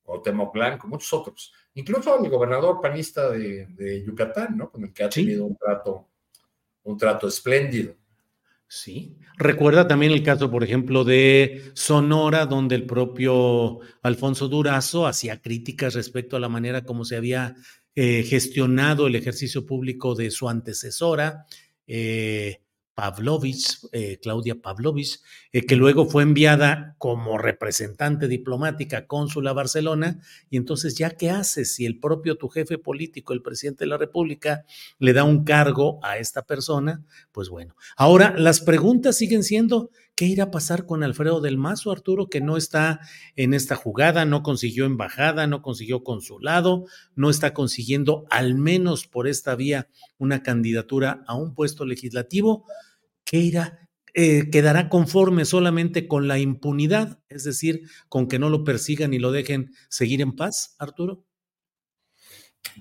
o 0.10 0.22
Temo 0.22 0.52
Blanco, 0.52 0.88
muchos 0.88 1.14
otros 1.14 1.54
incluso 1.78 2.14
al 2.14 2.28
gobernador 2.28 2.82
panista 2.82 3.30
de, 3.30 4.04
Yucatán, 4.06 4.58
¿no? 4.58 4.72
Con 4.72 4.84
el 4.84 4.94
que 4.94 5.04
ha 5.04 5.10
tenido 5.10 5.46
un 5.46 5.56
trato, 5.56 6.08
un 6.84 6.98
trato 6.98 7.28
espléndido. 7.28 7.96
Sí. 8.68 9.16
Recuerda 9.38 9.88
también 9.88 10.12
el 10.12 10.24
caso, 10.24 10.50
por 10.50 10.64
ejemplo, 10.64 11.04
de 11.04 11.72
Sonora, 11.74 12.48
donde 12.48 12.76
el 12.76 12.86
propio 12.88 13.80
Alfonso 14.02 14.48
Durazo 14.48 15.06
hacía 15.06 15.40
críticas 15.40 15.94
respecto 15.94 16.36
a 16.36 16.40
la 16.40 16.50
manera 16.50 16.84
como 16.84 17.06
se 17.06 17.16
había 17.16 17.56
eh, 17.96 18.24
gestionado 18.24 19.06
el 19.06 19.16
ejercicio 19.16 19.66
público 19.66 20.16
de 20.16 20.32
su 20.32 20.50
antecesora. 20.50 21.46
Eh, 21.86 22.62
Pavlovich, 22.98 23.78
eh, 23.92 24.18
Claudia 24.20 24.56
Pavlovich, 24.56 25.22
eh, 25.52 25.68
que 25.68 25.76
luego 25.76 26.08
fue 26.08 26.24
enviada 26.24 26.96
como 26.98 27.38
representante 27.38 28.28
diplomática 28.28 29.06
cónsul 29.06 29.48
a 29.48 29.54
Barcelona. 29.54 30.20
Y 30.50 30.58
entonces, 30.58 30.98
¿ya 30.98 31.12
qué 31.12 31.30
haces 31.30 31.76
si 31.76 31.86
el 31.86 32.00
propio 32.00 32.40
tu 32.40 32.50
jefe 32.50 32.80
político, 32.80 33.34
el 33.34 33.44
presidente 33.44 33.84
de 33.84 33.90
la 33.90 33.98
República, 33.98 34.66
le 34.98 35.14
da 35.14 35.26
un 35.26 35.44
cargo 35.44 36.00
a 36.02 36.18
esta 36.18 36.42
persona? 36.42 37.06
Pues 37.32 37.50
bueno, 37.50 37.76
ahora 37.98 38.34
las 38.36 38.62
preguntas 38.62 39.16
siguen 39.16 39.44
siendo, 39.44 39.92
¿qué 40.18 40.26
irá 40.26 40.46
a 40.46 40.52
pasar 40.52 40.86
con 40.86 41.04
Alfredo 41.04 41.40
del 41.40 41.58
Mazo, 41.58 41.94
Arturo, 41.94 42.28
que 42.28 42.42
no 42.42 42.58
está 42.58 43.00
en 43.38 43.54
esta 43.54 43.78
jugada, 43.78 44.26
no 44.26 44.44
consiguió 44.44 44.84
embajada, 44.84 45.48
no 45.48 45.62
consiguió 45.62 46.04
consulado, 46.04 46.84
no 47.16 47.30
está 47.30 47.54
consiguiendo, 47.54 48.26
al 48.30 48.56
menos 48.56 49.08
por 49.08 49.30
esta 49.30 49.56
vía, 49.56 49.88
una 50.18 50.44
candidatura 50.44 51.24
a 51.26 51.36
un 51.36 51.54
puesto 51.54 51.86
legislativo? 51.86 52.66
¿qué 53.28 53.38
irá? 53.38 53.90
Eh, 54.14 54.50
quedará 54.50 54.90
conforme 54.90 55.46
solamente 55.46 56.08
con 56.08 56.28
la 56.28 56.40
impunidad, 56.40 57.20
es 57.30 57.44
decir, 57.44 57.84
con 58.10 58.28
que 58.28 58.40
no 58.40 58.50
lo 58.50 58.64
persigan 58.64 59.14
y 59.14 59.20
lo 59.20 59.32
dejen 59.32 59.74
seguir 59.90 60.22
en 60.22 60.36
paz, 60.36 60.76
Arturo? 60.80 61.24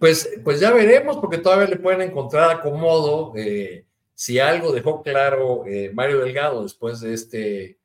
Pues, 0.01 0.31
pues 0.45 0.61
ya 0.61 0.73
veremos, 0.73 1.19
porque 1.19 1.39
todavía 1.39 1.69
le 1.69 1.77
pueden 1.77 2.01
encontrar 2.01 2.51
acomodo. 2.51 3.35
Eh, 3.37 3.86
si 4.17 4.39
algo 4.39 4.73
dejó 4.73 5.03
claro 5.03 5.67
eh, 5.67 5.91
Mario 5.93 6.21
Delgado 6.21 6.63
después 6.63 7.01
de 7.01 7.13
este, 7.13 7.79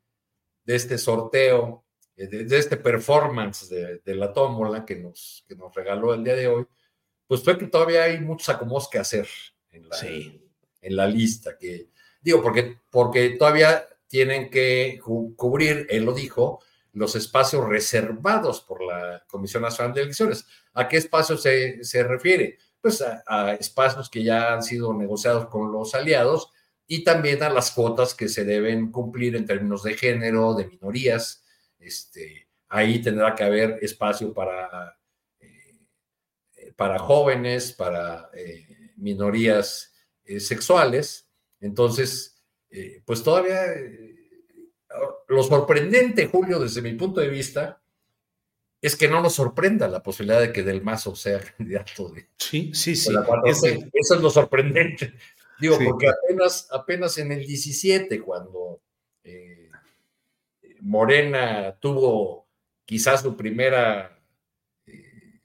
de 0.64 0.76
este 0.76 0.98
sorteo, 0.98 1.84
eh, 2.16 2.26
de, 2.26 2.58
este 2.58 2.78
performance 2.78 3.68
de, 3.70 4.16
la 4.16 4.32
tómbola 4.32 4.86
que 4.86 4.96
nos, 4.96 5.44
que 5.46 5.56
nos 5.56 5.76
regaló 5.76 6.14
el 6.14 6.24
día 6.24 6.36
de 6.36 6.48
hoy, 6.48 6.66
pues 7.28 7.44
fue 7.44 7.58
que 7.58 7.68
todavía 7.68 8.04
hay 8.04 8.22
muchos 8.22 8.48
acomodos 8.48 8.90
que 8.90 8.98
hacer 8.98 9.28
en 9.72 9.90
la, 9.90 9.98
en 10.00 10.96
la 10.96 11.06
lista. 11.06 11.58
Que, 11.58 11.90
digo, 12.22 12.42
porque, 12.42 12.78
porque 12.90 13.32
todavía 13.32 13.86
tienen 14.08 14.50
que 14.50 15.02
cubrir, 15.04 15.86
él 15.90 16.06
lo 16.06 16.14
dijo, 16.14 16.62
los 16.94 17.14
espacios 17.18 17.68
reservados 17.68 18.62
por 18.62 18.82
la 18.82 19.26
Comisión 19.28 19.64
Nacional 19.64 19.94
de 19.94 20.04
Elecciones. 20.04 20.46
¿A 20.74 20.88
qué 20.88 20.96
espacios 20.96 21.42
se, 21.42 21.84
se 21.84 22.04
refiere? 22.04 22.58
Pues 22.82 23.02
a, 23.02 23.54
espacios 23.54 24.10
que 24.10 24.24
ya 24.24 24.54
han 24.54 24.64
sido 24.64 24.94
negociados 24.94 25.48
con 25.48 25.72
los 25.72 25.94
aliados 25.94 26.52
y 26.88 27.04
también 27.04 27.42
a 27.44 27.50
las 27.50 27.72
cuotas 27.72 28.14
que 28.14 28.28
se 28.28 28.44
deben 28.44 28.92
cumplir 28.92 29.36
en 29.36 29.46
términos 29.46 29.84
de 29.84 29.96
género, 29.96 30.56
de 30.56 30.68
minorías. 30.68 31.44
Este, 31.80 32.48
ahí 32.68 33.02
tendrá 33.02 33.36
que 33.36 33.44
haber 33.44 33.80
espacio 33.82 34.34
para, 34.34 34.98
eh, 35.40 36.74
para 36.76 37.00
jóvenes, 37.00 37.72
para 37.72 38.30
eh, 38.34 38.94
minorías 38.98 39.94
eh, 40.26 40.40
sexuales. 40.40 41.30
Entonces, 41.60 42.38
pues 43.06 43.22
todavía 43.22 43.60
lo 45.28 45.44
sorprendente, 45.44 46.28
Julio, 46.28 46.60
desde 46.60 46.82
mi 46.82 46.94
punto 46.94 47.20
de 47.20 47.30
vista, 47.30 47.82
es 48.82 48.96
que 48.96 49.08
no 49.08 49.22
nos 49.22 49.36
sorprenda 49.36 49.88
la 49.88 50.02
posibilidad 50.02 50.42
de 50.42 50.52
que 50.52 50.64
Del 50.64 50.82
Mazo 50.82 51.16
sea 51.16 51.40
candidato 51.58 52.10
de. 52.10 52.28
Sí, 52.38 52.72
sí, 52.74 52.96
sí. 52.96 53.14
Eso 53.46 54.16
es 54.16 54.22
lo 54.22 54.30
sorprendente. 54.30 55.14
Digo, 55.60 55.78
porque 55.84 56.08
apenas, 56.10 56.68
apenas 56.72 57.18
en 57.20 57.32
el 57.32 57.46
17, 57.46 58.20
cuando 58.22 58.82
eh, 59.24 59.70
Morena 60.80 61.78
tuvo 61.80 62.48
quizás 62.84 63.22
su 63.22 63.38
primera 63.38 64.20
eh, 64.88 65.40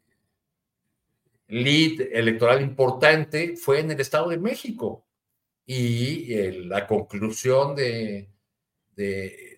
lead 1.49 2.01
electoral 2.12 2.62
importante, 2.62 3.57
fue 3.59 3.80
en 3.80 3.91
el 3.91 4.01
Estado 4.01 4.30
de 4.30 4.39
México. 4.39 5.07
Y 5.66 6.32
eh, 6.32 6.64
la 6.64 6.87
conclusión 6.87 7.74
de, 7.74 8.30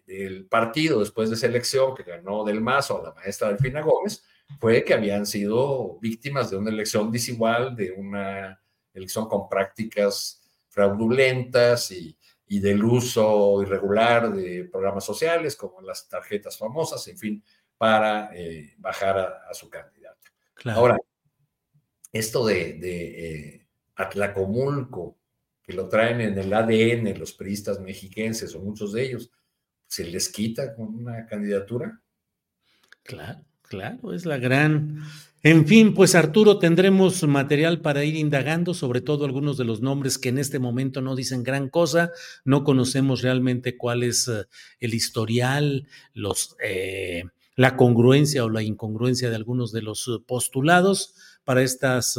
del 0.09 0.46
partido 0.46 1.00
después 1.00 1.28
de 1.28 1.36
esa 1.36 1.46
elección 1.46 1.94
que 1.94 2.02
ganó 2.02 2.42
Del 2.42 2.62
Mazo 2.62 2.98
a 2.98 3.09
la 3.09 3.14
maestra 3.14 3.48
Delfina 3.48 3.82
Gómez 3.82 4.24
fue 4.59 4.82
que 4.82 4.94
habían 4.94 5.26
sido 5.26 5.98
víctimas 6.00 6.50
de 6.50 6.56
una 6.56 6.70
elección 6.70 7.12
desigual, 7.12 7.76
de 7.76 7.92
una 7.92 8.59
elección 8.94 9.28
con 9.28 9.50
prácticas 9.50 10.42
fraudulentas 10.68 11.90
y, 11.90 12.16
del 12.46 12.82
uso 12.82 13.61
irregular 13.62 14.32
de 14.32 14.64
programas 14.72 15.04
sociales 15.04 15.54
como 15.54 15.82
las 15.82 16.09
tarjetas 16.09 16.56
famosas, 16.56 17.06
en 17.09 17.18
fin, 17.18 17.44
para 17.76 18.30
eh, 18.34 18.74
bajar 18.78 19.18
a, 19.18 19.52
su 19.52 19.68
candidato. 19.68 20.18
Ahora, 20.64 20.96
esto 22.11 22.46
de, 22.46 22.72
de 22.78 23.26
eh, 23.26 23.66
Atlacomulco, 23.96 25.18
que 25.62 25.74
lo 25.74 25.90
traen 25.90 26.22
en 26.22 26.38
el 26.38 26.54
ADN 26.54 27.18
los 27.18 27.34
periodistas 27.34 27.78
mexiquenses 27.80 28.54
o 28.54 28.61
muchos 28.61 28.94
de 28.94 29.02
ellos, 29.02 29.30
¿se 29.89 30.05
les 30.05 30.28
quita 30.28 30.74
con 30.76 30.95
una 30.95 31.26
candidatura? 31.26 32.01
Claro, 33.03 33.45
claro, 33.62 34.12
es 34.12 34.24
la 34.24 34.39
gran 34.39 35.03
en 35.45 35.68
fin, 35.68 35.95
pues 35.95 36.16
Arturo, 36.16 36.59
tendremos 36.59 37.22
material 37.22 37.80
para 37.80 38.03
ir 38.03 38.16
indagando, 38.16 38.74
sobre 38.74 39.01
todo 39.01 39.24
algunos 39.24 39.57
de 39.57 39.64
los 39.64 39.80
nombres 39.80 40.18
que 40.18 40.30
en 40.30 40.39
este 40.39 40.59
momento 40.59 41.01
no 41.01 41.14
dicen 41.14 41.45
gran 41.45 41.68
cosa, 41.68 42.11
no 42.45 42.64
conocemos 42.64 43.22
realmente 43.22 43.76
cuál 43.76 44.03
es 44.03 44.26
eh, 44.26 44.47
el 44.80 44.95
historial, 44.95 45.86
los, 46.12 46.57
eh, 46.61 47.22
la 47.55 47.76
congruencia 47.76 48.45
o 48.45 48.51
la 48.51 48.64
incongruencia 48.64 49.30
de 49.30 49.36
algunos 49.36 49.70
de 49.70 49.82
los 49.82 50.09
eh, 50.09 50.20
postulados 50.26 51.14
para 51.45 51.62
estos 51.62 52.18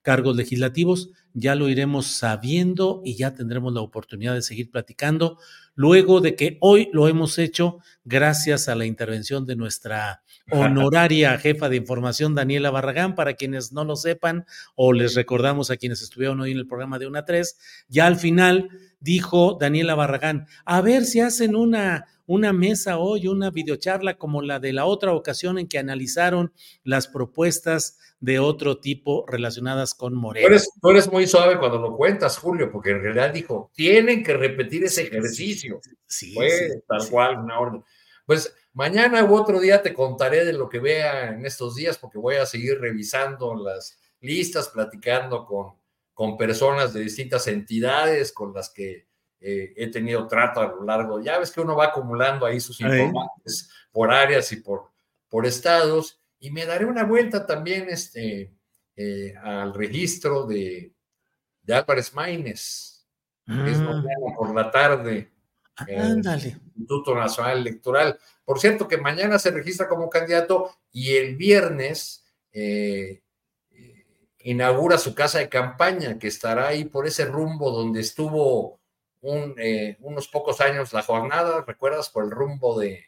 cargos 0.00 0.34
legislativos. 0.34 1.10
Ya 1.34 1.54
lo 1.54 1.68
iremos 1.68 2.06
sabiendo 2.06 3.02
y 3.04 3.16
ya 3.16 3.34
tendremos 3.34 3.74
la 3.74 3.82
oportunidad 3.82 4.32
de 4.32 4.42
seguir 4.42 4.70
platicando 4.70 5.38
luego 5.76 6.20
de 6.20 6.34
que 6.34 6.58
hoy 6.60 6.90
lo 6.92 7.06
hemos 7.06 7.38
hecho 7.38 7.78
gracias 8.04 8.68
a 8.68 8.74
la 8.74 8.86
intervención 8.86 9.46
de 9.46 9.54
nuestra 9.54 10.22
honoraria 10.50 11.38
jefa 11.38 11.68
de 11.68 11.76
información, 11.76 12.34
Daniela 12.34 12.70
Barragán, 12.70 13.14
para 13.14 13.34
quienes 13.34 13.72
no 13.72 13.84
lo 13.84 13.96
sepan 13.96 14.46
o 14.74 14.92
les 14.92 15.14
recordamos 15.14 15.70
a 15.70 15.76
quienes 15.76 16.02
estuvieron 16.02 16.40
hoy 16.40 16.52
en 16.52 16.58
el 16.58 16.66
programa 16.66 16.98
de 16.98 17.06
una 17.06 17.24
3, 17.24 17.58
ya 17.88 18.06
al 18.06 18.16
final 18.16 18.68
dijo 19.00 19.56
Daniela 19.60 19.94
Barragán, 19.94 20.46
a 20.64 20.80
ver 20.80 21.04
si 21.04 21.20
hacen 21.20 21.56
una, 21.56 22.06
una 22.26 22.52
mesa 22.52 22.98
hoy, 22.98 23.26
una 23.26 23.50
videocharla 23.50 24.18
como 24.18 24.42
la 24.42 24.58
de 24.58 24.72
la 24.72 24.84
otra 24.84 25.12
ocasión 25.12 25.58
en 25.58 25.68
que 25.68 25.78
analizaron 25.78 26.52
las 26.84 27.08
propuestas 27.08 27.98
de 28.20 28.38
otro 28.38 28.78
tipo 28.78 29.24
relacionadas 29.28 29.94
con 29.94 30.14
Moreno. 30.14 30.48
Tú 30.80 30.90
eres, 30.90 31.12
muy 31.12 31.26
suave 31.26 31.58
cuando 31.58 31.78
lo 31.78 31.96
cuentas, 31.96 32.38
Julio, 32.38 32.70
porque 32.72 32.90
en 32.90 33.02
realidad 33.02 33.32
dijo, 33.32 33.70
tienen 33.74 34.22
que 34.22 34.34
repetir 34.34 34.84
ese 34.84 35.02
ejercicio. 35.02 35.80
Sí, 36.06 36.34
Fue 36.34 36.82
tal 36.88 37.08
cual 37.10 37.38
una 37.38 37.58
orden. 37.58 37.84
Pues 38.26 38.54
mañana 38.72 39.24
u 39.24 39.34
otro 39.34 39.60
día 39.60 39.80
te 39.82 39.94
contaré 39.94 40.44
de 40.44 40.52
lo 40.52 40.68
que 40.68 40.80
vea 40.80 41.28
en 41.30 41.46
estos 41.46 41.76
días, 41.76 41.96
porque 41.96 42.18
voy 42.18 42.36
a 42.36 42.44
seguir 42.44 42.78
revisando 42.80 43.54
las 43.54 43.98
listas, 44.20 44.68
platicando 44.68 45.46
con, 45.46 45.74
con 46.12 46.36
personas 46.36 46.92
de 46.92 47.00
distintas 47.00 47.46
entidades 47.46 48.32
con 48.32 48.52
las 48.52 48.68
que 48.70 49.06
eh, 49.40 49.72
he 49.76 49.90
tenido 49.90 50.26
trato 50.26 50.60
a 50.60 50.66
lo 50.66 50.82
largo. 50.82 51.22
Ya 51.22 51.38
ves 51.38 51.52
que 51.52 51.60
uno 51.60 51.76
va 51.76 51.86
acumulando 51.86 52.44
ahí 52.44 52.60
sus 52.60 52.80
informantes 52.80 53.70
por 53.92 54.10
áreas 54.12 54.50
y 54.52 54.56
por, 54.56 54.90
por 55.28 55.46
estados 55.46 56.20
y 56.38 56.50
me 56.50 56.66
daré 56.66 56.84
una 56.84 57.04
vuelta 57.04 57.46
también 57.46 57.88
este, 57.88 58.54
eh, 58.96 59.34
al 59.42 59.74
registro 59.74 60.46
de, 60.46 60.94
de 61.62 61.74
Álvarez 61.74 62.14
Maínez, 62.14 63.06
que 63.46 63.70
es 63.70 63.78
ah. 63.80 64.02
por 64.36 64.54
la 64.54 64.70
tarde. 64.70 65.32
El 65.86 66.24
Instituto 66.24 67.14
Nacional 67.14 67.58
Electoral. 67.58 68.18
Por 68.44 68.60
cierto, 68.60 68.86
que 68.88 68.96
mañana 68.96 69.38
se 69.38 69.50
registra 69.50 69.88
como 69.88 70.08
candidato 70.08 70.70
y 70.92 71.16
el 71.16 71.36
viernes 71.36 72.24
eh, 72.52 73.22
eh, 73.72 74.04
inaugura 74.40 74.98
su 74.98 75.14
casa 75.14 75.38
de 75.38 75.48
campaña, 75.48 76.18
que 76.18 76.28
estará 76.28 76.68
ahí 76.68 76.84
por 76.84 77.06
ese 77.06 77.26
rumbo 77.26 77.70
donde 77.70 78.00
estuvo 78.00 78.80
unos 79.20 80.28
pocos 80.28 80.60
años 80.60 80.92
la 80.92 81.02
jornada, 81.02 81.64
¿recuerdas? 81.66 82.10
Por 82.10 82.24
el 82.24 82.30
rumbo 82.30 82.78
de, 82.78 83.06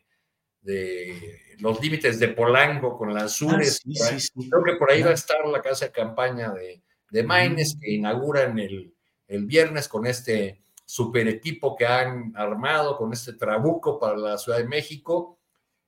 de 0.63 1.41
los 1.61 1.81
límites 1.81 2.19
de 2.19 2.29
Polanco 2.29 2.99
con 2.99 3.15
las 3.15 3.33
Sures. 3.33 3.81
Ah, 4.03 4.17
Creo 4.35 4.65
que 4.65 4.77
por 4.77 4.91
ahí 4.91 5.03
va 5.03 5.11
a 5.11 5.15
estar 5.15 5.47
la 5.47 5.63
casa 5.63 5.87
de 5.87 5.93
campaña 5.93 6.51
de, 6.51 6.83
de 7.11 7.23
Maines 7.23 7.77
que 7.81 7.93
inauguran 7.93 8.59
el, 8.59 8.93
el 9.29 9.47
viernes 9.47 9.89
con 9.89 10.07
este 10.07 10.61
super 10.89 11.29
equipo 11.29 11.77
que 11.77 11.85
han 11.87 12.33
armado, 12.35 12.97
con 12.97 13.13
este 13.13 13.35
trabuco 13.35 13.99
para 13.99 14.17
la 14.17 14.39
Ciudad 14.39 14.57
de 14.57 14.67
México, 14.67 15.39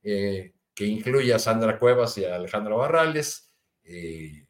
eh, 0.03 0.53
que 0.75 0.85
incluye 0.85 1.33
a 1.33 1.39
Sandra 1.39 1.79
Cuevas 1.79 2.19
y 2.19 2.27
a 2.27 2.35
Alejandra 2.35 2.75
Barrales, 2.75 3.51
eh, 3.83 4.47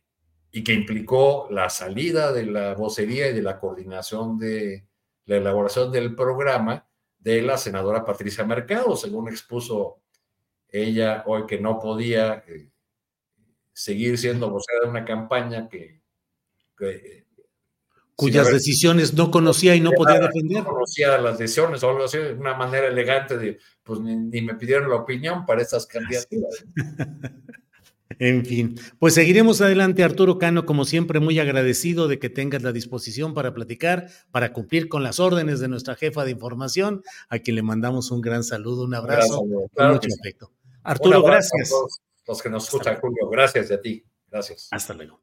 y 0.50 0.64
que 0.64 0.74
implicó 0.74 1.46
la 1.52 1.70
salida 1.70 2.32
de 2.32 2.46
la 2.46 2.74
vocería 2.74 3.28
y 3.28 3.32
de 3.32 3.42
la 3.42 3.60
coordinación 3.60 4.38
de 4.38 4.88
la 5.26 5.36
elaboración 5.36 5.92
del 5.92 6.16
programa 6.16 6.84
de 7.16 7.42
la 7.42 7.56
senadora 7.56 8.04
Patricia 8.04 8.44
Mercado, 8.44 8.96
según 8.96 9.28
expuso 9.28 10.02
ella 10.66 11.22
hoy 11.26 11.46
que 11.46 11.60
no 11.60 11.78
podía 11.78 12.42
eh, 12.48 12.72
seguir 13.72 14.18
siendo 14.18 14.50
vocera 14.50 14.80
de 14.82 14.90
una 14.90 15.04
campaña 15.04 15.68
que, 15.68 16.02
cuyas 18.20 18.52
decisiones 18.52 19.14
no 19.14 19.30
conocía 19.30 19.74
y 19.74 19.80
no 19.80 19.92
podía 19.92 20.18
defender. 20.18 20.62
No 20.62 20.68
conocía 20.68 21.16
las 21.16 21.38
decisiones 21.38 21.82
o 21.82 21.88
algo 21.88 22.04
así, 22.04 22.18
de 22.18 22.34
una 22.34 22.54
manera 22.54 22.86
elegante 22.86 23.38
de, 23.38 23.58
pues 23.82 23.98
ni, 24.00 24.42
me 24.42 24.54
pidieron 24.56 24.90
la 24.90 24.96
opinión 24.96 25.46
para 25.46 25.62
estas 25.62 25.86
candidaturas. 25.86 26.64
En 28.18 28.44
fin, 28.44 28.78
pues 28.98 29.14
seguiremos 29.14 29.62
adelante, 29.62 30.02
Arturo 30.04 30.36
Cano, 30.36 30.66
como 30.66 30.84
siempre, 30.84 31.20
muy 31.20 31.38
agradecido 31.38 32.06
de 32.06 32.18
que 32.18 32.28
tengas 32.28 32.60
la 32.62 32.72
disposición 32.72 33.32
para 33.32 33.54
platicar, 33.54 34.08
para 34.30 34.52
cumplir 34.52 34.90
con 34.90 35.02
las 35.02 35.20
órdenes 35.20 35.58
de 35.58 35.68
nuestra 35.68 35.94
jefa 35.94 36.24
de 36.24 36.32
información, 36.32 37.02
a 37.30 37.38
quien 37.38 37.54
le 37.54 37.62
mandamos 37.62 38.10
un 38.10 38.20
gran 38.20 38.44
saludo, 38.44 38.84
un 38.84 38.94
abrazo, 38.94 39.42
con 39.72 39.92
mucho 39.92 40.08
afecto. 40.20 40.52
Arturo, 40.82 41.22
gracias. 41.22 41.72
los 42.26 42.42
que 42.42 42.50
nos 42.50 42.64
escuchan, 42.64 42.98
Julio. 43.00 43.26
Gracias 43.30 43.70
a 43.70 43.80
ti. 43.80 44.04
Gracias. 44.30 44.68
Hasta 44.70 44.92
luego. 44.92 45.22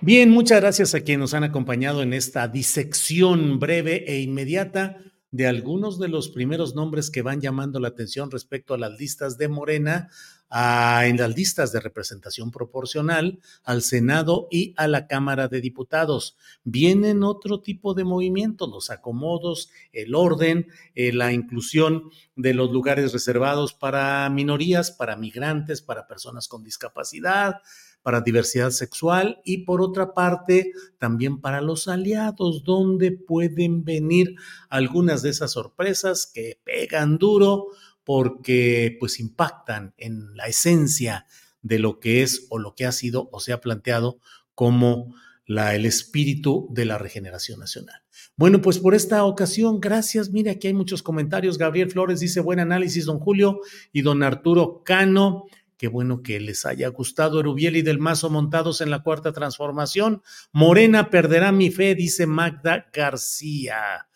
Bien, 0.00 0.30
muchas 0.30 0.60
gracias 0.60 0.94
a 0.94 1.00
quienes 1.00 1.20
nos 1.20 1.34
han 1.34 1.44
acompañado 1.44 2.02
en 2.02 2.12
esta 2.12 2.48
disección 2.48 3.58
breve 3.58 4.04
e 4.06 4.20
inmediata 4.20 4.98
de 5.30 5.46
algunos 5.46 5.98
de 5.98 6.08
los 6.08 6.28
primeros 6.28 6.74
nombres 6.74 7.10
que 7.10 7.22
van 7.22 7.40
llamando 7.40 7.80
la 7.80 7.88
atención 7.88 8.30
respecto 8.30 8.74
a 8.74 8.78
las 8.78 8.98
listas 8.98 9.38
de 9.38 9.48
Morena 9.48 10.10
en 10.50 11.16
las 11.16 11.34
listas 11.34 11.72
de 11.72 11.80
representación 11.80 12.52
proporcional 12.52 13.40
al 13.64 13.82
Senado 13.82 14.46
y 14.50 14.72
a 14.76 14.86
la 14.86 15.08
Cámara 15.08 15.48
de 15.48 15.60
Diputados. 15.60 16.36
Vienen 16.62 17.24
otro 17.24 17.60
tipo 17.60 17.94
de 17.94 18.04
movimientos, 18.04 18.68
los 18.68 18.90
acomodos, 18.90 19.70
el 19.92 20.14
orden, 20.14 20.68
eh, 20.94 21.12
la 21.12 21.32
inclusión 21.32 22.10
de 22.36 22.54
los 22.54 22.70
lugares 22.70 23.12
reservados 23.12 23.74
para 23.74 24.28
minorías, 24.30 24.92
para 24.92 25.16
migrantes, 25.16 25.82
para 25.82 26.06
personas 26.06 26.46
con 26.46 26.62
discapacidad, 26.62 27.56
para 28.04 28.20
diversidad 28.20 28.70
sexual 28.70 29.40
y 29.44 29.64
por 29.64 29.80
otra 29.80 30.12
parte 30.12 30.72
también 30.98 31.40
para 31.40 31.62
los 31.62 31.88
aliados, 31.88 32.62
donde 32.62 33.12
pueden 33.12 33.82
venir 33.82 34.36
algunas 34.68 35.22
de 35.22 35.30
esas 35.30 35.52
sorpresas 35.52 36.30
que 36.32 36.60
pegan 36.64 37.16
duro 37.16 37.68
porque 38.04 38.94
pues 39.00 39.18
impactan 39.20 39.94
en 39.96 40.36
la 40.36 40.48
esencia 40.48 41.24
de 41.62 41.78
lo 41.78 41.98
que 41.98 42.22
es 42.22 42.46
o 42.50 42.58
lo 42.58 42.74
que 42.74 42.84
ha 42.84 42.92
sido 42.92 43.30
o 43.32 43.40
se 43.40 43.54
ha 43.54 43.62
planteado 43.62 44.18
como 44.54 45.14
la, 45.46 45.74
el 45.74 45.86
espíritu 45.86 46.68
de 46.70 46.84
la 46.84 46.98
regeneración 46.98 47.58
nacional. 47.58 48.02
Bueno, 48.36 48.60
pues 48.60 48.78
por 48.78 48.94
esta 48.94 49.24
ocasión, 49.24 49.80
gracias. 49.80 50.30
Mire, 50.30 50.50
aquí 50.50 50.66
hay 50.66 50.74
muchos 50.74 51.02
comentarios. 51.02 51.56
Gabriel 51.56 51.90
Flores 51.90 52.20
dice, 52.20 52.40
buen 52.40 52.60
análisis, 52.60 53.06
don 53.06 53.18
Julio 53.18 53.60
y 53.94 54.02
don 54.02 54.22
Arturo 54.22 54.82
Cano. 54.84 55.46
Qué 55.76 55.88
bueno 55.88 56.22
que 56.22 56.40
les 56.40 56.66
haya 56.66 56.88
gustado 56.88 57.40
Erubiel 57.40 57.76
y 57.76 57.82
del 57.82 57.98
Mazo 57.98 58.30
montados 58.30 58.80
en 58.80 58.90
la 58.90 59.02
cuarta 59.02 59.32
transformación. 59.32 60.22
Morena 60.52 61.10
perderá 61.10 61.52
mi 61.52 61.70
fe, 61.70 61.94
dice 61.94 62.26
Magda 62.26 62.86
García. 62.92 64.08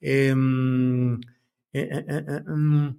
Em, 0.00 1.14
eh, 1.14 1.20
eh, 1.72 2.04
eh, 2.08 2.42
em, 2.46 2.96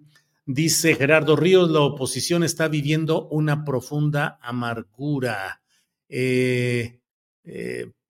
Dice 0.49 0.95
Gerardo 0.95 1.35
Ríos, 1.35 1.69
la 1.69 1.81
oposición 1.81 2.41
está 2.41 2.69
viviendo 2.69 3.27
una 3.27 3.65
profunda 3.65 4.39
amargura. 4.41 5.61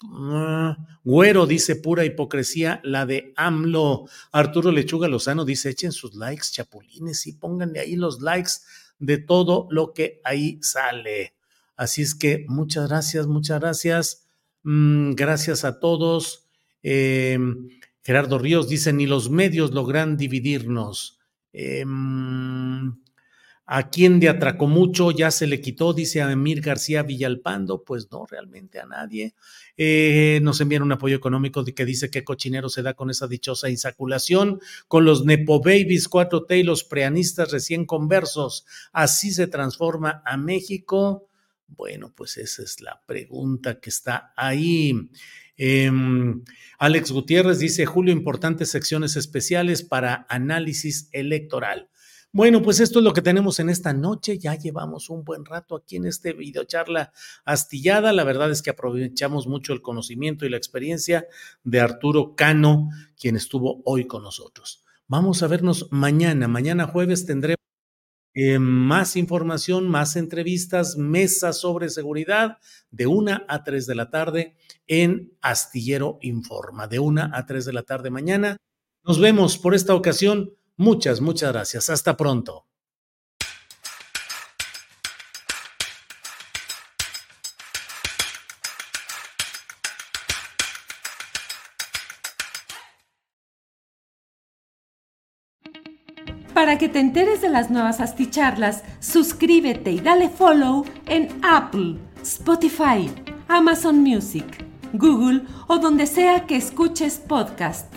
Ah, 0.03 0.77
güero 1.03 1.47
dice 1.47 1.75
pura 1.75 2.05
hipocresía, 2.05 2.79
la 2.83 3.07
de 3.07 3.33
AMLO. 3.35 4.05
Arturo 4.31 4.71
Lechuga 4.71 5.07
Lozano 5.07 5.43
dice, 5.43 5.69
echen 5.69 5.91
sus 5.91 6.13
likes, 6.13 6.47
chapulines, 6.51 7.25
y 7.25 7.33
pónganle 7.33 7.79
ahí 7.79 7.95
los 7.95 8.21
likes 8.21 8.51
de 8.99 9.17
todo 9.17 9.67
lo 9.69 9.93
que 9.93 10.21
ahí 10.23 10.59
sale. 10.61 11.33
Así 11.75 12.01
es 12.01 12.15
que 12.15 12.45
muchas 12.47 12.89
gracias, 12.89 13.27
muchas 13.27 13.59
gracias. 13.59 14.27
Mm, 14.63 15.11
gracias 15.11 15.63
a 15.63 15.79
todos. 15.79 16.47
Eh, 16.83 17.37
Gerardo 18.03 18.39
Ríos 18.39 18.69
dice, 18.69 18.93
ni 18.93 19.05
los 19.05 19.29
medios 19.29 19.71
logran 19.71 20.17
dividirnos. 20.17 21.19
Em, 21.51 22.95
¿A 23.70 23.89
quién 23.89 24.22
de 24.22 24.30
atracó 24.30 24.65
mucho? 24.65 25.11
Ya 25.11 25.30
se 25.30 25.45
le 25.45 25.59
quitó, 25.59 25.91
dice 25.91 26.22
a 26.22 26.32
Emir 26.32 26.61
García 26.61 27.03
Villalpando. 27.03 27.84
Pues 27.84 28.07
no, 28.09 28.26
realmente 28.26 28.80
a 28.80 28.86
nadie. 28.86 29.36
Eh, 29.76 30.39
nos 30.41 30.61
envían 30.61 30.84
un 30.84 30.93
apoyo 30.93 31.18
económico 31.18 31.65
que 31.65 31.84
dice 31.84 32.09
que 32.09 32.24
cochinero 32.24 32.70
se 32.70 32.82
da 32.82 32.93
con 32.93 33.09
esa 33.09 33.28
dichosa 33.28 33.70
insaculación, 33.70 34.61
con 34.88 35.03
los 35.03 35.26
Nepo 35.26 35.59
Babies 35.59 36.09
4T 36.09 36.59
y 36.59 36.63
los 36.63 36.86
preanistas 36.86 37.51
recién 37.51 37.86
conversos. 37.86 38.65
Así 38.93 39.32
se 39.32 39.47
transforma 39.47 40.24
a 40.26 40.38
México. 40.38 41.28
Bueno, 41.68 42.13
pues 42.15 42.38
esa 42.38 42.63
es 42.63 42.80
la 42.80 43.03
pregunta 43.05 43.82
que 43.82 43.89
está 43.89 44.32
ahí. 44.38 44.93
Em, 45.57 46.41
Alex 46.80 47.11
Gutiérrez 47.11 47.59
dice, 47.59 47.86
Julio, 47.86 48.13
importantes 48.13 48.72
secciones 48.72 49.18
especiales 49.18 49.84
para 49.84 50.26
análisis 50.30 51.09
electoral. 51.11 51.89
Bueno, 52.34 52.61
pues 52.61 52.80
esto 52.80 52.99
es 52.99 53.05
lo 53.05 53.13
que 53.13 53.21
tenemos 53.21 53.59
en 53.59 53.69
esta 53.69 53.93
noche. 53.93 54.38
Ya 54.38 54.55
llevamos 54.55 55.09
un 55.09 55.23
buen 55.23 55.45
rato 55.45 55.75
aquí 55.75 55.95
en 55.95 56.05
este 56.05 56.34
videocharla 56.34 57.11
astillada. 57.45 58.11
La 58.13 58.23
verdad 58.23 58.51
es 58.51 58.61
que 58.61 58.69
aprovechamos 58.69 59.47
mucho 59.47 59.73
el 59.73 59.82
conocimiento 59.82 60.45
y 60.45 60.49
la 60.49 60.57
experiencia 60.57 61.25
de 61.63 61.80
Arturo 61.80 62.36
Cano, 62.36 62.89
quien 63.19 63.36
estuvo 63.36 63.82
hoy 63.86 64.05
con 64.05 64.23
nosotros. 64.23 64.84
Vamos 65.07 65.41
a 65.41 65.47
vernos 65.47 65.88
mañana. 65.89 66.47
Mañana 66.47 66.86
jueves 66.86 67.25
tendremos 67.25 67.57
eh, 68.39 68.59
más 68.59 69.15
información, 69.15 69.89
más 69.89 70.15
entrevistas, 70.15 70.95
mesas 70.95 71.59
sobre 71.59 71.89
seguridad 71.89 72.59
de 72.91 73.07
una 73.07 73.45
a 73.47 73.63
tres 73.63 73.88
de 73.88 73.95
la 73.95 74.11
tarde 74.11 74.55
en 74.86 75.34
Astillero 75.41 76.19
Informa, 76.21 76.88
de 76.88 76.99
una 76.99 77.32
a 77.34 77.47
tres 77.47 77.65
de 77.65 77.73
la 77.73 77.82
tarde 77.82 78.11
mañana. 78.11 78.57
Nos 79.03 79.19
vemos 79.19 79.57
por 79.57 79.73
esta 79.73 79.95
ocasión. 79.95 80.53
Muchas, 80.78 81.21
muchas 81.21 81.51
gracias. 81.51 81.89
Hasta 81.89 82.15
pronto. 82.15 82.67
Para 96.53 96.80
que 96.80 96.89
te 96.89 96.99
enteres 96.99 97.41
de 97.41 97.49
las 97.49 97.69
nuevas 97.69 97.99
asticharlas, 97.99 98.84
suscríbete 98.99 99.91
y 99.91 99.99
dale 99.99 100.28
follow 100.28 100.86
en 101.05 101.39
Apple, 101.43 101.97
Spotify, 102.23 103.11
Amazon 103.47 103.99
Music, 104.01 104.65
Google 104.93 105.43
o 105.67 105.78
donde 105.78 106.07
sea 106.07 106.47
que 106.47 106.55
escuches 106.55 107.19
podcast. 107.19 107.96